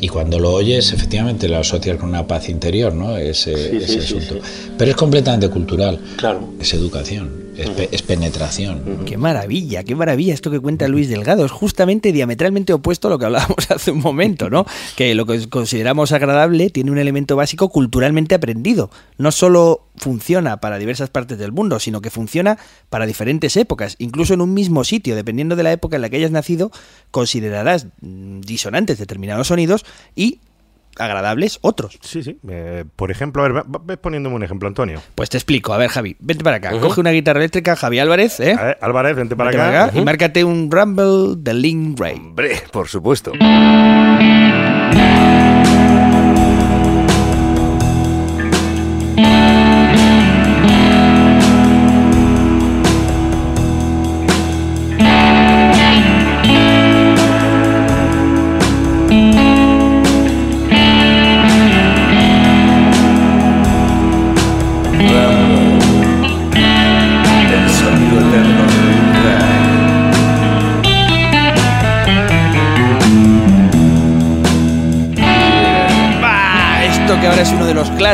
y 0.00 0.08
cuando 0.08 0.38
lo 0.38 0.52
oyes, 0.52 0.92
efectivamente 0.92 1.48
lo 1.48 1.56
asocias 1.58 1.96
con 1.98 2.08
una 2.10 2.26
paz 2.26 2.48
interior, 2.48 2.92
¿no? 2.94 3.16
Ese, 3.16 3.56
Sí, 3.70 3.76
ese 3.78 3.86
sí, 3.86 3.92
sí, 4.00 4.16
asunto. 4.18 4.34
sí. 4.44 4.70
Pero 4.76 4.90
es 4.90 4.96
completamente 4.96 5.48
cultural, 5.48 5.98
Claro. 6.16 6.52
es 6.60 6.74
educación. 6.74 7.45
Es, 7.56 7.70
pe- 7.70 7.88
es 7.92 8.02
penetración. 8.02 9.04
Qué 9.06 9.16
maravilla, 9.16 9.82
qué 9.84 9.94
maravilla 9.94 10.34
esto 10.34 10.50
que 10.50 10.60
cuenta 10.60 10.88
Luis 10.88 11.08
Delgado. 11.08 11.44
Es 11.44 11.50
justamente 11.52 12.12
diametralmente 12.12 12.72
opuesto 12.72 13.08
a 13.08 13.10
lo 13.10 13.18
que 13.18 13.26
hablábamos 13.26 13.70
hace 13.70 13.90
un 13.90 14.00
momento, 14.00 14.50
¿no? 14.50 14.66
Que 14.96 15.14
lo 15.14 15.26
que 15.26 15.48
consideramos 15.48 16.12
agradable 16.12 16.70
tiene 16.70 16.90
un 16.90 16.98
elemento 16.98 17.36
básico 17.36 17.68
culturalmente 17.68 18.34
aprendido. 18.34 18.90
No 19.18 19.32
solo 19.32 19.86
funciona 19.96 20.58
para 20.58 20.78
diversas 20.78 21.08
partes 21.10 21.38
del 21.38 21.52
mundo, 21.52 21.80
sino 21.80 22.00
que 22.00 22.10
funciona 22.10 22.58
para 22.90 23.06
diferentes 23.06 23.56
épocas. 23.56 23.96
Incluso 23.98 24.34
en 24.34 24.40
un 24.42 24.52
mismo 24.54 24.84
sitio, 24.84 25.16
dependiendo 25.16 25.56
de 25.56 25.62
la 25.62 25.72
época 25.72 25.96
en 25.96 26.02
la 26.02 26.10
que 26.10 26.16
hayas 26.16 26.30
nacido, 26.30 26.70
considerarás 27.10 27.86
mm, 28.02 28.40
disonantes 28.40 28.98
determinados 28.98 29.48
sonidos 29.48 29.84
y 30.14 30.40
agradables 30.98 31.58
otros. 31.62 31.98
Sí, 32.00 32.22
sí. 32.22 32.38
Eh, 32.48 32.84
por 32.96 33.10
ejemplo, 33.10 33.44
a 33.44 33.48
ver, 33.48 33.62
ves 33.84 33.98
poniéndome 33.98 34.36
un 34.36 34.42
ejemplo, 34.42 34.68
Antonio. 34.68 35.00
Pues 35.14 35.30
te 35.30 35.36
explico. 35.36 35.72
A 35.72 35.78
ver, 35.78 35.90
Javi, 35.90 36.16
vente 36.20 36.44
para 36.44 36.56
acá. 36.56 36.70
Coge 36.78 37.00
una 37.00 37.10
guitarra 37.10 37.38
eléctrica, 37.40 37.76
Javi 37.76 37.98
Álvarez, 37.98 38.40
¿eh? 38.40 38.56
A 38.58 38.64
ver, 38.64 38.78
Álvarez, 38.80 39.16
vente 39.16 39.36
para 39.36 39.50
Vente 39.50 39.64
acá. 39.64 39.90
y 39.94 40.00
márcate 40.04 40.44
un 40.44 40.70
Rumble 40.70 41.36
de 41.38 41.54
Link 41.54 41.98
Ray. 41.98 42.16
Hombre, 42.16 42.62
por 42.70 42.88
supuesto. 42.88 43.32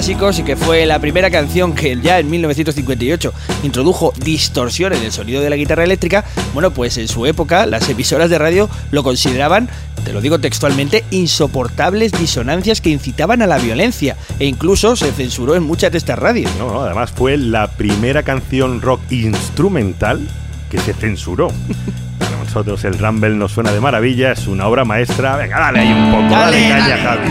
Clásicos 0.02 0.40
y 0.40 0.42
que 0.42 0.56
fue 0.56 0.84
la 0.84 0.98
primera 0.98 1.30
canción 1.30 1.76
que 1.76 1.96
ya 2.00 2.18
en 2.18 2.28
1958 2.28 3.32
introdujo 3.62 4.12
distorsión 4.16 4.92
en 4.92 5.04
el 5.04 5.12
sonido 5.12 5.40
de 5.40 5.48
la 5.48 5.54
guitarra 5.54 5.84
eléctrica, 5.84 6.24
bueno, 6.54 6.72
pues 6.72 6.98
en 6.98 7.06
su 7.06 7.24
época 7.24 7.66
las 7.66 7.88
emisoras 7.88 8.28
de 8.28 8.36
radio 8.36 8.68
lo 8.90 9.04
consideraban, 9.04 9.68
te 10.04 10.12
lo 10.12 10.20
digo 10.20 10.40
textualmente, 10.40 11.04
insoportables 11.12 12.10
disonancias 12.10 12.80
que 12.80 12.90
incitaban 12.90 13.42
a 13.42 13.46
la 13.46 13.58
violencia 13.58 14.16
e 14.40 14.46
incluso 14.46 14.96
se 14.96 15.12
censuró 15.12 15.54
en 15.54 15.62
muchas 15.62 15.92
de 15.92 15.98
estas 15.98 16.18
radios. 16.18 16.50
No, 16.58 16.72
no, 16.72 16.80
además 16.80 17.12
fue 17.12 17.36
la 17.36 17.70
primera 17.70 18.24
canción 18.24 18.82
rock 18.82 19.02
instrumental 19.12 20.20
que 20.68 20.80
se 20.80 20.94
censuró. 20.94 21.46
Para 22.18 22.38
nosotros 22.38 22.82
el 22.82 22.98
Rumble 22.98 23.36
nos 23.36 23.52
suena 23.52 23.70
de 23.70 23.78
maravilla, 23.78 24.32
es 24.32 24.48
una 24.48 24.66
obra 24.66 24.84
maestra. 24.84 25.36
Venga, 25.36 25.60
dale 25.60 25.78
ahí 25.78 25.92
un 25.92 26.10
poco, 26.10 26.22
dale, 26.28 26.60
Dale, 26.60 26.68
caña, 26.68 26.96
dale. 26.96 27.28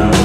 Javi. 0.00 0.21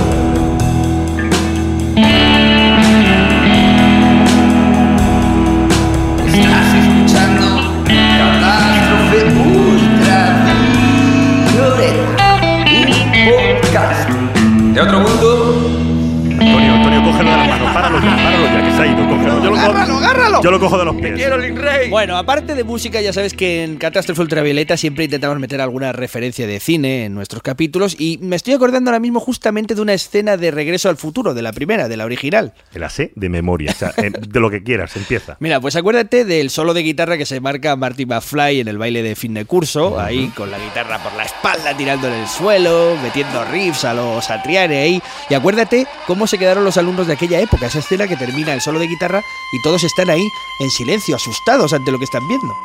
Páralo 17.87 18.05
ya, 18.05 18.15
páralo 18.23 18.45
ya, 18.45 18.63
que 18.63 18.71
se 18.71 18.81
ha 18.81 18.87
ido, 18.87 19.07
cógelo. 19.07 19.43
Yo 19.43 19.49
lo 19.49 19.55
cojo, 19.55 19.67
¡Agárralo, 19.67 19.97
agárralo! 19.97 20.43
Yo 20.43 20.51
lo 20.51 20.59
cojo 20.59 20.77
de 20.77 20.85
los 20.85 20.95
pies. 20.95 21.89
Bueno, 21.89 22.17
aparte 22.17 22.55
de 22.55 22.63
música, 22.63 23.01
ya 23.01 23.13
sabes 23.13 23.33
que 23.33 23.63
en 23.63 23.77
Catástrofe 23.77 24.21
Ultravioleta 24.21 24.77
siempre 24.77 25.05
intentamos 25.05 25.39
meter 25.39 25.61
alguna 25.61 25.91
referencia 25.93 26.47
de 26.47 26.59
cine 26.59 27.05
en 27.05 27.13
nuestros 27.13 27.41
capítulos 27.41 27.95
y 27.97 28.19
me 28.21 28.35
estoy 28.35 28.53
acordando 28.53 28.89
ahora 28.89 28.99
mismo 28.99 29.19
justamente 29.19 29.75
de 29.75 29.81
una 29.81 29.93
escena 29.93 30.37
de 30.37 30.51
Regreso 30.51 30.89
al 30.89 30.97
Futuro, 30.97 31.33
de 31.33 31.41
la 31.41 31.53
primera, 31.53 31.87
de 31.87 31.97
la 31.97 32.05
original. 32.05 32.53
La 32.73 32.89
sé 32.89 33.11
de 33.15 33.29
memoria, 33.29 33.71
o 33.71 33.75
sea, 33.75 33.93
eh, 33.97 34.11
de 34.11 34.39
lo 34.39 34.49
que 34.49 34.63
quieras, 34.63 34.95
empieza. 34.95 35.37
Mira, 35.39 35.61
pues 35.61 35.75
acuérdate 35.75 36.25
del 36.25 36.49
solo 36.49 36.73
de 36.73 36.83
guitarra 36.83 37.17
que 37.17 37.25
se 37.25 37.39
marca 37.39 37.75
Marty 37.75 38.05
McFly 38.05 38.59
en 38.59 38.67
el 38.67 38.77
baile 38.77 39.01
de 39.01 39.15
fin 39.15 39.33
de 39.33 39.45
curso, 39.45 39.99
ahí 39.99 40.27
con 40.35 40.51
la 40.51 40.59
guitarra 40.59 41.01
por 41.01 41.13
la 41.13 41.23
espalda 41.23 41.75
tirando 41.77 42.07
en 42.07 42.13
el 42.15 42.27
suelo, 42.27 42.97
metiendo 43.01 43.45
riffs 43.45 43.85
a 43.85 43.93
los 43.93 44.25
Satriani 44.25 44.75
ahí. 44.75 45.01
Y 45.29 45.33
acuérdate 45.33 45.87
cómo 46.05 46.27
se 46.27 46.37
quedaron 46.37 46.63
los 46.63 46.77
alumnos 46.77 47.07
de 47.07 47.13
aquella 47.13 47.39
época, 47.39 47.69
esa 47.77 47.85
escena 47.85 48.07
que 48.07 48.17
termina 48.17 48.53
el 48.53 48.61
solo 48.61 48.79
de 48.79 48.87
guitarra 48.87 49.21
y 49.51 49.61
todos 49.61 49.83
están 49.83 50.09
ahí 50.09 50.27
en 50.59 50.69
silencio, 50.71 51.15
asustados 51.15 51.73
ante 51.73 51.91
lo 51.91 51.99
que 51.99 52.05
están 52.05 52.27
viendo. 52.27 52.55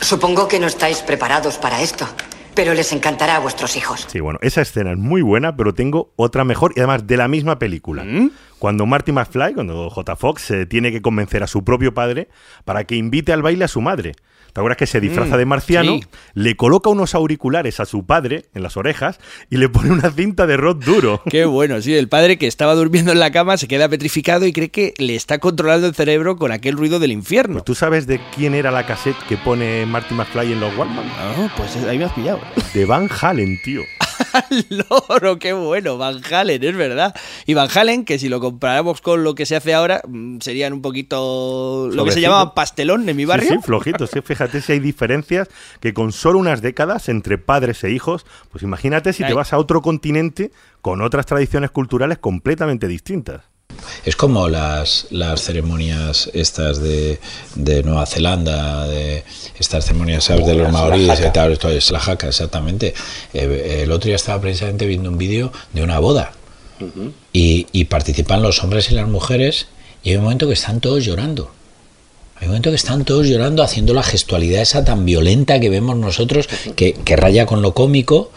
Supongo 0.00 0.46
que 0.46 0.58
no 0.58 0.66
estáis 0.66 0.98
preparados 0.98 1.56
para 1.56 1.80
esto, 1.80 2.06
pero 2.54 2.74
les 2.74 2.92
encantará 2.92 3.36
a 3.36 3.38
vuestros 3.38 3.76
hijos. 3.76 4.06
Sí, 4.10 4.20
bueno, 4.20 4.38
esa 4.42 4.60
escena 4.60 4.92
es 4.92 4.98
muy 4.98 5.22
buena, 5.22 5.56
pero 5.56 5.72
tengo 5.72 6.12
otra 6.16 6.44
mejor 6.44 6.72
y 6.76 6.80
además 6.80 7.06
de 7.06 7.16
la 7.16 7.28
misma 7.28 7.58
película. 7.58 8.04
Cuando 8.58 8.84
Marty 8.84 9.12
McFly, 9.12 9.54
cuando 9.54 9.88
J. 9.88 10.16
Fox, 10.16 10.50
eh, 10.50 10.66
tiene 10.66 10.92
que 10.92 11.00
convencer 11.00 11.42
a 11.42 11.46
su 11.46 11.64
propio 11.64 11.94
padre 11.94 12.28
para 12.66 12.84
que 12.84 12.96
invite 12.96 13.32
al 13.32 13.40
baile 13.40 13.64
a 13.64 13.68
su 13.68 13.80
madre. 13.80 14.12
¿Te 14.52 14.60
acuerdas 14.60 14.76
que 14.78 14.86
se 14.86 15.00
disfraza 15.00 15.36
Mm, 15.36 15.38
de 15.38 15.46
marciano? 15.46 15.92
sí. 15.94 16.04
Le 16.34 16.56
coloca 16.56 16.90
unos 16.90 17.14
auriculares 17.14 17.80
a 17.80 17.84
su 17.86 18.04
padre 18.04 18.46
en 18.54 18.62
las 18.62 18.76
orejas 18.76 19.18
y 19.50 19.56
le 19.58 19.68
pone 19.68 19.90
una 19.92 20.10
cinta 20.10 20.46
de 20.46 20.56
rock 20.56 20.84
duro. 20.84 21.22
Qué 21.30 21.44
bueno, 21.44 21.80
sí, 21.80 21.94
el 21.94 22.08
padre 22.08 22.38
que 22.38 22.46
estaba 22.46 22.74
durmiendo 22.74 23.12
en 23.12 23.20
la 23.20 23.30
cama 23.30 23.56
se 23.56 23.68
queda 23.68 23.88
petrificado 23.88 24.46
y 24.46 24.52
cree 24.52 24.70
que 24.70 24.94
le 24.98 25.14
está 25.16 25.38
controlando 25.38 25.86
el 25.86 25.94
cerebro 25.94 26.36
con 26.36 26.52
aquel 26.52 26.76
ruido 26.76 26.98
del 26.98 27.12
infierno. 27.12 27.62
¿Tú 27.62 27.74
sabes 27.74 28.06
de 28.06 28.20
quién 28.34 28.54
era 28.54 28.70
la 28.70 28.86
cassette 28.86 29.16
que 29.28 29.36
pone 29.36 29.86
Marty 29.86 30.14
McFly 30.14 30.52
en 30.52 30.60
los 30.60 30.76
Walkman? 30.76 31.06
Ah, 31.18 31.52
pues 31.56 31.76
ahí 31.76 31.98
me 31.98 32.04
has 32.04 32.12
pillado. 32.12 32.40
De 32.74 32.84
Van 32.84 33.08
Halen, 33.20 33.60
tío. 33.62 33.82
Loro, 34.68 35.38
qué 35.38 35.52
bueno, 35.52 35.98
Van 35.98 36.20
Halen, 36.30 36.62
es 36.62 36.76
verdad. 36.76 37.14
Y 37.46 37.54
Van 37.54 37.68
Halen, 37.72 38.04
que 38.04 38.18
si 38.18 38.28
lo 38.28 38.40
comparamos 38.40 39.00
con 39.00 39.24
lo 39.24 39.34
que 39.34 39.46
se 39.46 39.56
hace 39.56 39.74
ahora, 39.74 40.02
mm, 40.06 40.38
serían 40.40 40.72
un 40.72 40.82
poquito 40.82 41.88
lo 41.92 42.04
que 42.04 42.12
se 42.12 42.20
llamaba 42.20 42.54
pastelón 42.54 43.08
en 43.08 43.16
mi 43.16 43.24
barrio. 43.24 43.48
Sí, 43.48 43.56
sí, 43.56 43.62
flojitos. 43.62 44.10
sí, 44.10 44.20
fíjate 44.20 44.60
si 44.60 44.72
hay 44.72 44.80
diferencias 44.80 45.48
que 45.80 45.94
con 45.94 46.12
solo 46.12 46.38
unas 46.38 46.62
décadas 46.62 47.08
entre 47.08 47.38
padres 47.38 47.82
e 47.84 47.90
hijos, 47.90 48.26
pues 48.50 48.62
imagínate 48.62 49.12
si 49.12 49.24
te 49.24 49.34
vas 49.34 49.52
a 49.52 49.58
otro 49.58 49.82
continente 49.82 50.50
con 50.80 51.02
otras 51.02 51.26
tradiciones 51.26 51.70
culturales 51.70 52.18
completamente 52.18 52.88
distintas. 52.88 53.49
Es 54.04 54.16
como 54.16 54.48
las, 54.48 55.06
las 55.10 55.42
ceremonias 55.42 56.30
estas 56.32 56.80
de, 56.80 57.20
de 57.54 57.82
Nueva 57.82 58.06
Zelanda, 58.06 58.86
de 58.86 59.24
estas 59.58 59.84
ceremonias 59.84 60.24
¿sabes? 60.24 60.46
de 60.46 60.54
los 60.54 60.72
maoríes 60.72 61.20
y 61.20 61.30
tal, 61.32 61.52
esto 61.52 61.68
es 61.68 61.90
la 61.90 62.00
jaca, 62.00 62.28
exactamente. 62.28 62.94
Eh, 63.34 63.80
el 63.82 63.92
otro 63.92 64.08
día 64.08 64.16
estaba 64.16 64.40
precisamente 64.40 64.86
viendo 64.86 65.10
un 65.10 65.18
vídeo 65.18 65.52
de 65.72 65.82
una 65.82 65.98
boda 65.98 66.32
y, 67.32 67.66
y 67.72 67.84
participan 67.84 68.42
los 68.42 68.64
hombres 68.64 68.90
y 68.90 68.94
las 68.94 69.06
mujeres 69.06 69.66
y 70.02 70.10
hay 70.10 70.16
un 70.16 70.24
momento 70.24 70.46
que 70.46 70.54
están 70.54 70.80
todos 70.80 71.04
llorando. 71.04 71.50
Hay 72.36 72.46
un 72.46 72.52
momento 72.52 72.70
que 72.70 72.76
están 72.76 73.04
todos 73.04 73.26
llorando 73.26 73.62
haciendo 73.62 73.92
la 73.92 74.02
gestualidad 74.02 74.62
esa 74.62 74.82
tan 74.82 75.04
violenta 75.04 75.60
que 75.60 75.68
vemos 75.68 75.96
nosotros, 75.96 76.48
que, 76.74 76.94
que 76.94 77.16
raya 77.16 77.44
con 77.44 77.60
lo 77.60 77.74
cómico, 77.74 78.30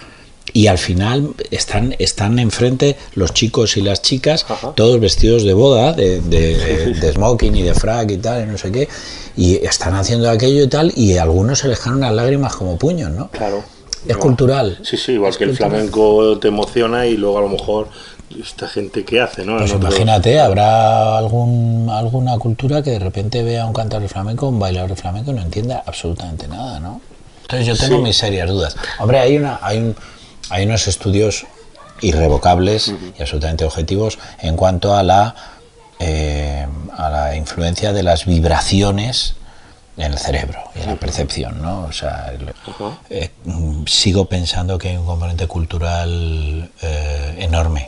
y 0.53 0.67
al 0.67 0.77
final 0.77 1.31
están, 1.51 1.95
están 1.99 2.37
enfrente 2.39 2.95
los 3.15 3.33
chicos 3.33 3.75
y 3.77 3.81
las 3.81 4.01
chicas, 4.03 4.45
todos 4.75 4.99
vestidos 4.99 5.43
de 5.43 5.53
boda, 5.53 5.93
de, 5.93 6.21
de- 6.21 6.93
de 7.01 7.11
smoking 7.11 7.55
y 7.55 7.63
de 7.63 7.73
frac 7.73 8.11
y 8.11 8.17
tal, 8.17 8.43
y 8.43 8.45
no 8.51 8.57
sé 8.57 8.71
qué, 8.71 8.87
y 9.35 9.55
están 9.65 9.95
haciendo 9.95 10.29
aquello 10.29 10.63
y 10.63 10.67
tal, 10.67 10.91
y 10.95 11.17
algunos 11.17 11.59
se 11.59 11.67
les 11.67 11.79
caen 11.79 11.95
unas 11.97 12.13
lágrimas 12.13 12.55
como 12.55 12.77
puños, 12.77 13.09
¿no? 13.11 13.29
Claro. 13.29 13.63
Es 14.07 14.17
cultural. 14.17 14.79
Sí, 14.83 14.97
sí, 14.97 15.13
igual 15.13 15.31
Es 15.31 15.37
que 15.37 15.45
el 15.45 15.51
cultural. 15.51 15.71
flamenco 15.71 16.37
te 16.39 16.49
emociona 16.49 17.05
y 17.07 17.15
luego 17.17 17.37
a 17.37 17.41
lo 17.41 17.49
mejor 17.49 17.87
esta 18.37 18.67
gente 18.67 19.05
que 19.05 19.21
hace, 19.21 19.45
¿no? 19.45 19.57
Pues 19.57 19.71
imagínate, 19.71 20.39
habrá 20.39 21.17
algún, 21.17 21.87
alguna 21.89 22.37
cultura 22.37 22.81
que 22.83 22.89
de 22.91 22.99
repente 22.99 23.43
vea 23.43 23.63
a 23.63 23.65
un 23.65 23.73
cantante 23.73 24.07
flamenco, 24.09 24.47
un 24.49 24.59
bailador 24.59 24.89
de 24.89 24.95
flamenco 24.97 25.31
y 25.31 25.35
no 25.35 25.41
entienda 25.41 25.83
absolutamente 25.85 26.47
nada, 26.47 26.79
¿no? 26.79 26.99
Entonces 27.43 27.67
yo 27.67 27.77
tengo 27.77 27.97
Sí. 27.97 28.03
mis 28.03 28.17
serias 28.17 28.49
dudas. 28.49 28.75
Hombre, 28.99 29.19
hay, 29.19 29.37
una, 29.37 29.59
hay, 29.61 29.77
un, 29.77 29.95
hay 30.49 30.65
unos 30.65 30.87
estudios 30.87 31.45
irrevocables 32.01 32.93
y 33.17 33.21
absolutamente 33.21 33.65
objetivos 33.65 34.19
en 34.39 34.55
cuanto 34.55 34.95
a 34.95 35.03
la, 35.03 35.35
eh, 35.99 36.67
a 36.97 37.09
la 37.09 37.35
influencia 37.35 37.93
de 37.93 38.03
las 38.03 38.25
vibraciones 38.25 39.35
en 39.95 40.11
el 40.11 40.17
cerebro 40.17 40.59
y 40.75 40.79
en 40.81 40.87
la 40.87 40.95
percepción, 40.95 41.61
¿no? 41.61 41.83
O 41.83 41.91
sea, 41.91 42.31
el- 42.33 42.51
eh, 43.09 43.29
sigo 43.85 44.25
pensando 44.25 44.77
que 44.79 44.89
hay 44.89 44.97
un 44.97 45.05
componente 45.05 45.47
cultural 45.47 46.71
eh, 46.81 47.35
enorme. 47.39 47.87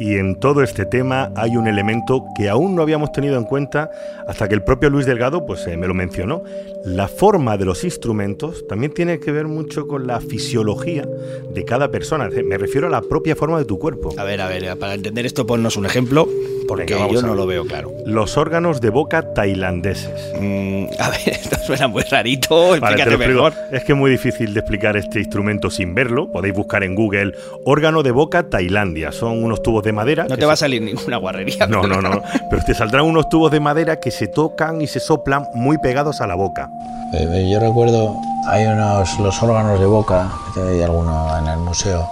Y 0.00 0.16
en 0.16 0.34
todo 0.36 0.62
este 0.62 0.86
tema 0.86 1.30
hay 1.36 1.58
un 1.58 1.68
elemento 1.68 2.24
que 2.34 2.48
aún 2.48 2.74
no 2.74 2.80
habíamos 2.80 3.12
tenido 3.12 3.36
en 3.36 3.44
cuenta 3.44 3.90
hasta 4.26 4.48
que 4.48 4.54
el 4.54 4.62
propio 4.62 4.88
Luis 4.88 5.04
Delgado 5.04 5.44
pues, 5.44 5.66
eh, 5.66 5.76
me 5.76 5.86
lo 5.86 5.92
mencionó. 5.92 6.42
La 6.86 7.06
forma 7.06 7.58
de 7.58 7.66
los 7.66 7.84
instrumentos 7.84 8.66
también 8.66 8.94
tiene 8.94 9.20
que 9.20 9.30
ver 9.30 9.46
mucho 9.46 9.86
con 9.86 10.06
la 10.06 10.20
fisiología 10.20 11.06
de 11.52 11.64
cada 11.66 11.90
persona. 11.90 12.30
Me 12.42 12.56
refiero 12.56 12.86
a 12.86 12.90
la 12.90 13.02
propia 13.02 13.36
forma 13.36 13.58
de 13.58 13.66
tu 13.66 13.78
cuerpo. 13.78 14.14
A 14.16 14.24
ver, 14.24 14.40
a 14.40 14.48
ver, 14.48 14.78
para 14.78 14.94
entender 14.94 15.26
esto, 15.26 15.46
ponnos 15.46 15.76
un 15.76 15.84
ejemplo. 15.84 16.26
porque 16.66 16.94
Venga, 16.94 17.08
yo 17.10 17.20
no 17.20 17.34
lo 17.34 17.46
veo 17.46 17.66
claro. 17.66 17.92
Los 18.06 18.38
órganos 18.38 18.80
de 18.80 18.88
boca 18.88 19.34
tailandeses. 19.34 20.32
Mm, 20.40 20.84
a 20.98 21.10
ver, 21.10 21.20
esto 21.26 21.56
suena 21.66 21.88
muy 21.88 22.04
rarito, 22.04 22.70
Vale, 22.70 22.76
explícate 22.78 23.10
explico. 23.16 23.42
mejor. 23.42 23.52
Es 23.72 23.84
que 23.84 23.92
es 23.92 23.98
muy 23.98 24.10
difícil 24.10 24.54
de 24.54 24.60
explicar 24.60 24.96
este 24.96 25.18
instrumento 25.18 25.68
sin 25.68 25.94
verlo. 25.94 26.32
Podéis 26.32 26.54
buscar 26.54 26.82
en 26.84 26.94
Google 26.94 27.34
órgano 27.66 28.02
de 28.02 28.12
boca 28.12 28.48
Tailandia. 28.48 29.12
Son 29.12 29.42
unos 29.44 29.62
tubos 29.62 29.84
de 29.84 29.89
madera. 29.92 30.26
No 30.28 30.36
te 30.36 30.46
va 30.46 30.52
a 30.54 30.56
salir 30.56 30.82
ninguna 30.82 31.16
guarrería. 31.18 31.66
No, 31.66 31.82
no, 31.86 32.00
no. 32.00 32.22
Pero 32.48 32.62
te 32.64 32.74
saldrán 32.74 33.04
unos 33.04 33.28
tubos 33.28 33.50
de 33.50 33.60
madera 33.60 33.96
que 34.00 34.10
se 34.10 34.26
tocan 34.28 34.80
y 34.82 34.86
se 34.86 35.00
soplan 35.00 35.46
muy 35.54 35.78
pegados 35.78 36.20
a 36.20 36.26
la 36.26 36.34
boca. 36.34 36.70
Eh, 37.12 37.48
Yo 37.52 37.58
recuerdo, 37.60 38.16
hay 38.48 38.66
unos, 38.66 39.18
los 39.18 39.42
órganos 39.42 39.80
de 39.80 39.86
boca, 39.86 40.30
hay 40.56 40.82
alguno 40.82 41.36
en 41.38 41.46
el 41.48 41.58
museo. 41.58 42.08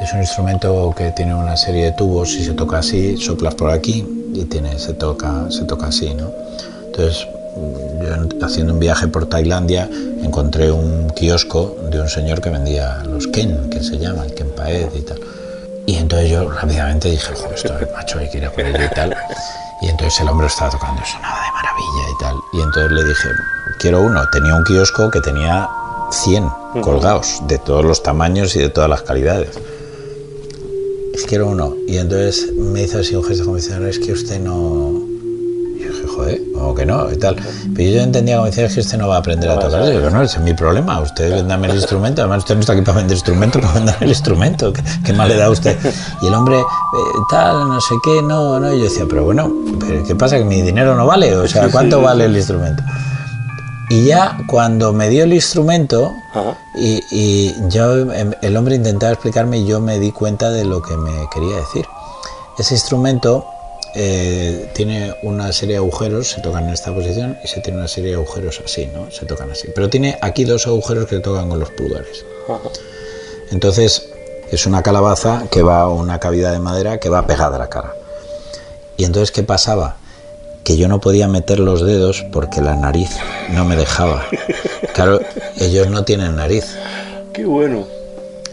Es 0.00 0.12
un 0.14 0.20
instrumento 0.20 0.94
que 0.96 1.10
tiene 1.12 1.34
una 1.34 1.56
serie 1.56 1.84
de 1.86 1.92
tubos 1.92 2.30
y 2.34 2.44
se 2.44 2.54
toca 2.54 2.78
así, 2.78 3.16
soplas 3.18 3.54
por 3.54 3.70
aquí 3.70 4.06
y 4.34 4.44
tiene, 4.46 4.78
se, 4.78 4.94
toca, 4.94 5.50
se 5.50 5.64
toca 5.64 5.88
así, 5.88 6.14
¿no? 6.14 6.30
Entonces, 6.86 7.26
mm, 7.56 8.02
yo 8.06 8.14
en- 8.14 8.44
haciendo 8.44 8.72
un 8.72 8.78
viaje 8.80 9.08
por 9.08 9.26
Tailandia 9.26 9.88
encontré 10.22 10.70
un 10.72 11.10
kiosco 11.10 11.76
de 11.90 12.00
un 12.00 12.08
señor 12.08 12.40
que 12.40 12.48
vendía 12.48 13.02
los 13.04 13.26
ken, 13.26 13.68
que 13.68 13.82
se 13.82 13.98
llaman, 13.98 14.30
ken 14.30 14.48
paed 14.56 14.88
y 14.96 15.00
tal. 15.02 15.18
Entonces 16.10 16.30
yo 16.32 16.50
rápidamente 16.50 17.08
dije, 17.08 17.32
joder, 17.36 17.54
esto 17.54 17.78
es 17.78 17.92
macho, 17.92 18.18
hay 18.18 18.28
que 18.28 18.38
ir 18.38 18.44
a 18.44 18.50
por 18.50 18.64
ello 18.64 18.84
y 18.84 18.94
tal. 18.96 19.16
Y 19.80 19.86
entonces 19.86 20.20
el 20.20 20.28
hombre 20.28 20.48
estaba 20.48 20.68
tocando, 20.68 21.00
sonaba 21.04 21.40
de 21.40 21.52
maravilla 21.52 22.10
y 22.10 22.18
tal. 22.18 22.36
Y 22.52 22.60
entonces 22.62 22.90
le 22.90 23.04
dije, 23.04 23.28
quiero 23.78 24.02
uno. 24.02 24.28
Tenía 24.32 24.56
un 24.56 24.64
kiosco 24.64 25.08
que 25.08 25.20
tenía 25.20 25.68
100 26.10 26.50
colgados, 26.82 27.42
de 27.46 27.58
todos 27.58 27.84
los 27.84 28.02
tamaños 28.02 28.56
y 28.56 28.58
de 28.58 28.70
todas 28.70 28.90
las 28.90 29.02
calidades. 29.02 29.50
Es 31.14 31.26
quiero 31.26 31.46
uno. 31.46 31.76
Y 31.86 31.98
entonces 31.98 32.54
me 32.56 32.82
hizo 32.82 32.98
así 32.98 33.14
un 33.14 33.22
gesto 33.22 33.44
como 33.44 33.54
diciendo, 33.54 33.86
es 33.86 34.00
que 34.00 34.10
usted 34.10 34.40
no... 34.40 34.90
Y 35.76 35.84
yo 35.84 35.92
dije, 35.92 36.06
joder, 36.08 36.40
como 36.60 36.74
que 36.74 36.84
no, 36.84 37.10
y 37.10 37.16
tal. 37.16 37.36
Pero 37.74 37.90
yo 37.90 38.00
entendía 38.02 38.36
como 38.36 38.46
es 38.46 38.54
que 38.54 38.80
usted 38.80 38.98
no 38.98 39.08
va 39.08 39.16
a 39.16 39.18
aprender 39.20 39.50
a 39.50 39.58
tocar. 39.58 39.82
Y 39.88 39.96
digo, 39.96 40.10
no, 40.10 40.22
ese 40.22 40.36
es 40.36 40.42
mi 40.42 40.52
problema. 40.52 41.00
Usted 41.00 41.30
véndame 41.30 41.68
el 41.68 41.76
instrumento. 41.76 42.20
Además, 42.20 42.38
usted 42.40 42.54
no 42.54 42.60
está 42.60 42.74
aquí 42.74 42.82
para 42.82 42.98
vender 42.98 43.16
instrumento, 43.16 43.60
para 43.60 43.72
vender 43.72 43.96
el 44.00 44.08
instrumento. 44.08 44.72
¿Qué, 44.72 44.82
qué 45.04 45.12
mal 45.14 45.28
le 45.28 45.36
da 45.36 45.46
a 45.46 45.50
usted? 45.50 45.78
Y 46.20 46.26
el 46.26 46.34
hombre, 46.34 46.58
eh, 46.58 46.64
tal, 47.30 47.68
no 47.68 47.80
sé 47.80 47.94
qué, 48.04 48.22
no, 48.22 48.60
no. 48.60 48.72
Y 48.72 48.78
yo 48.78 48.84
decía, 48.84 49.06
pero 49.08 49.24
bueno, 49.24 49.50
¿pero 49.80 50.04
¿qué 50.04 50.14
pasa? 50.14 50.36
¿Que 50.36 50.44
mi 50.44 50.60
dinero 50.60 50.94
no 50.94 51.06
vale? 51.06 51.34
O 51.34 51.48
sea, 51.48 51.68
¿cuánto 51.70 52.02
vale 52.02 52.26
el 52.26 52.36
instrumento? 52.36 52.82
Y 53.88 54.04
ya 54.04 54.38
cuando 54.46 54.92
me 54.92 55.08
dio 55.08 55.24
el 55.24 55.32
instrumento 55.32 56.12
y, 56.76 57.02
y 57.10 57.54
yo, 57.70 58.12
em, 58.12 58.32
el 58.42 58.56
hombre 58.56 58.76
intentaba 58.76 59.12
explicarme 59.12 59.58
y 59.58 59.66
yo 59.66 59.80
me 59.80 59.98
di 59.98 60.12
cuenta 60.12 60.50
de 60.50 60.64
lo 60.64 60.80
que 60.82 60.96
me 60.96 61.10
quería 61.32 61.56
decir. 61.56 61.86
Ese 62.58 62.74
instrumento 62.74 63.46
eh, 63.94 64.68
tiene 64.72 65.14
una 65.22 65.52
serie 65.52 65.74
de 65.74 65.78
agujeros, 65.78 66.28
se 66.28 66.40
tocan 66.40 66.64
en 66.64 66.70
esta 66.70 66.94
posición 66.94 67.38
y 67.44 67.48
se 67.48 67.60
tiene 67.60 67.78
una 67.78 67.88
serie 67.88 68.10
de 68.10 68.16
agujeros 68.16 68.60
así, 68.64 68.86
¿no? 68.86 69.10
Se 69.10 69.26
tocan 69.26 69.50
así. 69.50 69.68
Pero 69.74 69.88
tiene 69.90 70.18
aquí 70.20 70.44
dos 70.44 70.66
agujeros 70.66 71.06
que 71.06 71.16
se 71.16 71.20
tocan 71.20 71.48
con 71.48 71.58
los 71.58 71.70
pulgares. 71.70 72.24
Entonces 73.50 74.08
es 74.50 74.66
una 74.66 74.82
calabaza 74.82 75.44
que 75.50 75.62
va 75.62 75.82
a 75.82 75.88
una 75.88 76.18
cavidad 76.18 76.52
de 76.52 76.58
madera 76.58 76.98
que 76.98 77.08
va 77.08 77.26
pegada 77.26 77.56
a 77.56 77.58
la 77.58 77.68
cara. 77.68 77.94
Y 78.96 79.04
entonces, 79.04 79.30
¿qué 79.30 79.42
pasaba? 79.42 79.96
Que 80.64 80.76
yo 80.76 80.88
no 80.88 81.00
podía 81.00 81.26
meter 81.26 81.58
los 81.58 81.84
dedos 81.84 82.24
porque 82.32 82.60
la 82.60 82.76
nariz 82.76 83.10
no 83.50 83.64
me 83.64 83.76
dejaba. 83.76 84.24
Claro, 84.92 85.20
ellos 85.56 85.88
no 85.88 86.04
tienen 86.04 86.36
nariz. 86.36 86.76
Qué 87.32 87.44
bueno. 87.44 87.86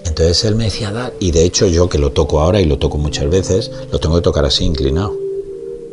Entonces 0.05 0.45
él 0.45 0.55
me 0.55 0.65
decía, 0.65 1.11
y 1.19 1.31
de 1.31 1.43
hecho 1.43 1.67
yo 1.67 1.89
que 1.89 1.97
lo 1.97 2.11
toco 2.11 2.39
ahora 2.39 2.61
y 2.61 2.65
lo 2.65 2.77
toco 2.77 2.97
muchas 2.97 3.29
veces, 3.29 3.71
lo 3.91 3.99
tengo 3.99 4.15
que 4.15 4.21
tocar 4.21 4.45
así 4.45 4.63
inclinado. 4.63 5.26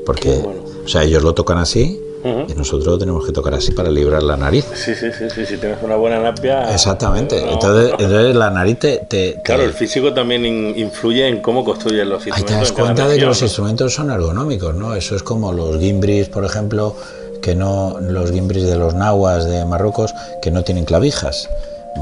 Porque, 0.07 0.45
o 0.85 0.89
sea, 0.89 1.03
ellos 1.03 1.23
lo 1.23 1.35
tocan 1.35 1.59
así 1.59 2.01
Ujú. 2.23 2.47
y 2.49 2.55
nosotros 2.55 2.87
lo 2.87 2.99
tenemos 2.99 3.25
que 3.27 3.33
tocar 3.33 3.55
así 3.55 3.73
para 3.73 3.91
librar 3.91 4.23
la 4.23 4.37
nariz. 4.37 4.65
Sí, 4.75 4.95
sí, 4.95 5.07
sí, 5.17 5.25
sí, 5.35 5.47
si 5.47 5.57
tienes 5.59 5.79
una 5.83 5.97
buena 5.97 6.21
napia. 6.21 6.73
Exactamente. 6.73 7.41
no, 7.43 7.53
entonces, 7.53 7.91
no. 7.93 7.97
entonces 8.05 8.37
la 8.37 8.51
nariz 8.51 8.79
te... 8.79 8.97
te- 9.09 9.41
Claro, 9.45 9.63
te- 9.63 9.69
el 9.69 9.75
físico 9.75 10.13
también 10.13 10.45
in- 10.47 10.75
influye 10.79 11.27
en 11.29 11.41
cómo 11.43 11.65
construyen 11.65 12.09
los 12.09 12.23
Ahí 12.25 12.29
instrumentos. 12.29 12.55
te 12.57 12.61
das 12.61 12.73
cuenta 12.73 13.09
de 13.09 13.19
que 13.19 13.27
los 13.27 13.41
instrumentos 13.43 13.95
son 13.95 14.11
ergonómicos, 14.11 14.75
¿no? 14.75 14.95
Eso 14.95 15.17
es 15.17 15.23
como 15.23 15.53
los 15.53 15.79
gimbris, 15.79 16.29
por 16.29 16.45
ejemplo, 16.45 16.95
que 17.43 17.55
no, 17.55 17.99
los 18.01 18.31
gimbris 18.31 18.65
de 18.67 18.77
los 18.77 18.95
nahuas 18.95 19.45
de 19.45 19.65
Marruecos, 19.67 20.15
que 20.43 20.51
no 20.51 20.65
tienen 20.65 20.85
clavijas. 20.87 21.49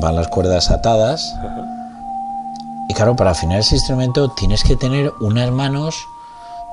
Van 0.00 0.14
las 0.16 0.28
cuerdas 0.28 0.70
atadas. 0.70 1.34
Y 2.88 2.94
claro, 2.94 3.16
para 3.16 3.30
afinar 3.30 3.58
ese 3.60 3.74
instrumento 3.76 4.30
tienes 4.30 4.62
que 4.64 4.76
tener 4.76 5.12
unas 5.20 5.50
manos 5.50 5.96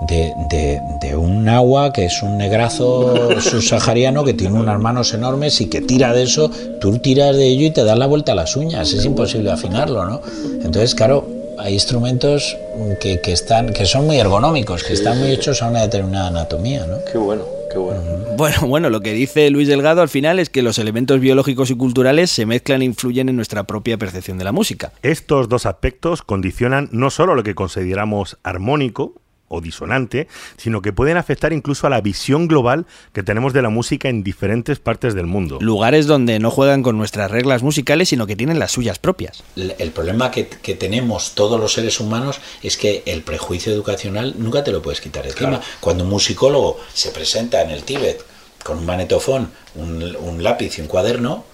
de, 0.02 0.34
de- 0.50 0.80
de 1.02 1.16
un 1.16 1.48
agua 1.50 1.92
que 1.94 2.06
es 2.06 2.22
un 2.24 2.38
negrazo 2.38 3.40
subsahariano 3.42 4.24
que 4.24 4.34
tiene 4.34 4.58
unas 4.60 4.80
manos 4.80 5.14
enormes 5.14 5.60
y 5.62 5.70
que 5.70 5.82
tira 5.82 6.14
de 6.14 6.24
eso, 6.24 6.50
tú 6.80 6.98
tiras 7.00 7.36
de 7.36 7.48
ello 7.48 7.68
y 7.68 7.72
te 7.72 7.84
das 7.84 7.98
la 7.98 8.06
vuelta 8.08 8.32
a 8.32 8.36
las 8.36 8.56
uñas, 8.56 8.94
es 8.94 9.06
imposible 9.06 9.52
afinarlo, 9.52 10.06
¿no? 10.06 10.22
Entonces, 10.64 10.96
claro, 10.96 11.28
hay 11.58 11.74
instrumentos 11.74 12.56
que, 13.02 13.20
que 13.22 13.34
están, 13.34 13.74
que 13.74 13.86
son 13.86 14.06
muy 14.06 14.18
ergonómicos, 14.18 14.84
que 14.84 14.94
están 14.94 15.20
muy 15.20 15.32
hechos 15.32 15.62
a 15.62 15.70
una 15.70 15.82
determinada 15.82 16.28
anatomía, 16.28 16.86
¿no? 16.86 16.98
Qué 17.12 17.18
bueno, 17.18 17.44
qué 17.72 17.78
bueno. 17.78 18.00
Bueno, 18.38 18.58
bueno, 18.68 18.90
lo 18.90 19.02
que 19.02 19.12
dice 19.12 19.50
Luis 19.50 19.68
Delgado 19.68 20.02
al 20.02 20.08
final 20.08 20.40
es 20.40 20.50
que 20.50 20.62
los 20.62 20.80
elementos 20.80 21.20
biológicos 21.20 21.70
y 21.72 21.76
culturales 21.76 22.32
se 22.32 22.46
mezclan 22.46 22.82
e 22.82 22.86
influyen 22.86 23.28
en 23.28 23.36
nuestra 23.36 23.64
propia 23.66 23.98
percepción 23.98 24.38
de 24.38 24.46
la 24.46 24.54
música. 24.54 24.94
Estos 25.04 25.50
dos 25.50 25.66
aspectos 25.66 26.22
condicionan 26.22 26.88
no 26.94 27.10
solo 27.10 27.36
lo 27.36 27.44
que 27.44 27.56
consideramos 27.56 28.38
armónico 28.44 29.16
o 29.50 29.62
disonante, 29.62 30.28
sino 30.58 30.82
que 30.82 30.94
pueden 30.94 31.18
afectar 31.18 31.52
incluso 31.52 31.88
a 31.88 31.90
la 31.90 32.02
visión 32.02 32.48
global 32.48 32.86
que 33.14 33.24
tenemos 33.24 33.52
de 33.52 33.62
la 33.62 33.70
música 33.70 34.08
en 34.10 34.24
diferentes 34.24 34.80
partes 34.80 35.14
del 35.14 35.26
mundo. 35.26 35.58
Lugares 35.60 36.08
donde 36.08 36.40
no 36.40 36.52
juegan 36.52 36.84
con 36.84 36.98
nuestras 36.98 37.30
reglas 37.30 37.64
musicales, 37.64 38.10
sino 38.10 38.26
que 38.28 38.36
tienen 38.36 38.60
las 38.60 38.72
suyas 38.72 39.00
propias. 39.00 39.44
El 39.56 39.92
problema 39.92 40.32
que, 40.32 40.48
que 40.48 40.76
tenemos 40.76 41.36
todos 41.36 41.60
los 41.60 41.74
seres 41.74 42.00
humanos 42.00 42.40
es 42.64 42.78
que 42.78 43.04
el 43.06 43.22
prejuicio 43.24 43.74
educacional 43.74 44.36
nunca 44.38 44.64
te 44.64 44.72
lo 44.72 44.82
puedes 44.82 45.02
quitar 45.02 45.26
encima. 45.26 45.50
Claro. 45.50 45.64
Cuando 45.80 46.04
un 46.04 46.10
musicólogo 46.10 46.80
se 46.94 47.12
presenta 47.12 47.62
en 47.62 47.72
el 47.72 47.84
Tíbet 47.84 48.24
con 48.64 48.78
un 48.78 48.86
manetofón, 48.86 49.52
un, 49.76 50.16
un 50.16 50.44
lápiz 50.44 50.78
y 50.78 50.82
un 50.82 50.88
cuaderno, 50.88 51.46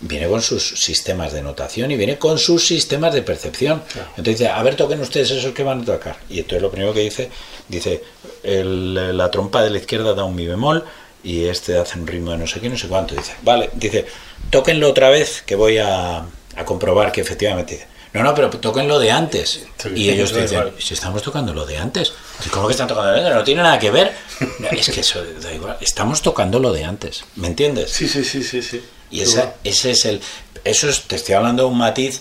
viene 0.00 0.28
con 0.28 0.40
sus 0.42 0.62
sistemas 0.80 1.32
de 1.32 1.42
notación 1.42 1.90
y 1.90 1.96
viene 1.96 2.18
con 2.18 2.38
sus 2.38 2.66
sistemas 2.66 3.12
de 3.14 3.22
percepción. 3.22 3.82
Entonces 4.10 4.38
dice, 4.38 4.48
a 4.48 4.62
ver, 4.62 4.76
toquen 4.76 5.00
ustedes 5.00 5.30
esos 5.30 5.52
que 5.52 5.62
van 5.62 5.82
a 5.82 5.84
tocar. 5.84 6.16
Y 6.30 6.38
entonces 6.38 6.62
lo 6.62 6.70
primero 6.70 6.92
que 6.94 7.00
dice, 7.00 7.30
dice, 7.68 8.02
el- 8.42 9.16
la 9.16 9.30
trompa 9.30 9.62
de 9.62 9.70
la 9.70 9.78
izquierda 9.78 10.14
da 10.14 10.24
un 10.24 10.34
mi 10.36 10.46
bemol 10.46 10.84
y 11.24 11.44
este 11.46 11.76
hace 11.78 11.98
un 11.98 12.06
ritmo 12.06 12.30
de 12.32 12.38
no 12.38 12.46
sé 12.46 12.60
qué, 12.60 12.68
no 12.68 12.78
sé 12.78 12.86
cuánto. 12.88 13.14
Dice, 13.14 13.32
vale, 13.42 13.70
dice, 13.74 14.06
tóquenlo 14.50 14.88
otra 14.88 15.10
vez 15.10 15.42
que 15.44 15.56
voy 15.56 15.78
a, 15.78 16.18
a 16.18 16.64
comprobar 16.64 17.10
que 17.12 17.20
efectivamente 17.20 17.74
dice. 17.74 17.86
No, 18.14 18.22
no, 18.22 18.34
pero 18.34 18.48
tóquenlo 18.48 18.98
de 18.98 19.10
antes. 19.10 19.66
Sí, 19.76 19.88
y 19.94 20.08
ellos 20.08 20.32
dicen, 20.32 20.72
si 20.78 20.94
estamos 20.94 21.22
tocando 21.22 21.52
lo 21.52 21.66
de 21.66 21.76
antes. 21.76 22.12
¿Y 22.46 22.48
¿Cómo 22.48 22.66
que 22.66 22.72
están 22.72 22.88
tocando 22.88 23.10
lo 23.10 23.14
de 23.16 23.20
antes? 23.22 23.34
No 23.36 23.44
tiene 23.44 23.62
nada 23.62 23.78
que 23.78 23.90
ver. 23.90 24.12
No, 24.60 24.68
es 24.70 24.88
que 24.88 25.00
eso 25.00 25.22
da 25.42 25.52
igual. 25.52 25.76
Estamos 25.80 26.22
tocando 26.22 26.58
lo 26.58 26.72
de 26.72 26.84
antes. 26.84 27.24
¿Me 27.36 27.48
entiendes? 27.48 27.90
Sí, 27.90 28.08
sí, 28.08 28.24
sí, 28.24 28.42
sí, 28.42 28.62
sí. 28.62 28.82
Y 29.10 29.20
esa, 29.20 29.54
ese 29.64 29.90
es 29.92 30.04
el. 30.04 30.20
Eso 30.64 30.88
es, 30.88 31.02
te 31.02 31.16
estoy 31.16 31.34
hablando 31.34 31.62
de 31.64 31.68
un 31.70 31.78
matiz. 31.78 32.20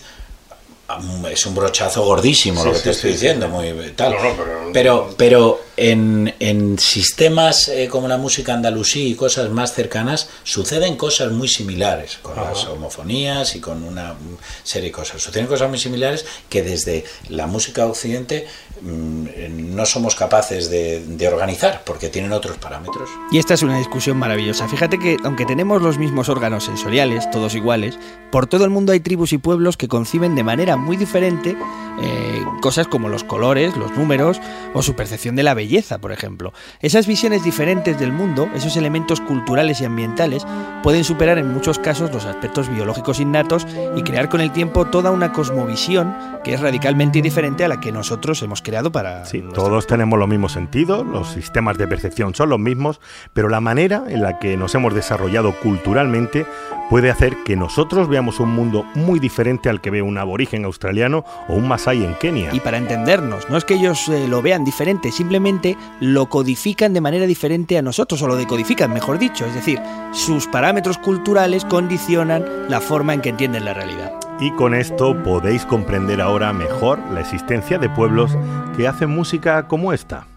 um, 0.90 1.26
Es 1.26 1.46
un 1.46 1.54
brochazo 1.56 2.04
gordísimo 2.06 2.62
Sí, 2.62 2.68
lo 2.68 2.72
que 2.74 2.78
sí, 2.80 2.84
te 2.86 2.90
estoy 2.92 3.10
sí, 3.12 3.14
diciendo, 3.16 3.50
muy 3.50 3.74
tal. 3.96 4.14
No, 4.14 4.24
no, 4.24 4.36
pero- 4.38 4.72
pero, 4.74 5.16
pero 5.18 5.62
en, 5.76 6.34
en 6.40 6.78
sistemas 6.80 7.68
eh, 7.70 7.88
como 7.90 8.08
la 8.08 8.18
música 8.18 8.54
andalusí 8.54 9.08
y 9.08 9.16
cosas 9.16 9.50
más 9.50 9.74
cercanas, 9.74 10.30
suceden 10.44 10.96
cosas 10.96 11.32
muy 11.32 11.48
similares, 11.48 12.20
con 12.22 12.36
las 12.36 12.66
homofonías 12.66 13.56
y 13.56 13.60
con 13.60 13.84
una 13.84 14.14
mm, 14.14 14.38
serie 14.64 14.90
de 14.90 14.94
cosas. 14.94 15.22
Suceden 15.22 15.48
cosas 15.48 15.68
muy 15.70 15.80
similares 15.80 16.26
que 16.50 16.62
desde 16.64 17.04
la 17.30 17.48
música 17.48 17.86
occidente 17.86 18.46
mm, 18.46 18.67
no 18.82 19.86
somos 19.86 20.16
capaces 20.16 20.70
de, 20.70 21.04
de 21.06 21.28
organizar, 21.28 21.84
porque 21.86 22.10
tienen 22.10 22.32
otros 22.32 22.58
parámetros. 22.58 23.10
Y 23.32 23.38
esta 23.38 23.54
es 23.54 23.64
una 23.64 23.78
discusión 23.78 24.18
maravillosa. 24.18 24.68
Fíjate 24.68 25.00
que 25.00 25.18
aunque 25.24 25.46
tenemos 25.46 25.82
los 25.82 25.98
mismos 25.98 26.30
órganos 26.30 26.66
sensoriales, 26.66 27.30
todos 27.32 27.56
iguales, 27.56 28.00
por 28.32 28.48
todo 28.48 28.66
el 28.66 28.70
mundo 28.70 28.92
hay 28.92 29.00
tribus 29.00 29.34
y 29.34 29.38
pueblos 29.38 29.78
que 29.78 29.88
conciben 29.88 30.36
de 30.36 30.44
manera 30.44 30.78
muy 30.78 30.98
diferente 30.98 31.56
eh, 32.00 32.44
cosas 32.62 32.88
como 32.88 33.10
los 33.10 33.24
colores, 33.24 33.76
los 33.76 33.92
números 33.98 34.40
o 34.74 34.82
su 34.84 34.96
percepción 34.96 35.36
de 35.36 35.44
la 35.44 35.54
belleza, 35.54 35.98
por 35.98 36.12
ejemplo. 36.12 36.54
Esas 36.80 37.08
visiones 37.08 37.44
diferentes 37.44 38.00
del 38.00 38.12
mundo, 38.12 38.50
esos 38.54 38.78
elementos 38.78 39.22
culturales 39.22 39.82
y 39.82 39.86
ambientales, 39.86 40.46
pueden 40.84 41.04
superar 41.04 41.38
en 41.38 41.52
muchos 41.52 41.80
casos 41.80 42.12
los 42.12 42.26
aspectos 42.26 42.70
biológicos 42.70 43.20
innatos 43.20 43.66
y 43.96 44.04
crear 44.04 44.30
con 44.30 44.42
el 44.42 44.52
tiempo 44.52 44.86
toda 44.86 45.12
una 45.12 45.34
cosmovisión 45.34 46.16
que 46.44 46.54
es 46.54 46.60
radicalmente 46.60 47.22
diferente 47.22 47.66
a 47.66 47.68
la 47.68 47.80
que 47.80 47.92
nosotros 47.92 48.42
hemos 48.44 48.62
creado 48.68 48.92
para... 48.92 49.24
Sí, 49.24 49.42
todos 49.54 49.88
tenemos 49.88 50.20
los 50.20 50.28
mismos 50.28 50.52
sentidos, 50.52 51.08
los 51.08 51.30
sistemas 51.30 51.78
de 51.78 51.88
percepción 51.88 52.36
son 52.36 52.50
los 52.50 52.60
mismos, 52.60 53.00
pero 53.32 53.48
la 53.48 53.62
manera 53.62 54.04
en 54.10 54.22
la 54.22 54.40
que 54.40 54.58
nos 54.58 54.76
hemos 54.76 54.94
desarrollado 54.94 55.54
culturalmente 55.64 56.46
puede 56.90 57.10
hacer 57.10 57.38
que 57.46 57.56
nosotros 57.56 58.10
veamos 58.10 58.42
un 58.42 58.50
mundo 58.50 58.86
muy 58.94 59.20
diferente 59.20 59.70
al 59.70 59.80
que 59.80 59.90
ve 59.90 60.02
un 60.02 60.18
aborigen 60.18 60.66
australiano 60.66 61.24
o 61.48 61.54
un 61.54 61.66
masái 61.70 62.04
en 62.04 62.16
Kenia. 62.16 62.54
Y 62.54 62.60
para 62.60 62.78
entendernos, 62.78 63.50
no 63.50 63.56
es 63.56 63.64
que 63.64 63.76
ellos 63.76 64.10
eh, 64.10 64.28
lo 64.28 64.42
vean 64.42 64.66
diferente, 64.66 65.14
simplemente 65.14 65.78
lo 66.02 66.26
codifican 66.26 66.94
de 66.94 67.00
manera 67.00 67.26
diferente 67.26 67.78
a 67.78 67.82
nosotros, 67.82 68.22
o 68.22 68.28
lo 68.28 68.36
decodifican, 68.36 68.92
mejor 68.92 69.18
dicho, 69.18 69.46
es 69.46 69.54
decir, 69.54 69.80
sus 70.12 70.46
parámetros 70.48 70.98
culturales 70.98 71.64
condicionan 71.64 72.44
la 72.68 72.82
forma 72.82 73.14
en 73.14 73.22
que 73.22 73.30
entienden 73.30 73.64
la 73.64 73.74
realidad. 73.74 74.27
Y 74.40 74.52
con 74.52 74.76
esto 74.76 75.16
podéis 75.24 75.66
comprender 75.66 76.22
ahora 76.22 76.54
mejor 76.54 77.00
la 77.12 77.22
existencia 77.22 77.80
de 77.80 77.90
pueblos 77.90 78.32
que 78.76 78.88
hacen 78.88 79.10
música 79.10 79.68
como 79.68 79.94
esta. 79.94 80.28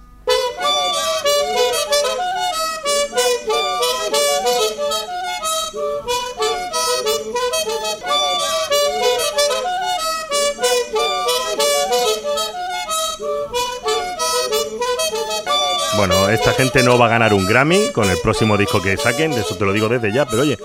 Bueno, 15.96 16.30
esta 16.30 16.52
gente 16.54 16.82
no 16.82 16.96
va 16.96 17.04
a 17.04 17.08
ganar 17.10 17.34
un 17.34 17.46
Grammy 17.46 17.92
con 17.92 18.08
el 18.08 18.16
próximo 18.22 18.56
disco 18.56 18.80
que 18.80 18.96
saquen, 18.96 19.32
de 19.32 19.42
eso 19.42 19.56
te 19.56 19.66
lo 19.66 19.74
digo 19.74 19.90
desde 19.90 20.10
ya, 20.10 20.24
pero 20.24 20.40
oye, 20.40 20.58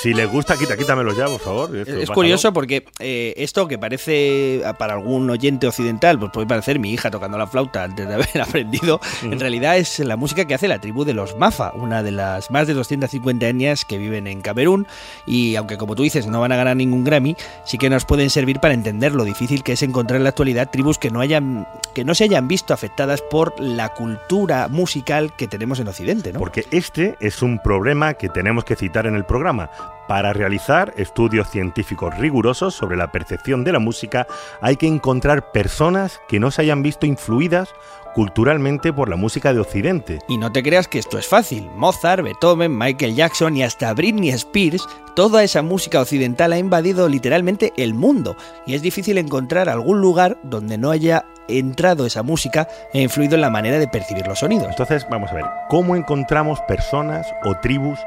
si 0.00 0.14
les 0.14 0.30
gusta, 0.30 0.56
quita, 0.56 0.76
quítamelo 0.76 1.12
ya, 1.12 1.26
por 1.26 1.40
favor. 1.40 1.76
Esto, 1.76 1.92
Es 1.92 2.00
bájalo. 2.00 2.14
curioso 2.14 2.52
porque 2.52 2.84
eh, 3.00 3.34
esto 3.36 3.66
que 3.66 3.78
parece 3.78 4.62
ah, 4.64 4.74
para 4.74 4.94
algún 4.94 5.28
oyente 5.28 5.66
occidental, 5.66 6.18
pues 6.18 6.30
puede 6.32 6.46
parecer 6.46 6.78
mi 6.78 6.92
hija 6.92 7.10
tocando 7.10 7.36
la 7.38 7.46
flauta 7.46 7.84
antes 7.84 8.06
de 8.06 8.14
haber 8.14 8.40
aprendido, 8.40 9.00
en 9.22 9.40
realidad 9.40 9.76
es 9.76 9.98
la 9.98 10.16
música 10.16 10.44
que 10.44 10.54
hace 10.54 10.68
la 10.68 10.80
tribu 10.80 11.04
de 11.04 11.14
los 11.14 11.36
Mafa, 11.36 11.72
una 11.74 12.02
de 12.02 12.12
las 12.12 12.50
más 12.50 12.66
de 12.66 12.74
250 12.74 13.48
etnias 13.48 13.84
que 13.84 13.98
viven 13.98 14.26
en 14.26 14.40
Camerún 14.40 14.86
y 15.26 15.56
aunque 15.56 15.76
como 15.76 15.94
tú 15.94 16.02
dices 16.02 16.26
no 16.26 16.40
van 16.40 16.52
a 16.52 16.56
ganar 16.56 16.76
ningún 16.76 17.04
Grammy, 17.04 17.36
sí 17.64 17.78
que 17.78 17.90
nos 17.90 18.04
pueden 18.04 18.30
servir 18.30 18.60
para 18.60 18.74
entender 18.74 19.14
lo 19.14 19.24
difícil 19.24 19.62
que 19.62 19.72
es 19.72 19.82
encontrar 19.82 20.18
en 20.18 20.24
la 20.24 20.30
actualidad 20.30 20.70
tribus 20.70 20.98
que 20.98 21.10
no 21.10 21.20
hayan 21.20 21.66
que 21.94 22.04
no 22.04 22.14
se 22.14 22.24
hayan 22.24 22.46
visto 22.48 22.72
afectadas 22.72 23.22
por 23.22 23.58
la 23.60 23.88
cultura 23.94 24.68
musical 24.68 25.34
que 25.36 25.48
tenemos 25.48 25.80
en 25.80 25.88
Occidente, 25.88 26.32
¿no? 26.32 26.38
Porque 26.38 26.64
este 26.70 27.16
es 27.20 27.42
un 27.42 27.58
problema 27.58 28.14
que 28.14 28.28
tenemos 28.28 28.64
que 28.64 28.76
citar 28.76 29.06
en 29.06 29.16
el 29.16 29.24
programa. 29.24 29.70
Para 30.08 30.32
realizar 30.32 30.94
estudios 30.96 31.50
científicos 31.50 32.16
rigurosos 32.16 32.74
sobre 32.74 32.96
la 32.96 33.12
percepción 33.12 33.62
de 33.62 33.72
la 33.72 33.78
música 33.78 34.26
hay 34.62 34.76
que 34.76 34.86
encontrar 34.86 35.52
personas 35.52 36.20
que 36.28 36.40
no 36.40 36.50
se 36.50 36.62
hayan 36.62 36.82
visto 36.82 37.04
influidas 37.04 37.74
culturalmente 38.14 38.92
por 38.92 39.08
la 39.08 39.16
música 39.16 39.52
de 39.52 39.60
Occidente. 39.60 40.18
Y 40.28 40.38
no 40.38 40.50
te 40.50 40.62
creas 40.62 40.88
que 40.88 40.98
esto 40.98 41.18
es 41.18 41.26
fácil. 41.26 41.68
Mozart, 41.76 42.24
Beethoven, 42.24 42.76
Michael 42.76 43.14
Jackson 43.14 43.56
y 43.56 43.62
hasta 43.62 43.92
Britney 43.92 44.30
Spears, 44.30 44.88
toda 45.14 45.44
esa 45.44 45.62
música 45.62 46.00
occidental 46.00 46.52
ha 46.52 46.58
invadido 46.58 47.08
literalmente 47.08 47.72
el 47.76 47.94
mundo. 47.94 48.34
Y 48.66 48.74
es 48.74 48.82
difícil 48.82 49.18
encontrar 49.18 49.68
algún 49.68 50.00
lugar 50.00 50.38
donde 50.42 50.78
no 50.78 50.90
haya 50.90 51.26
entrado 51.48 52.06
esa 52.06 52.22
música 52.22 52.68
e 52.92 53.02
influido 53.02 53.34
en 53.34 53.40
la 53.40 53.50
manera 53.50 53.78
de 53.78 53.88
percibir 53.88 54.26
los 54.26 54.40
sonidos. 54.40 54.68
Entonces, 54.68 55.06
vamos 55.10 55.30
a 55.30 55.34
ver, 55.34 55.44
¿cómo 55.68 55.96
encontramos 55.96 56.60
personas 56.62 57.26
o 57.44 57.56
tribus 57.56 57.98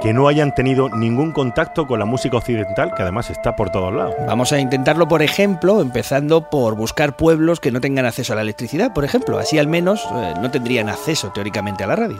que 0.00 0.12
no 0.12 0.28
hayan 0.28 0.54
tenido 0.54 0.88
ningún 0.88 1.32
contacto 1.32 1.86
con 1.86 1.98
la 1.98 2.04
música 2.04 2.36
occidental, 2.36 2.94
que 2.94 3.02
además 3.02 3.30
está 3.30 3.56
por 3.56 3.70
todos 3.70 3.94
lados? 3.94 4.14
Vamos 4.26 4.52
a 4.52 4.58
intentarlo, 4.58 5.08
por 5.08 5.22
ejemplo, 5.22 5.80
empezando 5.80 6.50
por 6.50 6.76
buscar 6.76 7.16
pueblos 7.16 7.60
que 7.60 7.70
no 7.70 7.80
tengan 7.80 8.06
acceso 8.06 8.32
a 8.32 8.36
la 8.36 8.42
electricidad, 8.42 8.92
por 8.92 9.04
ejemplo. 9.04 9.38
Así 9.38 9.58
al 9.58 9.68
menos 9.68 10.06
eh, 10.14 10.34
no 10.40 10.50
tendrían 10.50 10.88
acceso 10.88 11.30
teóricamente 11.32 11.84
a 11.84 11.86
la 11.86 11.96
radio. 11.96 12.18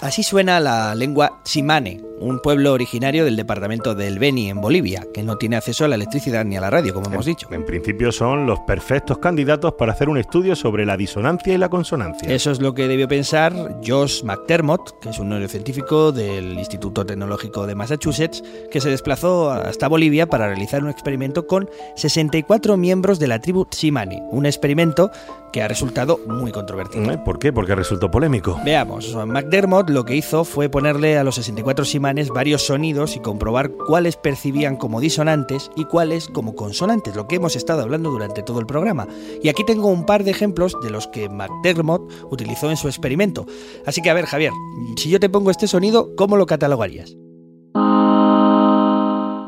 Así 0.00 0.22
suena 0.22 0.60
la 0.60 0.94
lengua 0.94 1.40
Tsimane, 1.42 2.00
un 2.20 2.40
pueblo 2.40 2.72
originario 2.72 3.24
del 3.24 3.36
departamento 3.36 3.94
del 3.94 4.18
Beni, 4.18 4.50
en 4.50 4.60
Bolivia, 4.60 5.06
que 5.12 5.22
no 5.22 5.36
tiene 5.36 5.56
acceso 5.56 5.84
a 5.84 5.88
la 5.88 5.94
electricidad 5.94 6.44
ni 6.44 6.56
a 6.56 6.60
la 6.60 6.70
radio, 6.70 6.92
como 6.94 7.06
hemos 7.06 7.26
dicho. 7.26 7.48
En 7.50 7.64
principio 7.64 8.12
son 8.12 8.46
los 8.46 8.60
perfectos 8.60 9.18
candidatos 9.18 9.74
para 9.74 9.92
hacer 9.92 10.08
un 10.08 10.18
estudio 10.18 10.54
sobre 10.54 10.84
la 10.84 10.96
disonancia 10.96 11.54
y 11.54 11.58
la 11.58 11.68
consonancia. 11.68 12.30
Eso 12.30 12.50
es 12.50 12.60
lo 12.60 12.74
que 12.74 12.88
debió 12.88 13.08
pensar 13.08 13.52
Josh 13.84 14.22
McDermott, 14.22 15.00
que 15.00 15.10
es 15.10 15.18
un 15.18 15.30
neurocientífico 15.30 16.12
del 16.12 16.58
Instituto 16.58 17.04
Tecnológico 17.04 17.66
de 17.66 17.74
Massachusetts, 17.74 18.42
que 18.70 18.80
se 18.80 18.90
desplazó 18.90 19.50
hasta 19.50 19.88
Bolivia 19.88 20.26
para 20.26 20.46
realizar 20.46 20.82
un 20.84 20.90
experimento 20.90 21.46
con 21.46 21.68
64 21.96 22.76
miembros 22.76 23.18
de 23.18 23.28
la 23.28 23.40
tribu 23.40 23.64
Tsimane, 23.64 24.22
un 24.30 24.46
experimento 24.46 25.10
que 25.56 25.62
ha 25.62 25.68
resultado 25.68 26.20
muy 26.26 26.52
controvertido. 26.52 27.10
¿Eh? 27.10 27.16
¿Por 27.16 27.38
qué? 27.38 27.50
Porque 27.50 27.74
resultó 27.74 28.10
polémico. 28.10 28.60
Veamos, 28.62 29.14
McDermott 29.14 29.88
lo 29.88 30.04
que 30.04 30.14
hizo 30.14 30.44
fue 30.44 30.68
ponerle 30.68 31.16
a 31.16 31.24
los 31.24 31.36
64 31.36 31.86
simanes 31.86 32.28
varios 32.28 32.66
sonidos 32.66 33.16
y 33.16 33.20
comprobar 33.20 33.70
cuáles 33.70 34.18
percibían 34.18 34.76
como 34.76 35.00
disonantes 35.00 35.70
y 35.74 35.86
cuáles 35.86 36.28
como 36.28 36.54
consonantes, 36.54 37.16
lo 37.16 37.26
que 37.26 37.36
hemos 37.36 37.56
estado 37.56 37.80
hablando 37.80 38.10
durante 38.10 38.42
todo 38.42 38.60
el 38.60 38.66
programa. 38.66 39.08
Y 39.42 39.48
aquí 39.48 39.64
tengo 39.64 39.88
un 39.88 40.04
par 40.04 40.24
de 40.24 40.32
ejemplos 40.32 40.76
de 40.82 40.90
los 40.90 41.08
que 41.08 41.30
McDermott 41.30 42.02
utilizó 42.30 42.68
en 42.68 42.76
su 42.76 42.88
experimento. 42.88 43.46
Así 43.86 44.02
que 44.02 44.10
a 44.10 44.14
ver, 44.14 44.26
Javier, 44.26 44.52
si 44.98 45.08
yo 45.08 45.18
te 45.18 45.30
pongo 45.30 45.50
este 45.50 45.68
sonido, 45.68 46.14
¿cómo 46.16 46.36
lo 46.36 46.44
catalogarías? 46.44 47.16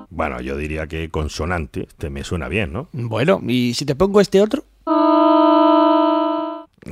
Bueno, 0.08 0.40
yo 0.40 0.56
diría 0.56 0.86
que 0.86 1.10
consonante, 1.10 1.82
este 1.82 2.08
me 2.08 2.24
suena 2.24 2.48
bien, 2.48 2.72
¿no? 2.72 2.88
Bueno, 2.92 3.42
¿y 3.46 3.74
si 3.74 3.84
te 3.84 3.94
pongo 3.94 4.22
este 4.22 4.40
otro? 4.40 4.64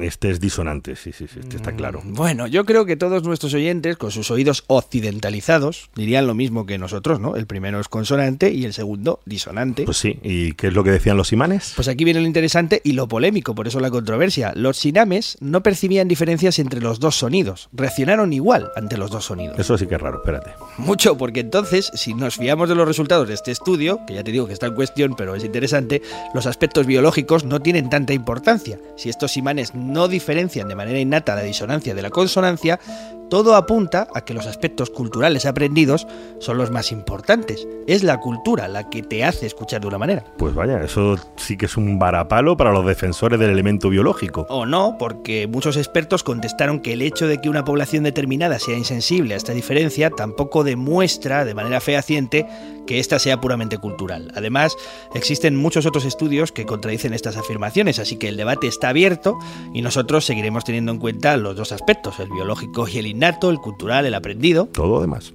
Este 0.07 0.31
es 0.31 0.39
disonante, 0.39 0.95
sí, 0.95 1.11
sí, 1.13 1.27
sí, 1.27 1.41
este 1.41 1.57
está 1.57 1.73
claro. 1.73 2.01
Bueno, 2.05 2.47
yo 2.47 2.65
creo 2.65 2.87
que 2.87 2.97
todos 2.97 3.25
nuestros 3.25 3.53
oyentes, 3.55 3.97
con 3.97 4.13
sus 4.13 4.31
oídos 4.31 4.63
occidentalizados, 4.69 5.91
dirían 5.97 6.29
lo 6.29 6.35
mismo 6.35 6.65
que 6.65 6.79
nosotros, 6.79 7.19
¿no? 7.19 7.35
El 7.35 7.47
primero 7.47 7.81
es 7.81 7.89
consonante 7.89 8.53
y 8.53 8.65
el 8.65 8.73
segundo 8.73 9.21
disonante. 9.25 9.83
Pues 9.83 9.97
sí, 9.97 10.21
¿y 10.23 10.53
qué 10.53 10.69
es 10.69 10.75
lo 10.75 10.85
que 10.85 10.93
decían 10.93 11.17
los 11.17 11.33
imanes? 11.33 11.73
Pues 11.75 11.89
aquí 11.89 12.05
viene 12.05 12.21
lo 12.21 12.27
interesante 12.27 12.81
y 12.85 12.93
lo 12.93 13.09
polémico, 13.09 13.57
por 13.57 13.67
eso 13.67 13.81
la 13.81 13.91
controversia. 13.91 14.53
Los 14.55 14.77
sinames 14.77 15.39
no 15.41 15.63
percibían 15.63 16.07
diferencias 16.07 16.61
entre 16.61 16.81
los 16.81 17.01
dos 17.01 17.17
sonidos, 17.17 17.69
reaccionaron 17.73 18.33
igual 18.33 18.71
ante 18.77 18.97
los 18.97 19.11
dos 19.11 19.25
sonidos. 19.25 19.59
Eso 19.59 19.77
sí 19.77 19.89
que 19.89 19.97
es 19.97 20.01
raro, 20.01 20.19
espérate. 20.19 20.53
Mucho, 20.79 21.19
porque 21.19 21.41
entonces, 21.41 21.91
si 21.95 22.15
nos 22.15 22.37
fiamos 22.37 22.69
de 22.69 22.77
los 22.77 22.87
resultados 22.87 23.27
de 23.27 23.35
este 23.35 23.51
estudio, 23.51 24.01
que 24.07 24.15
ya 24.15 24.23
te 24.23 24.31
digo 24.31 24.47
que 24.47 24.53
está 24.53 24.67
en 24.67 24.75
cuestión, 24.75 25.15
pero 25.17 25.35
es 25.35 25.43
interesante, 25.43 26.01
los 26.33 26.47
aspectos 26.47 26.87
biológicos 26.87 27.45
no 27.45 27.61
tienen 27.61 27.91
tanta 27.91 28.13
importancia. 28.13 28.79
Si 28.97 29.09
estos 29.09 29.37
imanes 29.37 29.75
no 29.75 29.95
diferencian 30.09 30.68
de 30.68 30.74
manera 30.74 30.99
innata 30.99 31.34
la 31.34 31.42
disonancia 31.42 31.94
de 31.94 32.03
la 32.03 32.11
consonancia, 32.11 32.78
todo 33.28 33.57
apunta 33.57 34.07
a 34.14 34.24
que 34.24 34.34
los 34.34 34.47
aspectos 34.47 34.90
culturales 34.90 35.47
aprendidos 35.47 36.07
son 36.38 36.59
los 36.59 36.70
más 36.70 36.92
importantes. 36.92 37.66
Es 37.88 38.05
la 38.05 38.20
cultura 38.20 38.68
la 38.68 38.88
que 38.88 39.03
te 39.03 39.24
hace 39.24 39.47
escuchar 39.47 39.80
de 39.80 39.88
una 39.88 39.99
manera. 39.99 40.24
Pues 40.38 40.55
vaya, 40.55 40.80
eso 40.82 41.16
sí 41.36 41.57
que 41.57 41.66
es 41.66 41.76
un 41.76 41.99
varapalo 41.99 42.57
para 42.57 42.72
los 42.72 42.86
defensores 42.86 43.40
del 43.40 43.51
elemento 43.51 43.90
biológico. 43.90 44.47
O 44.49 44.64
no, 44.64 44.97
porque 44.99 45.49
muchos 45.49 45.76
expertos 45.76 46.22
contestaron 46.22 46.80
que 46.80 46.92
el 46.92 47.03
hecho 47.03 47.26
de 47.26 47.40
que 47.40 47.49
una 47.49 47.64
población 47.64 48.05
determinada 48.05 48.61
sea 48.61 48.78
insensible 48.78 49.34
a 49.34 49.36
esta 49.36 49.53
diferencia 49.53 50.11
tampoco 50.11 50.62
demuestra 50.62 51.44
de 51.44 51.55
manera 51.55 51.80
fehaciente 51.80 52.47
que 52.87 52.99
ésta 52.99 53.18
sea 53.18 53.41
puramente 53.41 53.78
cultural. 53.78 54.32
Además, 54.34 54.76
existen 55.14 55.57
muchos 55.57 55.87
otros 55.87 56.05
estudios 56.05 56.53
que 56.53 56.66
contradicen 56.66 57.12
estas 57.12 57.37
afirmaciones, 57.37 57.99
así 57.99 58.16
que 58.16 58.28
el 58.28 58.37
debate 58.37 58.66
está 58.66 58.89
abierto 58.91 59.39
y 59.74 59.82
nosotros 59.82 60.24
seguiremos 60.24 60.64
teniendo 60.64 60.93
en 60.93 60.99
cuenta 60.99 61.37
los 61.37 61.57
dos 61.57 61.72
aspectos, 61.72 62.18
el 62.20 62.30
biológico 62.30 62.89
y 62.89 62.99
el 62.99 63.07
innato, 63.07 63.51
el 63.51 63.59
cultural, 63.59 64.07
el 64.07 64.14
aprendido. 64.14 64.66
Todo 64.72 65.01
demás. 65.01 65.32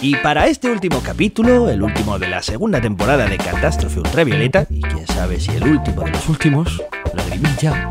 Y 0.00 0.14
para 0.16 0.46
este 0.46 0.70
último 0.70 1.00
capítulo, 1.02 1.68
el 1.68 1.82
último 1.82 2.20
de 2.20 2.28
la 2.28 2.40
segunda 2.40 2.80
temporada 2.80 3.26
de 3.26 3.36
Catástrofe 3.36 3.98
Ultravioleta, 3.98 4.64
y 4.70 4.80
quién 4.80 5.04
sabe 5.08 5.40
si 5.40 5.50
el 5.50 5.64
último 5.64 6.02
de 6.02 6.12
los 6.12 6.28
últimos, 6.28 6.80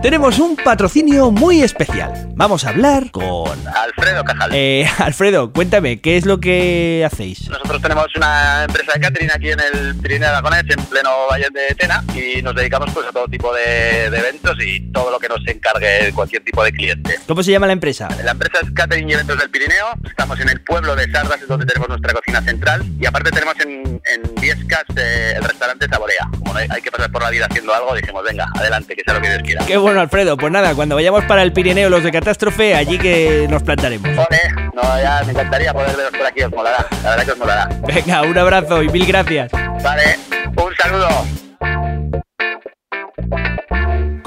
tenemos 0.02 0.40
un 0.40 0.56
patrocinio 0.56 1.32
muy 1.32 1.62
especial. 1.62 2.30
Vamos 2.36 2.66
a 2.66 2.70
hablar 2.70 3.12
con... 3.12 3.50
Alfredo 3.68 4.24
Cajal. 4.24 4.52
Eh, 4.54 4.88
Alfredo, 5.00 5.52
cuéntame, 5.52 6.00
¿qué 6.00 6.18
es 6.18 6.26
lo 6.26 6.40
que 6.40 7.04
hacéis? 7.06 7.50
Nosotros 7.50 7.82
tenemos 7.82 8.08
una 8.16 8.64
empresa 8.66 8.94
de 8.94 9.00
catering 9.00 9.32
aquí 9.32 9.52
en 9.52 9.60
el 9.60 9.96
Pirineo 9.96 10.30
Aragonés, 10.30 10.64
en 10.70 10.84
pleno 10.86 11.10
Valle 11.30 11.48
de 11.52 11.76
Tena, 11.76 12.04
y 12.16 12.42
nos 12.42 12.56
dedicamos 12.56 12.92
pues 12.94 13.08
a 13.08 13.12
todo 13.12 13.28
tipo 13.28 13.54
de, 13.54 14.10
de 14.10 14.18
eventos 14.18 14.56
y 14.60 14.92
todo 14.92 15.12
lo 15.12 15.20
que 15.20 15.28
nos 15.28 15.46
encargue 15.48 16.12
cualquier 16.14 16.44
tipo 16.44 16.64
de 16.64 16.72
cliente. 16.72 17.20
¿Cómo 17.28 17.44
se 17.44 17.52
llama 17.52 17.68
la 17.68 17.74
empresa? 17.74 18.08
La 18.24 18.32
empresa 18.32 18.60
es 18.64 18.72
Catering 18.72 19.10
y 19.10 19.14
Eventos 19.14 19.40
del 19.40 19.50
Pirineo, 19.50 19.88
estamos 20.08 20.40
en 20.40 20.50
el 20.50 20.62
pueblo 20.62 20.96
de 20.96 21.12
Sardas, 21.12 21.42
es 21.42 21.48
donde 21.48 21.66
tenemos 21.66 21.90
nuestra 21.90 22.14
cocina 22.14 22.42
central, 22.42 22.84
y 23.00 23.06
aparte 23.06 23.32
tenemos 23.32 23.56
en, 23.60 24.02
en 24.14 24.36
Viescas 24.36 24.86
eh, 24.96 25.34
el 25.36 25.44
restaurante 25.44 25.88
Saborea. 25.88 26.28
Como 26.40 26.56
hay, 26.56 26.68
hay 26.70 26.82
que 26.82 26.92
pasar 26.92 27.12
por 27.12 27.24
la 27.24 27.30
vida 27.30 27.48
haciendo 27.50 27.74
algo, 27.74 27.96
dijimos, 27.96 28.24
venga, 28.24 28.48
adelante, 28.56 28.96
que 28.96 29.04
sea 29.04 29.14
lo 29.16 29.22
que 29.22 29.30
Qué 29.66 29.78
bueno, 29.78 30.02
Alfredo. 30.02 30.38
Pues 30.38 30.52
nada, 30.52 30.74
cuando 30.76 30.96
vayamos 30.96 31.24
para 31.26 31.44
el 31.44 31.54
Pirineo, 31.54 31.90
los 31.90 32.04
de 32.04 32.12
Catástrofe, 32.12 32.76
allí 32.76 32.98
que 32.98 33.48
nos 33.50 33.64
plantaremos. 33.64 34.10
Joder, 34.16 34.56
no, 34.74 34.82
ya 35.02 35.22
me 35.26 35.32
encantaría 35.32 35.74
poder 35.74 35.96
veros 35.96 36.12
por 36.12 36.26
aquí, 36.26 36.42
os 36.44 36.52
molará, 36.52 36.86
la 37.04 37.10
verdad 37.10 37.26
que 37.26 37.32
os 37.32 37.38
molará. 37.38 37.70
Venga, 37.86 38.22
un 38.24 38.38
abrazo 38.38 38.84
y 38.84 38.90
mil 38.90 39.06
gracias. 39.06 39.52
Vale, 39.84 40.18
un 40.56 40.76
saludo. 40.76 41.47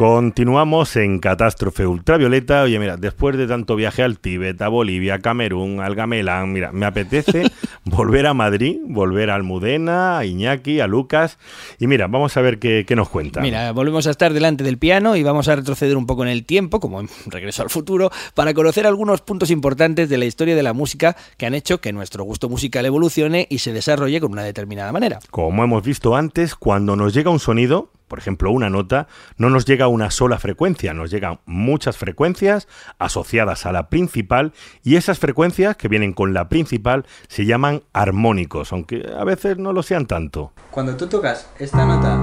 Continuamos 0.01 0.96
en 0.96 1.18
Catástrofe 1.18 1.86
Ultravioleta. 1.86 2.62
Oye, 2.62 2.78
mira, 2.78 2.96
después 2.96 3.36
de 3.36 3.46
tanto 3.46 3.76
viaje 3.76 4.03
al 4.03 4.18
Tíbet, 4.18 4.62
a 4.62 4.68
Bolivia, 4.68 5.16
a 5.16 5.18
Camerún, 5.18 5.80
al 5.80 5.94
Gamelán, 5.94 6.55
mira, 6.55 6.72
me 6.72 6.86
apetece 6.86 7.53
volver 7.84 8.26
a 8.26 8.32
Madrid, 8.32 8.78
volver 8.86 9.28
a 9.28 9.34
Almudena, 9.34 10.16
a 10.16 10.24
Iñaki, 10.24 10.80
a 10.80 10.86
Lucas. 10.86 11.36
Y 11.78 11.86
mira, 11.86 12.07
vamos 12.07 12.34
a 12.38 12.40
ver 12.40 12.59
qué, 12.59 12.86
qué 12.88 12.96
nos 12.96 13.11
cuenta. 13.11 13.42
Mira, 13.42 13.72
volvemos 13.72 14.07
a 14.07 14.11
estar 14.12 14.32
delante 14.32 14.64
del 14.64 14.78
piano 14.78 15.16
y 15.16 15.22
vamos 15.22 15.48
a 15.48 15.57
retroceder 15.57 15.98
un 15.98 16.07
poco 16.07 16.22
en 16.22 16.30
el 16.30 16.46
tiempo, 16.46 16.80
como 16.80 16.98
en 17.01 17.11
Regreso 17.26 17.62
al 17.62 17.68
Futuro, 17.68 18.11
para 18.32 18.55
conocer 18.55 18.86
algunos 18.86 19.20
puntos 19.20 19.51
importantes 19.51 20.09
de 20.09 20.16
la 20.16 20.24
historia 20.24 20.57
de 20.57 20.62
la 20.62 20.72
música 20.72 21.14
que 21.36 21.44
han 21.44 21.53
hecho 21.53 21.82
que 21.82 21.92
nuestro 21.92 22.24
gusto 22.24 22.48
musical 22.48 22.86
evolucione 22.86 23.46
y 23.51 23.59
se 23.59 23.74
desarrolle 23.74 24.18
con 24.18 24.32
una 24.32 24.44
determinada 24.44 24.92
manera. 24.92 25.18
Como 25.30 25.62
hemos 25.62 25.82
visto 25.82 26.16
antes, 26.16 26.55
cuando 26.55 26.96
nos 26.96 27.12
llega 27.12 27.28
un 27.28 27.38
sonido, 27.38 27.90
por 28.11 28.18
ejemplo, 28.18 28.50
una 28.50 28.68
nota, 28.68 29.06
no 29.38 29.50
nos 29.50 29.64
llega 29.64 29.86
una 29.86 30.11
sola 30.11 30.40
frecuencia, 30.40 30.92
nos 30.92 31.12
llegan 31.12 31.38
muchas 31.46 31.96
frecuencias 31.96 32.66
asociadas 32.98 33.66
a 33.66 33.72
la 33.72 33.88
principal 33.88 34.52
y 34.82 34.96
esas 34.96 35.20
frecuencias 35.20 35.76
que 35.76 35.86
vienen 35.86 36.12
con 36.12 36.34
la 36.34 36.48
principal 36.48 37.06
se 37.28 37.46
llaman 37.46 37.84
armónicos, 37.92 38.72
aunque 38.72 39.08
a 39.16 39.22
veces 39.22 39.58
no 39.58 39.72
lo 39.72 39.84
sean 39.84 40.06
tanto. 40.06 40.52
Cuando 40.72 40.96
tú 40.96 41.06
tocas 41.06 41.48
esta 41.61 41.86
nota 41.86 42.18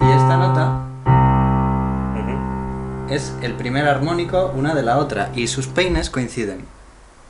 y 0.00 0.10
esta 0.10 0.38
nota, 0.38 0.90
es 3.10 3.34
el 3.42 3.52
primer 3.52 3.86
armónico 3.86 4.52
una 4.56 4.74
de 4.74 4.82
la 4.82 4.96
otra 4.96 5.30
y 5.36 5.48
sus 5.48 5.66
peines 5.66 6.08
coinciden. 6.08 6.64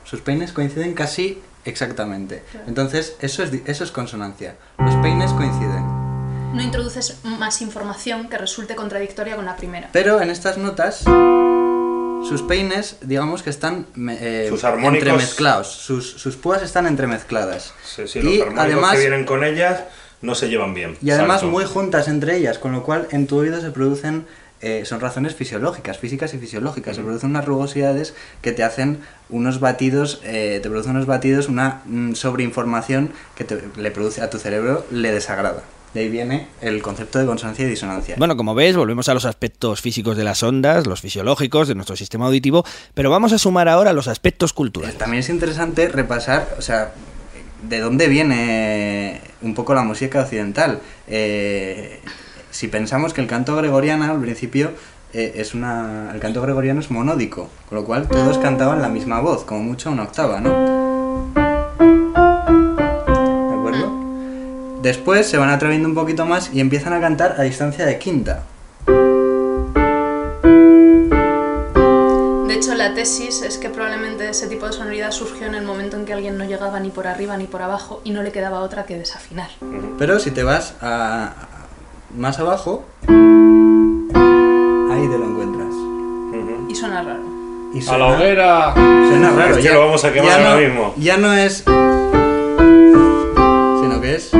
Sus 0.05 0.21
peines 0.21 0.53
coinciden 0.53 0.93
casi 0.93 1.41
exactamente. 1.65 2.41
Entonces, 2.67 3.17
eso 3.19 3.43
es, 3.43 3.51
eso 3.65 3.83
es 3.83 3.91
consonancia. 3.91 4.55
Los 4.77 4.95
peines 4.95 5.33
coinciden. 5.33 5.84
No 6.55 6.61
introduces 6.61 7.17
más 7.23 7.61
información 7.61 8.29
que 8.29 8.37
resulte 8.37 8.75
contradictoria 8.75 9.35
con 9.35 9.45
la 9.45 9.55
primera. 9.57 9.89
Pero 9.91 10.21
en 10.21 10.29
estas 10.29 10.57
notas, 10.57 10.99
sus 10.99 12.41
peines, 12.47 12.97
digamos 13.01 13.43
que 13.43 13.49
están 13.49 13.85
eh, 14.09 14.47
Sus 14.49 14.63
armónicos- 14.63 14.93
entremezclados. 14.99 15.67
Sus, 15.71 16.11
sus 16.11 16.35
púas 16.37 16.61
están 16.63 16.87
entremezcladas. 16.87 17.73
Sí, 17.83 18.07
sí, 18.07 18.19
y 18.19 18.37
los 18.39 18.47
además, 18.57 18.93
que 18.93 18.99
vienen 19.01 19.25
con 19.25 19.43
ellas 19.43 19.81
no 20.21 20.33
se 20.33 20.47
llevan 20.49 20.73
bien. 20.73 20.97
y 21.01 21.11
además 21.11 21.41
Salto. 21.41 21.51
muy 21.51 21.65
juntas 21.65 22.07
entre 22.07 22.37
ellas, 22.37 22.57
con 22.57 22.71
lo 22.71 22.83
cual 22.83 23.07
en 23.11 23.27
tu 23.27 23.37
oído 23.37 23.59
se 23.61 23.69
producen, 23.71 24.25
eh, 24.61 24.83
son 24.85 25.01
razones 25.01 25.35
fisiológicas, 25.35 25.97
físicas 25.99 26.33
y 26.33 26.39
fisiológicas. 26.39 26.95
Se 26.95 27.03
producen 27.03 27.31
unas 27.31 27.45
rugosidades 27.45 28.15
que 28.41 28.53
te 28.53 28.63
hacen 28.63 29.01
unos 29.29 29.59
batidos, 29.59 30.21
eh, 30.23 30.59
te 30.63 30.69
producen 30.69 30.91
unos 30.95 31.05
batidos, 31.05 31.49
una 31.49 31.81
mm, 31.85 32.13
sobreinformación 32.13 33.11
que 33.35 33.43
te- 33.43 33.61
le 33.75 33.91
produce 33.91 34.21
a 34.21 34.29
tu 34.29 34.39
cerebro, 34.39 34.85
le 34.89 35.11
desagrada. 35.11 35.61
De 35.95 36.01
ahí 36.01 36.09
viene 36.09 36.47
el 36.59 36.81
concepto 36.81 37.19
de 37.19 37.25
consonancia 37.25 37.65
y 37.65 37.69
disonancia. 37.69 38.15
Bueno, 38.17 38.35
como 38.35 38.53
ves, 38.53 38.75
volvemos 38.75 39.07
a 39.07 39.13
los 39.13 39.23
aspectos 39.23 39.79
físicos 39.79 40.17
de 40.17 40.25
las 40.25 40.43
ondas, 40.43 40.85
los 40.87 40.99
fisiológicos 40.99 41.69
de 41.69 41.75
nuestro 41.75 41.95
sistema 41.95 42.25
auditivo, 42.25 42.65
pero 42.93 43.09
vamos 43.09 43.31
a 43.31 43.37
sumar 43.37 43.69
ahora 43.69 43.93
los 43.93 44.09
aspectos 44.09 44.51
culturales. 44.51 44.97
También 44.97 45.21
es 45.21 45.29
interesante 45.29 45.87
repasar, 45.87 46.53
o 46.59 46.61
sea, 46.61 46.91
de 47.63 47.79
dónde 47.79 48.09
viene 48.09 49.21
un 49.41 49.53
poco 49.53 49.73
la 49.73 49.83
música 49.83 50.19
occidental. 50.19 50.81
Eh, 51.07 52.01
si 52.51 52.67
pensamos 52.67 53.13
que 53.13 53.21
el 53.21 53.27
canto 53.27 53.55
gregoriano 53.55 54.03
al 54.03 54.19
principio 54.19 54.73
eh, 55.13 55.35
es 55.37 55.53
una, 55.53 56.11
el 56.13 56.19
canto 56.19 56.41
gregoriano 56.41 56.81
es 56.81 56.91
monódico, 56.91 57.49
con 57.69 57.77
lo 57.77 57.85
cual 57.85 58.09
todos 58.09 58.37
cantaban 58.39 58.81
la 58.81 58.89
misma 58.89 59.21
voz, 59.21 59.45
como 59.45 59.63
mucho 59.63 59.91
una 59.91 60.03
octava, 60.03 60.41
¿no? 60.41 60.94
Después 64.85 65.27
se 65.27 65.37
van 65.39 65.49
atreviendo 65.49 65.89
un 65.89 65.95
poquito 65.95 66.27
más 66.27 66.51
y 66.53 66.59
empiezan 66.59 66.93
a 66.93 67.01
cantar 67.01 67.37
a 67.39 67.41
distancia 67.41 67.87
de 67.87 67.97
quinta. 67.97 68.43
De 72.47 72.53
hecho, 72.53 72.75
la 72.75 72.93
tesis 72.93 73.41
es 73.41 73.57
que 73.57 73.71
probablemente 73.71 74.29
ese 74.29 74.45
tipo 74.45 74.67
de 74.67 74.73
sonoridad 74.73 75.09
surgió 75.09 75.47
en 75.47 75.55
el 75.55 75.65
momento 75.65 75.97
en 75.97 76.05
que 76.05 76.13
alguien 76.13 76.37
no 76.37 76.45
llegaba 76.45 76.79
ni 76.79 76.91
por 76.91 77.07
arriba 77.07 77.35
ni 77.35 77.45
por 77.45 77.63
abajo 77.63 77.99
y 78.03 78.11
no 78.11 78.21
le 78.21 78.31
quedaba 78.31 78.59
otra 78.59 78.85
que 78.85 78.95
desafinar. 78.95 79.49
Pero 79.97 80.19
si 80.19 80.29
te 80.29 80.43
vas 80.43 80.75
a, 80.81 81.33
más 82.15 82.37
abajo, 82.37 82.85
ahí 83.07 83.15
te 85.07 85.17
lo 85.17 85.25
encuentras. 85.25 85.73
Y 86.69 86.75
suena 86.75 87.01
raro. 87.01 87.23
Y 87.73 87.89
¡A 87.89 87.97
la 87.97 88.05
hoguera! 88.05 88.75
Suena 88.75 89.31
raro. 89.31 89.57
Este 89.57 89.73
lo 89.73 89.79
vamos 89.79 90.05
a 90.05 90.13
quemar 90.13 90.29
ya 90.29 90.35
ahora 90.37 90.51
no, 90.51 90.57
mismo. 90.61 90.93
Ya 90.97 91.17
no 91.17 91.33
es. 91.33 91.63
Sino 93.81 93.99
que 93.99 94.13
es. 94.13 94.31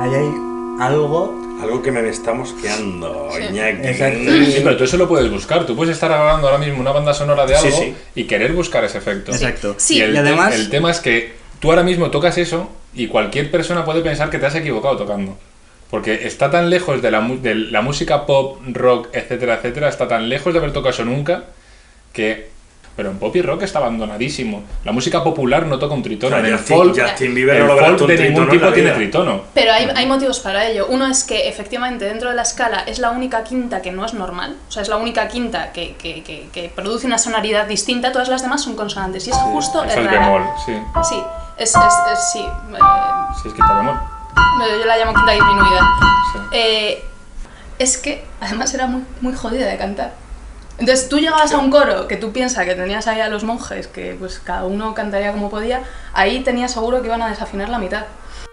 Ahí 0.00 0.14
hay 0.14 0.34
algo. 0.80 1.34
Algo 1.60 1.82
que 1.82 1.90
me 1.90 2.06
está 2.06 2.34
mosqueando, 2.34 3.30
Iñaki. 3.38 3.86
Exacto. 3.86 4.30
Sí, 4.44 4.60
pero 4.62 4.76
tú 4.76 4.84
eso 4.84 4.98
lo 4.98 5.08
puedes 5.08 5.30
buscar. 5.30 5.64
Tú 5.64 5.74
puedes 5.74 5.94
estar 5.94 6.10
grabando 6.10 6.48
ahora 6.48 6.58
mismo 6.58 6.80
una 6.80 6.92
banda 6.92 7.14
sonora 7.14 7.46
de 7.46 7.56
algo 7.56 7.78
sí. 7.78 7.94
y 8.14 8.24
querer 8.24 8.52
buscar 8.52 8.84
ese 8.84 8.98
efecto. 8.98 9.32
Exacto. 9.32 9.74
Sí. 9.78 9.96
y, 9.96 10.00
el, 10.02 10.14
Y 10.14 10.18
además- 10.18 10.54
el 10.54 10.68
tema 10.68 10.90
es 10.90 11.00
que 11.00 11.32
tú 11.60 11.70
ahora 11.70 11.82
mismo 11.82 12.10
tocas 12.10 12.36
eso 12.36 12.70
y 12.94 13.06
cualquier 13.08 13.50
persona 13.50 13.86
puede 13.86 14.02
pensar 14.02 14.28
que 14.28 14.38
te 14.38 14.44
has 14.44 14.54
equivocado 14.54 14.98
tocando. 14.98 15.38
Porque 15.90 16.26
está 16.26 16.50
tan 16.50 16.68
lejos 16.68 17.00
de 17.00 17.10
la, 17.10 17.22
de 17.22 17.54
la 17.54 17.80
música 17.80 18.26
pop, 18.26 18.60
rock, 18.66 19.08
etcétera, 19.14 19.54
etcétera, 19.54 19.88
está 19.88 20.06
tan 20.06 20.28
lejos 20.28 20.52
de 20.52 20.58
haber 20.58 20.72
tocado 20.72 20.90
eso 20.90 21.04
nunca 21.06 21.44
que... 22.12 22.54
Pero 22.96 23.10
en 23.10 23.18
pop 23.18 23.36
y 23.36 23.42
rock 23.42 23.62
está 23.62 23.78
abandonadísimo. 23.78 24.62
La 24.84 24.90
música 24.92 25.22
popular 25.22 25.66
no 25.66 25.78
toca 25.78 25.92
un 25.94 26.02
tritono. 26.02 26.34
O 26.34 26.38
sea, 26.40 26.46
en 26.48 26.52
el 26.54 26.58
Justin- 26.58 26.76
folk, 26.76 26.98
Justin 26.98 27.34
Bieber 27.34 27.56
el 27.56 27.66
no 27.66 27.76
folk 27.76 27.98
de 28.06 28.16
ningún 28.30 28.48
tipo 28.48 28.72
tiene 28.72 28.90
tritono. 28.92 29.42
Pero 29.52 29.72
hay, 29.72 29.88
hay 29.94 30.06
motivos 30.06 30.40
para 30.40 30.64
ello. 30.66 30.86
Uno 30.88 31.06
es 31.06 31.22
que 31.24 31.46
efectivamente 31.48 32.06
dentro 32.06 32.30
de 32.30 32.36
la 32.36 32.42
escala 32.42 32.84
es 32.86 32.98
la 32.98 33.10
única 33.10 33.44
quinta 33.44 33.82
que 33.82 33.92
no 33.92 34.04
es 34.06 34.14
normal. 34.14 34.56
O 34.68 34.72
sea, 34.72 34.80
es 34.82 34.88
la 34.88 34.96
única 34.96 35.28
quinta 35.28 35.72
que, 35.72 35.94
que- 35.96 36.22
que- 36.22 36.48
que 36.52 36.70
produce 36.74 37.06
una 37.06 37.18
sonoridad 37.18 37.66
distinta. 37.66 38.12
Todas 38.12 38.28
las 38.30 38.40
demás 38.42 38.62
son 38.62 38.76
consonantes. 38.76 39.26
Y 39.26 39.30
es 39.30 39.36
justo 39.36 39.84
Es 39.84 39.94
el 39.94 40.08
bemol, 40.08 40.42
sí. 40.64 40.72
Sí, 41.06 41.22
es, 41.58 41.74
es, 41.74 41.76
es- 42.12 42.32
sí. 42.32 42.40
eh, 42.40 42.78
Sí, 43.42 43.48
es 43.48 43.54
quinta 43.54 43.74
bemol. 43.74 43.96
yo 44.80 44.86
la 44.86 44.96
llamo 44.96 45.12
quinta 45.12 45.32
disminuida. 45.32 45.80
Sí. 46.32 46.38
Eh, 46.52 47.04
es 47.78 47.98
que 47.98 48.24
además 48.40 48.72
era 48.72 48.86
muy, 48.86 49.02
muy 49.20 49.34
jodida 49.34 49.66
de 49.66 49.76
cantar. 49.76 50.12
Entonces 50.78 51.08
tú 51.08 51.18
llegabas 51.18 51.52
a 51.52 51.58
un 51.58 51.70
coro 51.70 52.06
que 52.06 52.16
tú 52.16 52.32
piensas 52.32 52.64
que 52.66 52.74
tenías 52.74 53.06
ahí 53.06 53.20
a 53.20 53.28
los 53.28 53.44
monjes, 53.44 53.86
que 53.86 54.14
pues 54.18 54.38
cada 54.38 54.64
uno 54.64 54.94
cantaría 54.94 55.32
como 55.32 55.48
podía, 55.48 55.82
ahí 56.12 56.40
tenías 56.40 56.72
seguro 56.72 57.00
que 57.00 57.08
iban 57.08 57.22
a 57.22 57.28
desafinar 57.28 57.68
la 57.68 57.78
mitad. 57.78 58.04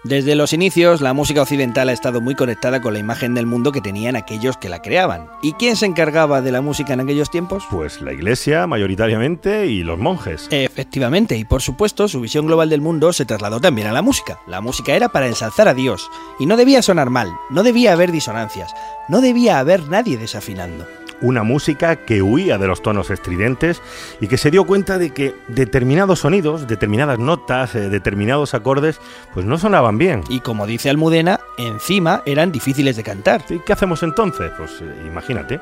Desde 0.06 0.36
los 0.36 0.52
inicios, 0.52 1.00
la 1.00 1.14
música 1.14 1.42
occidental 1.42 1.88
ha 1.88 1.94
estado 1.94 2.20
muy 2.20 2.36
conectada 2.36 2.82
con 2.82 2.92
la 2.92 3.00
imagen 3.00 3.34
del 3.34 3.46
mundo 3.46 3.72
que 3.72 3.80
tenían 3.80 4.18
aquellos 4.18 4.58
que 4.58 4.68
la 4.68 4.82
creaban. 4.82 5.30
¿Y 5.42 5.54
quién 5.54 5.78
se 5.78 5.86
encargaba 5.86 6.42
de 6.42 6.52
la 6.52 6.60
música 6.60 6.92
en 6.92 7.00
aquellos 7.00 7.32
tiempos? 7.32 7.64
Pues 7.72 8.02
la 8.02 8.12
iglesia 8.12 8.68
mayoritariamente 8.68 9.68
y 9.68 9.82
los 9.82 10.00
monjes. 10.00 10.50
Efectivamente, 10.52 11.38
y 11.38 11.46
por 11.46 11.62
supuesto, 11.62 12.10
su 12.10 12.20
visión 12.20 12.48
global 12.48 12.70
del 12.70 12.82
mundo 12.82 13.14
se 13.14 13.24
trasladó 13.24 13.62
también 13.62 13.88
a 13.88 13.94
la 13.94 14.02
música. 14.02 14.40
La 14.46 14.60
música 14.60 14.94
era 14.94 15.08
para 15.08 15.28
ensalzar 15.28 15.70
a 15.70 15.74
Dios, 15.74 16.10
y 16.38 16.48
no 16.48 16.58
debía 16.58 16.82
sonar 16.82 17.10
mal, 17.10 17.32
no 17.50 17.64
debía 17.64 17.94
haber 17.94 18.12
disonancias, 18.12 18.74
no 19.08 19.22
debía 19.22 19.60
haber 19.60 19.88
nadie 19.88 20.18
desafinando. 20.18 20.86
Una 21.24 21.42
música 21.42 21.96
que 21.96 22.22
huía 22.22 22.60
de 22.60 22.68
los 22.68 22.84
tonos 22.84 23.10
estridentes 23.10 23.82
y 24.22 24.28
que 24.28 24.38
se 24.38 24.52
dio 24.52 24.66
cuenta 24.66 25.00
de 25.00 25.10
que 25.10 25.34
determinados 25.48 26.20
sonidos, 26.20 26.68
determinadas 26.68 27.18
notas, 27.18 27.74
eh, 27.74 27.90
determinados 27.90 28.54
acordes, 28.54 29.00
pues 29.34 29.46
no 29.46 29.58
sonaban 29.58 29.98
bien. 29.98 30.22
Y 30.30 30.42
como 30.42 30.68
dice 30.68 30.92
Almudena, 30.92 31.40
encima 31.58 32.22
eran 32.26 32.52
difíciles 32.52 32.96
de 32.96 33.04
cantar. 33.04 33.44
¿Y 33.50 33.60
qué 33.60 33.74
hacemos 33.74 34.04
entonces? 34.04 34.52
Pues 34.58 34.82
eh, 34.82 35.08
imagínate. 35.08 35.60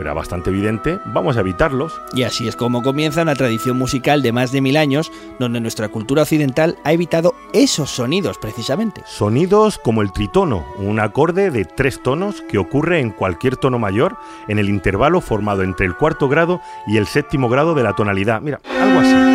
Era 0.00 0.12
bastante 0.12 0.50
evidente, 0.50 0.98
vamos 1.06 1.36
a 1.36 1.40
evitarlos. 1.40 2.00
Y 2.12 2.22
así 2.22 2.48
es 2.48 2.56
como 2.56 2.82
comienza 2.82 3.22
una 3.22 3.34
tradición 3.34 3.78
musical 3.78 4.22
de 4.22 4.32
más 4.32 4.52
de 4.52 4.60
mil 4.60 4.76
años, 4.76 5.10
donde 5.38 5.60
nuestra 5.60 5.88
cultura 5.88 6.22
occidental 6.22 6.76
ha 6.84 6.92
evitado 6.92 7.34
esos 7.52 7.90
sonidos 7.90 8.38
precisamente. 8.38 9.02
Sonidos 9.06 9.78
como 9.78 10.02
el 10.02 10.12
tritono, 10.12 10.64
un 10.78 11.00
acorde 11.00 11.50
de 11.50 11.64
tres 11.64 12.02
tonos 12.02 12.42
que 12.42 12.58
ocurre 12.58 13.00
en 13.00 13.10
cualquier 13.10 13.56
tono 13.56 13.78
mayor 13.78 14.16
en 14.48 14.58
el 14.58 14.68
intervalo 14.68 15.20
formado 15.20 15.62
entre 15.62 15.86
el 15.86 15.94
cuarto 15.94 16.28
grado 16.28 16.60
y 16.86 16.96
el 16.96 17.06
séptimo 17.06 17.48
grado 17.48 17.74
de 17.74 17.82
la 17.82 17.94
tonalidad. 17.94 18.40
Mira, 18.40 18.60
algo 18.80 19.00
así. 19.00 19.33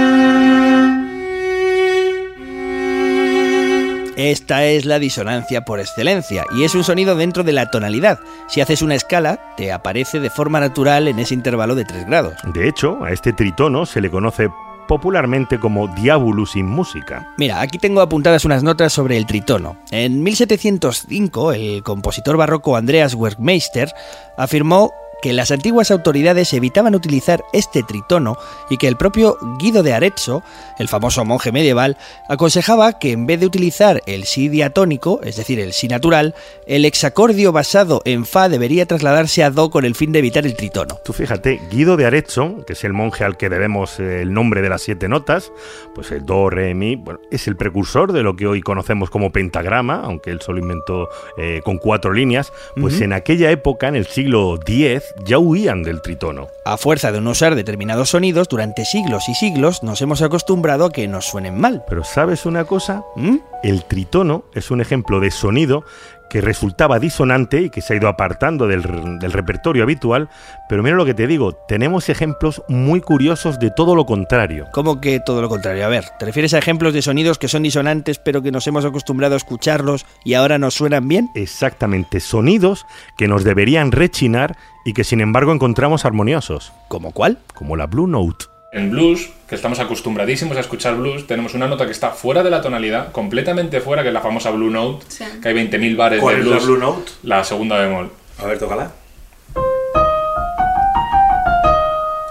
Esta 4.19 4.65
es 4.65 4.83
la 4.85 4.99
disonancia 4.99 5.63
por 5.63 5.79
excelencia 5.79 6.43
y 6.53 6.65
es 6.65 6.75
un 6.75 6.83
sonido 6.83 7.15
dentro 7.15 7.45
de 7.45 7.53
la 7.53 7.71
tonalidad. 7.71 8.19
Si 8.49 8.59
haces 8.59 8.81
una 8.81 8.95
escala, 8.95 9.39
te 9.55 9.71
aparece 9.71 10.19
de 10.19 10.29
forma 10.29 10.59
natural 10.59 11.07
en 11.07 11.19
ese 11.19 11.33
intervalo 11.33 11.73
de 11.73 11.85
3 11.85 12.05
grados. 12.05 12.33
De 12.53 12.67
hecho, 12.67 13.01
a 13.01 13.13
este 13.13 13.31
tritono 13.31 13.85
se 13.85 14.01
le 14.01 14.11
conoce 14.11 14.49
popularmente 14.89 15.57
como 15.57 15.87
Diabolus 15.87 16.57
in 16.57 16.65
música. 16.65 17.33
Mira, 17.37 17.61
aquí 17.61 17.77
tengo 17.77 18.01
apuntadas 18.01 18.43
unas 18.43 18.61
notas 18.61 18.91
sobre 18.91 19.15
el 19.15 19.25
tritono. 19.25 19.77
En 19.89 20.21
1705, 20.21 21.53
el 21.53 21.81
compositor 21.83 22.35
barroco 22.35 22.75
Andreas 22.75 23.13
Werkmeister 23.15 23.89
afirmó 24.37 24.91
que 25.21 25.33
las 25.33 25.51
antiguas 25.51 25.91
autoridades 25.91 26.53
evitaban 26.53 26.95
utilizar 26.95 27.43
este 27.53 27.83
tritono 27.83 28.37
y 28.69 28.77
que 28.77 28.87
el 28.87 28.97
propio 28.97 29.37
Guido 29.59 29.83
de 29.83 29.93
Arezzo, 29.93 30.43
el 30.77 30.87
famoso 30.87 31.25
monje 31.25 31.51
medieval, 31.51 31.97
aconsejaba 32.27 32.99
que 32.99 33.11
en 33.11 33.25
vez 33.25 33.39
de 33.39 33.45
utilizar 33.45 34.01
el 34.05 34.25
si 34.25 34.49
diatónico, 34.49 35.19
es 35.23 35.35
decir, 35.35 35.59
el 35.59 35.73
si 35.73 35.87
natural, 35.87 36.35
el 36.67 36.85
hexacordio 36.85 37.51
basado 37.51 38.01
en 38.05 38.25
fa 38.25 38.49
debería 38.49 38.85
trasladarse 38.85 39.43
a 39.43 39.51
do 39.51 39.69
con 39.69 39.85
el 39.85 39.95
fin 39.95 40.11
de 40.11 40.19
evitar 40.19 40.45
el 40.45 40.55
tritono. 40.55 40.99
Tú 41.03 41.13
fíjate, 41.13 41.59
Guido 41.71 41.97
de 41.97 42.05
Arezzo, 42.05 42.65
que 42.65 42.73
es 42.73 42.83
el 42.83 42.93
monje 42.93 43.23
al 43.23 43.37
que 43.37 43.49
debemos 43.49 43.99
eh, 43.99 44.21
el 44.21 44.33
nombre 44.33 44.61
de 44.61 44.69
las 44.69 44.81
siete 44.81 45.07
notas, 45.07 45.51
pues 45.95 46.11
el 46.11 46.25
do, 46.25 46.49
re, 46.49 46.73
mi, 46.73 46.95
bueno, 46.95 47.19
es 47.31 47.47
el 47.47 47.55
precursor 47.55 48.13
de 48.13 48.23
lo 48.23 48.35
que 48.35 48.47
hoy 48.47 48.61
conocemos 48.61 49.09
como 49.09 49.31
pentagrama, 49.31 50.01
aunque 50.03 50.31
él 50.31 50.41
solo 50.41 50.59
inventó 50.59 51.09
eh, 51.37 51.61
con 51.63 51.77
cuatro 51.77 52.13
líneas, 52.13 52.51
pues 52.75 52.95
uh 52.95 52.99
-huh. 52.99 53.03
en 53.05 53.13
aquella 53.13 53.51
época, 53.51 53.87
en 53.87 53.95
el 53.95 54.05
siglo 54.05 54.57
X, 54.65 55.08
ya 55.25 55.39
huían 55.39 55.83
del 55.83 56.01
tritono. 56.01 56.47
A 56.65 56.77
fuerza 56.77 57.11
de 57.11 57.21
no 57.21 57.31
usar 57.31 57.55
determinados 57.55 58.09
sonidos, 58.09 58.47
durante 58.47 58.85
siglos 58.85 59.29
y 59.29 59.35
siglos 59.35 59.83
nos 59.83 60.01
hemos 60.01 60.21
acostumbrado 60.21 60.85
a 60.85 60.91
que 60.91 61.07
nos 61.07 61.25
suenen 61.25 61.59
mal. 61.59 61.83
Pero 61.87 62.03
¿sabes 62.03 62.45
una 62.45 62.65
cosa? 62.65 63.03
¿Mm? 63.15 63.37
El 63.63 63.83
tritono 63.85 64.43
es 64.53 64.71
un 64.71 64.81
ejemplo 64.81 65.19
de 65.19 65.31
sonido 65.31 65.83
que 66.29 66.41
resultaba 66.41 66.99
disonante 66.99 67.61
y 67.61 67.69
que 67.69 67.81
se 67.81 67.93
ha 67.93 67.97
ido 67.97 68.07
apartando 68.07 68.67
del, 68.67 69.19
del, 69.19 69.33
repertorio 69.33 69.83
habitual, 69.83 70.29
pero 70.67 70.83
mira 70.83 70.95
lo 70.95 71.05
que 71.05 71.13
te 71.13 71.27
digo, 71.27 71.53
tenemos 71.67 72.09
ejemplos 72.09 72.61
muy 72.67 73.01
curiosos 73.01 73.59
de 73.59 73.71
todo 73.71 73.95
lo 73.95 74.05
contrario. 74.05 74.67
¿Cómo 74.71 75.01
que 75.01 75.19
todo 75.19 75.41
lo 75.41 75.49
contrario? 75.49 75.85
A 75.85 75.89
ver, 75.89 76.05
¿te 76.17 76.25
refieres 76.25 76.53
a 76.53 76.59
ejemplos 76.59 76.93
de 76.93 77.01
sonidos 77.01 77.37
que 77.37 77.47
son 77.47 77.63
disonantes 77.63 78.19
pero 78.19 78.41
que 78.41 78.51
nos 78.51 78.67
hemos 78.67 78.85
acostumbrado 78.85 79.33
a 79.33 79.37
escucharlos 79.37 80.05
y 80.23 80.35
ahora 80.35 80.57
nos 80.57 80.75
suenan 80.75 81.07
bien? 81.07 81.29
Exactamente, 81.35 82.19
sonidos 82.19 82.85
que 83.17 83.27
nos 83.27 83.43
deberían 83.43 83.91
rechinar 83.91 84.57
y 84.85 84.93
que 84.93 85.03
sin 85.03 85.21
embargo 85.21 85.51
encontramos 85.51 86.05
armoniosos. 86.05 86.71
¿Como 86.87 87.11
cuál? 87.11 87.39
Como 87.53 87.75
la 87.75 87.87
Blue 87.87 88.07
Note. 88.07 88.58
En 88.71 88.91
blues, 88.91 89.29
que 89.47 89.55
estamos 89.55 89.79
acostumbradísimos 89.79 90.55
a 90.55 90.59
escuchar 90.59 90.95
blues, 90.95 91.25
tenemos 91.25 91.55
una 91.55 91.67
nota 91.67 91.85
que 91.87 91.91
está 91.91 92.11
fuera 92.11 92.43
de 92.43 92.51
la 92.51 92.61
tonalidad, 92.61 93.11
completamente 93.11 93.81
fuera, 93.81 94.03
que 94.03 94.09
es 94.09 94.13
la 94.13 94.21
famosa 94.21 94.51
Blue 94.51 94.69
Note, 94.69 95.05
Sí. 95.09 95.25
que 95.41 95.47
hay 95.49 95.55
20.000 95.55 95.95
bares 95.97 96.19
¿Cuál 96.21 96.35
de 96.35 96.41
es 96.41 96.47
blues. 96.47 96.61
la 96.61 96.67
Blue 96.67 96.77
Note? 96.77 97.11
La 97.23 97.43
segunda 97.43 97.79
bemol. 97.79 98.11
A 98.37 98.45
ver, 98.45 98.59
tócala. 98.59 98.91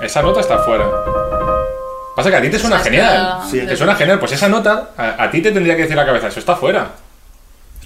Esa 0.01 0.23
nota 0.23 0.41
está 0.41 0.59
fuera. 0.59 0.87
Pasa 2.15 2.31
que 2.31 2.37
a 2.37 2.41
ti 2.43 2.51
te 2.51 2.59
suena 2.59 2.77
O 2.77 2.79
sea, 2.79 2.85
genial. 2.93 3.39
Sí. 3.51 3.61
Te 3.67 3.77
suena 3.77 3.95
genial. 3.97 4.21
Pues 4.21 4.33
esa 4.33 4.49
nota, 4.49 4.91
a, 4.97 5.23
a 5.25 5.31
ti 5.31 5.43
te 5.43 5.51
tendría 5.51 5.75
que 5.75 5.83
decir 5.83 5.97
la 5.97 6.07
cabeza, 6.07 6.29
eso 6.29 6.39
está 6.39 6.55
fuera. 6.55 6.89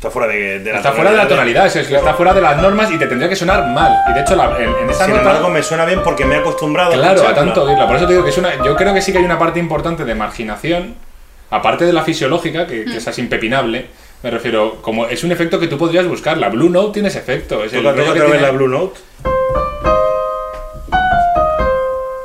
Está 0.02 0.10
fuera 0.10 0.26
de, 0.26 0.58
de 0.58 0.70
la 0.72 0.78
Está 0.78 0.90
fuera 0.90 1.12
de 1.12 1.16
la 1.16 1.28
tonalidad, 1.28 1.64
es, 1.66 1.76
está 1.76 2.14
fuera 2.14 2.34
de 2.34 2.40
las 2.40 2.56
normas 2.60 2.90
y 2.90 2.98
te 2.98 3.06
tendría 3.06 3.28
que 3.28 3.36
sonar 3.36 3.68
mal. 3.68 4.02
Y 4.10 4.14
de 4.14 4.20
hecho, 4.22 4.34
la- 4.34 4.58
en, 4.58 4.74
en 4.82 4.90
esa 4.90 5.04
Sin 5.04 5.14
nota. 5.14 5.28
embargo, 5.28 5.48
me 5.48 5.62
suena 5.62 5.84
bien 5.84 6.00
porque 6.02 6.24
me 6.24 6.34
he 6.34 6.38
acostumbrado 6.38 6.90
Claro, 6.92 7.24
a 7.28 7.32
tanto 7.32 7.62
oírla. 7.62 7.86
Por 7.86 7.94
eso 7.94 8.06
te 8.06 8.14
digo 8.14 8.24
que 8.24 8.30
es 8.30 8.38
una. 8.38 8.64
Yo 8.64 8.74
creo 8.74 8.92
que 8.92 9.00
sí 9.00 9.12
que 9.12 9.18
hay 9.18 9.24
una 9.24 9.38
parte 9.38 9.60
importante 9.60 10.04
de 10.04 10.16
marginación, 10.16 10.96
aparte 11.50 11.84
de 11.86 11.92
la 11.92 12.02
fisiológica, 12.02 12.66
que, 12.66 12.84
que 12.84 12.96
esa 12.96 13.10
es 13.10 13.18
impepinable. 13.20 13.86
Me 14.24 14.30
refiero, 14.32 14.82
como 14.82 15.06
es 15.06 15.22
un 15.22 15.30
efecto 15.30 15.60
que 15.60 15.68
tú 15.68 15.78
podrías 15.78 16.08
buscar. 16.08 16.36
La 16.36 16.48
Blue 16.48 16.68
Note 16.68 16.94
tiene 16.94 17.06
ese 17.08 17.20
efecto. 17.20 17.62
Es 17.62 17.72
el 17.72 17.84
toca 17.84 17.94
que 17.94 18.10
tiene- 18.20 18.40
la 18.40 18.50
Blue 18.50 18.66
Note. 18.68 18.98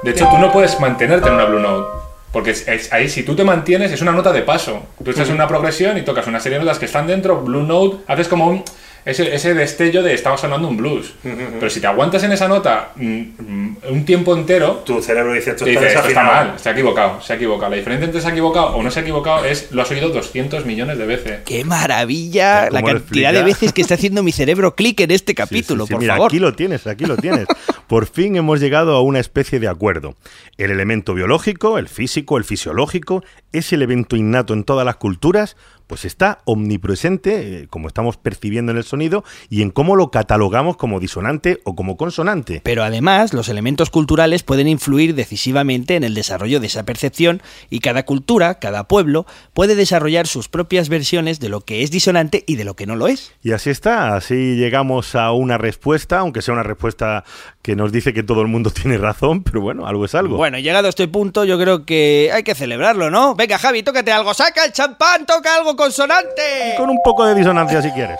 De 0.01 0.11
hecho, 0.11 0.27
tú 0.31 0.37
no 0.39 0.51
puedes 0.51 0.79
mantenerte 0.79 1.27
en 1.27 1.35
una 1.35 1.45
Blue 1.45 1.59
Note. 1.59 1.96
Porque 2.31 2.51
es, 2.51 2.67
es- 2.67 2.91
ahí, 2.93 3.07
si 3.09 3.23
tú 3.23 3.35
te 3.35 3.43
mantienes, 3.43 3.91
es 3.91 4.01
una 4.01 4.11
nota 4.11 4.31
de 4.33 4.41
paso. 4.41 4.83
Tú 5.03 5.11
estás 5.11 5.29
en 5.29 5.35
una 5.35 5.47
progresión 5.47 5.97
y 5.97 6.01
tocas 6.01 6.27
una 6.27 6.39
serie 6.39 6.57
de 6.59 6.65
notas 6.65 6.79
que 6.79 6.85
están 6.85 7.07
dentro, 7.07 7.41
Blue 7.41 7.63
Note, 7.63 7.97
haces 8.07 8.27
como 8.27 8.47
un. 8.47 8.63
Ese, 9.07 9.33
ese 9.33 9.53
destello 9.53 10.03
de 10.03 10.13
estaba 10.13 10.37
sonando 10.37 10.67
un 10.67 10.75
blues. 10.77 11.13
Pero 11.23 11.69
si 11.69 11.79
te 11.79 11.87
aguantas 11.87 12.23
en 12.23 12.33
esa 12.33 12.47
nota 12.47 12.91
mm, 12.95 13.21
mm, 13.37 13.77
un 13.89 14.05
tiempo 14.05 14.35
entero, 14.35 14.83
Tu 14.85 15.01
cerebro 15.01 15.33
dice 15.33 15.51
esto 15.51 15.65
está 15.65 15.79
dices, 15.79 15.95
esto 15.95 16.07
está 16.09 16.21
desafinado". 16.21 16.49
mal, 16.51 16.59
se 16.59 16.69
ha 16.69 16.71
equivocado, 16.73 17.21
se 17.21 17.33
ha 17.33 17.35
equivocado. 17.37 17.69
La 17.71 17.77
diferencia 17.77 18.05
entre 18.05 18.21
se 18.21 18.27
ha 18.27 18.31
equivocado 18.31 18.75
o 18.75 18.83
no 18.83 18.91
se 18.91 18.99
ha 18.99 19.01
equivocado 19.03 19.45
es 19.45 19.71
lo 19.71 19.81
has 19.81 19.91
oído 19.91 20.09
200 20.09 20.65
millones 20.65 20.97
de 20.97 21.05
veces. 21.05 21.39
¡Qué 21.45 21.63
maravilla! 21.63 22.69
La 22.69 22.81
¿Cómo 22.81 22.93
lo 22.93 22.99
cantidad 22.99 23.33
de 23.33 23.43
veces 23.43 23.73
que 23.73 23.81
está 23.81 23.93
haciendo 23.95 24.23
mi 24.23 24.31
cerebro 24.31 24.75
clic 24.75 24.99
en 24.99 25.11
este 25.11 25.33
capítulo, 25.35 25.85
Sí, 25.85 25.87
sí, 25.87 25.93
por 25.93 26.01
mira, 26.01 26.13
favor. 26.15 26.29
aquí 26.29 26.39
lo 26.39 26.53
tienes, 26.53 26.85
aquí 26.87 27.05
lo 27.05 27.17
tienes. 27.17 27.47
Por 27.87 28.07
fin 28.07 28.35
hemos 28.35 28.59
llegado 28.59 28.95
a 28.95 29.01
una 29.01 29.19
especie 29.19 29.59
de 29.59 29.67
acuerdo. 29.67 30.15
El 30.57 30.71
elemento 30.71 31.13
biológico, 31.13 31.77
el 31.77 31.87
físico, 31.87 32.37
el 32.37 32.43
fisiológico, 32.43 33.23
es 33.53 33.71
el 33.71 33.81
evento 33.81 34.15
innato 34.15 34.53
en 34.53 34.63
todas 34.65 34.85
las 34.85 34.97
culturas, 34.97 35.55
pues 35.87 36.05
está 36.05 36.39
omnipresente, 36.45 37.61
eh, 37.61 37.67
como 37.67 37.87
estamos 37.87 38.17
percibiendo 38.17 38.71
en 38.71 38.77
el 38.77 38.83
sonido, 38.83 39.23
y 39.49 39.61
en 39.61 39.71
cómo 39.71 39.95
lo 39.95 40.11
catalogamos 40.11 40.77
como 40.77 40.99
disonante 40.99 41.59
o 41.63 41.75
como 41.75 41.97
consonante. 41.97 42.61
Pero 42.63 42.83
además, 42.83 43.33
los 43.33 43.49
elementos 43.49 43.89
culturales 43.89 44.43
pueden 44.43 44.67
influir 44.67 45.15
decisivamente 45.15 45.95
en 45.95 46.03
el 46.03 46.13
desarrollo 46.13 46.59
de 46.59 46.67
esa 46.67 46.83
percepción 46.83 47.41
y 47.69 47.79
cada 47.79 48.03
cultura, 48.03 48.55
cada 48.59 48.87
pueblo, 48.87 49.25
puede 49.53 49.75
desarrollar 49.75 50.27
sus 50.27 50.49
propias 50.49 50.89
versiones 50.89 51.39
de 51.39 51.49
lo 51.49 51.61
que 51.61 51.83
es 51.83 51.91
disonante 51.91 52.43
y 52.47 52.55
de 52.55 52.65
lo 52.65 52.75
que 52.75 52.85
no 52.85 52.95
lo 52.95 53.07
es. 53.07 53.33
Y 53.41 53.51
así 53.51 53.69
está, 53.69 54.15
así 54.15 54.55
llegamos 54.55 55.15
a 55.15 55.31
una 55.31 55.57
respuesta, 55.57 56.19
aunque 56.19 56.41
sea 56.41 56.53
una 56.53 56.63
respuesta 56.63 57.23
que 57.67 57.75
nos 57.75 57.91
dice 57.91 58.13
que 58.13 58.23
todo 58.23 58.41
el 58.41 58.47
mundo 58.47 58.71
tiene 58.81 58.97
razón, 58.97 59.43
pero 59.43 59.59
bueno, 59.59 59.87
algo 59.87 60.05
es 60.05 60.15
algo. 60.15 60.37
Bueno, 60.37 60.57
llegado 60.57 60.87
a 60.87 60.89
este 60.89 61.09
punto, 61.09 61.43
yo 61.43 61.59
creo 61.59 61.83
que 61.83 62.31
hay 62.33 62.41
que 62.43 62.55
celebrarlo, 62.55 63.11
¿no? 63.11 63.35
Venga, 63.35 63.57
Javi, 63.57 63.83
tócate 63.83 64.09
algo, 64.09 64.33
saca 64.33 64.63
el 64.63 64.71
champán, 64.71 65.25
toca 65.25 65.53
algo 65.53 65.75
consonante. 65.75 66.75
Con 66.77 66.89
un 66.89 66.99
poco 67.03 67.25
de 67.25 67.35
disonancia 67.35 67.81
si 67.81 67.91
quieres. 67.91 68.17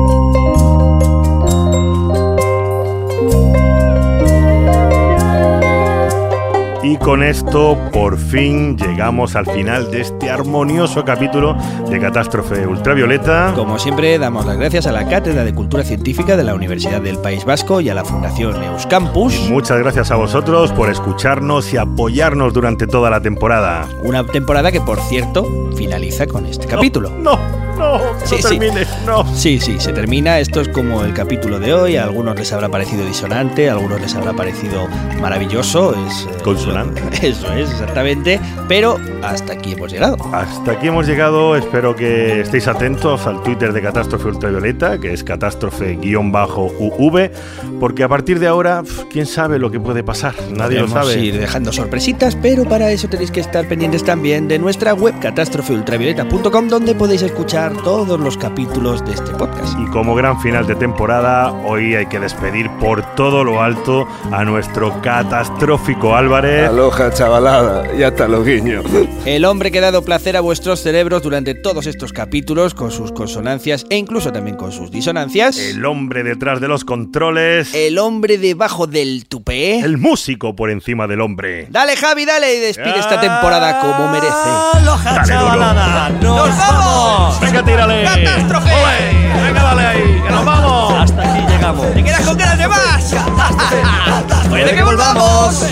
Y 6.93 6.97
con 6.97 7.23
esto, 7.23 7.75
por 7.91 8.19
fin, 8.19 8.77
llegamos 8.77 9.35
al 9.35 9.47
final 9.47 9.89
de 9.89 10.01
este 10.01 10.29
armonioso 10.29 11.03
capítulo 11.03 11.57
de 11.89 11.99
Catástrofe 11.99 12.67
Ultravioleta. 12.67 13.51
Como 13.55 13.79
siempre, 13.79 14.19
damos 14.19 14.45
las 14.45 14.57
gracias 14.57 14.85
a 14.85 14.91
la 14.91 15.07
Cátedra 15.07 15.43
de 15.43 15.55
Cultura 15.55 15.83
Científica 15.83 16.37
de 16.37 16.43
la 16.43 16.53
Universidad 16.53 17.01
del 17.01 17.17
País 17.17 17.45
Vasco 17.45 17.81
y 17.81 17.89
a 17.89 17.95
la 17.95 18.05
Fundación 18.05 18.63
Euskampus. 18.63 19.49
Muchas 19.49 19.79
gracias 19.79 20.11
a 20.11 20.17
vosotros 20.17 20.71
por 20.71 20.91
escucharnos 20.91 21.73
y 21.73 21.77
apoyarnos 21.77 22.53
durante 22.53 22.85
toda 22.85 23.09
la 23.09 23.21
temporada. 23.21 23.87
Una 24.03 24.23
temporada 24.23 24.71
que, 24.71 24.79
por 24.79 24.99
cierto, 24.99 25.47
finaliza 25.75 26.27
con 26.27 26.45
este 26.45 26.67
capítulo. 26.67 27.09
No, 27.09 27.39
no, 27.77 27.99
Sí, 28.23 28.35
no 28.43 28.49
sí. 28.49 28.59
no. 29.05 29.35
Sí, 29.35 29.59
sí, 29.59 29.79
se 29.79 29.93
termina. 29.93 30.39
Esto 30.39 30.61
es 30.61 30.69
como 30.69 31.03
el 31.03 31.13
capítulo 31.13 31.59
de 31.59 31.73
hoy. 31.73 31.97
A 31.97 32.03
algunos 32.03 32.35
les 32.37 32.51
habrá 32.53 32.69
parecido 32.69 33.05
disonante, 33.05 33.69
a 33.69 33.73
algunos 33.73 33.99
les 33.99 34.13
habrá 34.15 34.33
parecido 34.33 34.87
maravilloso. 35.19 35.95
Es, 36.07 36.27
eh, 36.31 36.43
Consonante. 36.43 36.82
Eso 37.21 37.51
es, 37.53 37.71
exactamente. 37.71 38.39
Pero 38.67 38.97
hasta 39.23 39.53
aquí 39.53 39.73
hemos 39.73 39.91
llegado. 39.91 40.17
Hasta 40.33 40.71
aquí 40.71 40.87
hemos 40.87 41.07
llegado. 41.07 41.55
Espero 41.55 41.95
que 41.95 42.41
estéis 42.41 42.67
atentos 42.67 43.25
al 43.27 43.41
Twitter 43.43 43.73
de 43.73 43.81
Catástrofe 43.81 44.27
Ultravioleta, 44.27 44.99
que 44.99 45.13
es 45.13 45.23
catástrofe-uv, 45.23 47.31
porque 47.79 48.03
a 48.03 48.07
partir 48.07 48.39
de 48.39 48.47
ahora, 48.47 48.83
quién 49.11 49.25
sabe 49.25 49.59
lo 49.59 49.71
que 49.71 49.79
puede 49.79 50.03
pasar. 50.03 50.33
Nadie 50.51 50.79
lo 50.79 50.87
sabe. 50.87 51.19
ir 51.19 51.39
dejando 51.39 51.71
sorpresitas, 51.71 52.35
pero 52.35 52.65
para 52.65 52.91
eso 52.91 53.07
tenéis 53.07 53.31
que 53.31 53.39
estar 53.39 53.67
pendientes 53.67 54.03
también 54.03 54.47
de 54.47 54.59
nuestra 54.59 54.93
web 54.93 55.19
catástrofeultravioleta.com, 55.19 56.67
donde 56.67 56.95
podéis 56.95 57.21
escuchar 57.21 57.73
todos 57.83 58.19
los 58.19 58.37
capítulos 58.37 59.05
de 59.05 59.13
este 59.13 59.31
podcast. 59.33 59.77
Y 59.79 59.85
como 59.87 60.15
gran 60.15 60.39
final 60.41 60.67
de 60.67 60.75
temporada, 60.75 61.51
hoy 61.51 61.95
hay 61.95 62.05
que 62.07 62.19
despedir 62.19 62.69
por 62.79 63.03
todo 63.15 63.43
lo 63.43 63.61
alto 63.61 64.07
a 64.31 64.43
nuestro 64.43 65.01
catastrófico 65.01 66.15
Álvarez. 66.15 66.71
Aloja, 66.73 67.13
chavalada, 67.13 67.83
ya 67.95 68.07
está 68.07 68.27
lo 68.27 68.43
guiño. 68.43 68.81
El 69.25 69.45
hombre 69.45 69.69
que 69.69 69.77
ha 69.77 69.81
dado 69.81 70.03
placer 70.03 70.35
a 70.35 70.41
vuestros 70.41 70.81
cerebros 70.81 71.21
durante 71.21 71.53
todos 71.53 71.85
estos 71.85 72.11
capítulos, 72.11 72.73
con 72.73 72.89
sus 72.89 73.11
consonancias 73.11 73.85
e 73.91 73.97
incluso 73.97 74.31
también 74.31 74.57
con 74.57 74.71
sus 74.71 74.89
disonancias. 74.89 75.55
El 75.55 75.85
hombre 75.85 76.23
detrás 76.23 76.59
de 76.61 76.67
los 76.67 76.83
controles. 76.83 77.75
El 77.75 77.99
hombre 77.99 78.39
debajo 78.39 78.87
del 78.87 79.27
tupé. 79.27 79.81
El 79.81 79.99
músico 79.99 80.55
por 80.55 80.71
encima 80.71 81.05
del 81.05 81.21
hombre. 81.21 81.67
Dale, 81.69 81.95
Javi, 81.95 82.25
dale 82.25 82.55
y 82.55 82.59
despide 82.59 82.97
esta 82.97 83.21
temporada 83.21 83.79
como 83.79 84.11
merece. 84.11 84.33
¡Aloja, 84.73 85.13
Dale, 85.13 85.27
chavalada! 85.27 86.09
¡Nos, 86.09 86.23
¡Nos 86.23 86.57
vamos! 86.57 87.39
¡Venga, 87.39 87.63
tírale! 87.63 88.03
¡Catástrofe! 88.03 88.71
¡Ole! 88.71 89.43
¡Venga, 89.45 89.61
dale 89.63 89.85
ahí! 89.85 90.21
¡Que 90.25 90.31
nos 90.31 90.43
vamos! 90.43 90.93
Hasta 91.03 91.21
aquí 91.21 91.51
llegamos. 91.53 91.93
¿Te 91.93 92.03
quedas 92.03 92.21
con 92.21 92.35
ganas 92.35 92.57
de 92.57 92.67
más? 92.67 93.15
¡Puede 94.49 94.71
que 94.75 94.83
volvamos! 94.83 95.65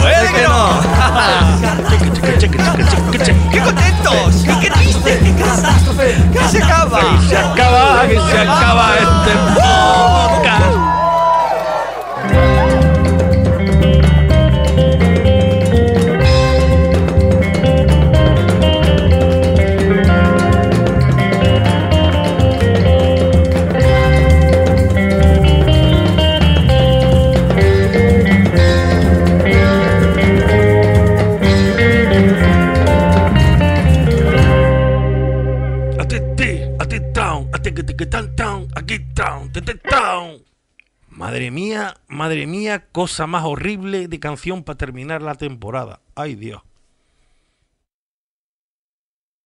¡Puede 0.00 0.32
que 0.32 0.42
no! 0.42 0.80
¡Qué 3.50 3.60
contentos! 3.60 4.42
¡Qué, 4.44 4.58
qué 4.60 4.70
triste! 4.70 5.18
¡Que 6.32 6.48
se 6.48 6.62
acaba! 6.62 7.00
¡Se 7.28 7.36
acaba! 7.36 8.06
¡Que 8.08 8.14
se 8.14 8.38
acaba 8.38 8.94
este 8.96 9.32
podcast! 9.54 10.79
Madre 41.08 41.50
mía, 41.50 41.96
madre 42.08 42.46
mía, 42.46 42.86
cosa 42.92 43.26
más 43.26 43.44
horrible 43.44 44.08
de 44.08 44.20
canción 44.20 44.62
para 44.62 44.78
terminar 44.78 45.22
la 45.22 45.34
temporada. 45.34 46.00
Ay 46.14 46.36
Dios. 46.36 46.62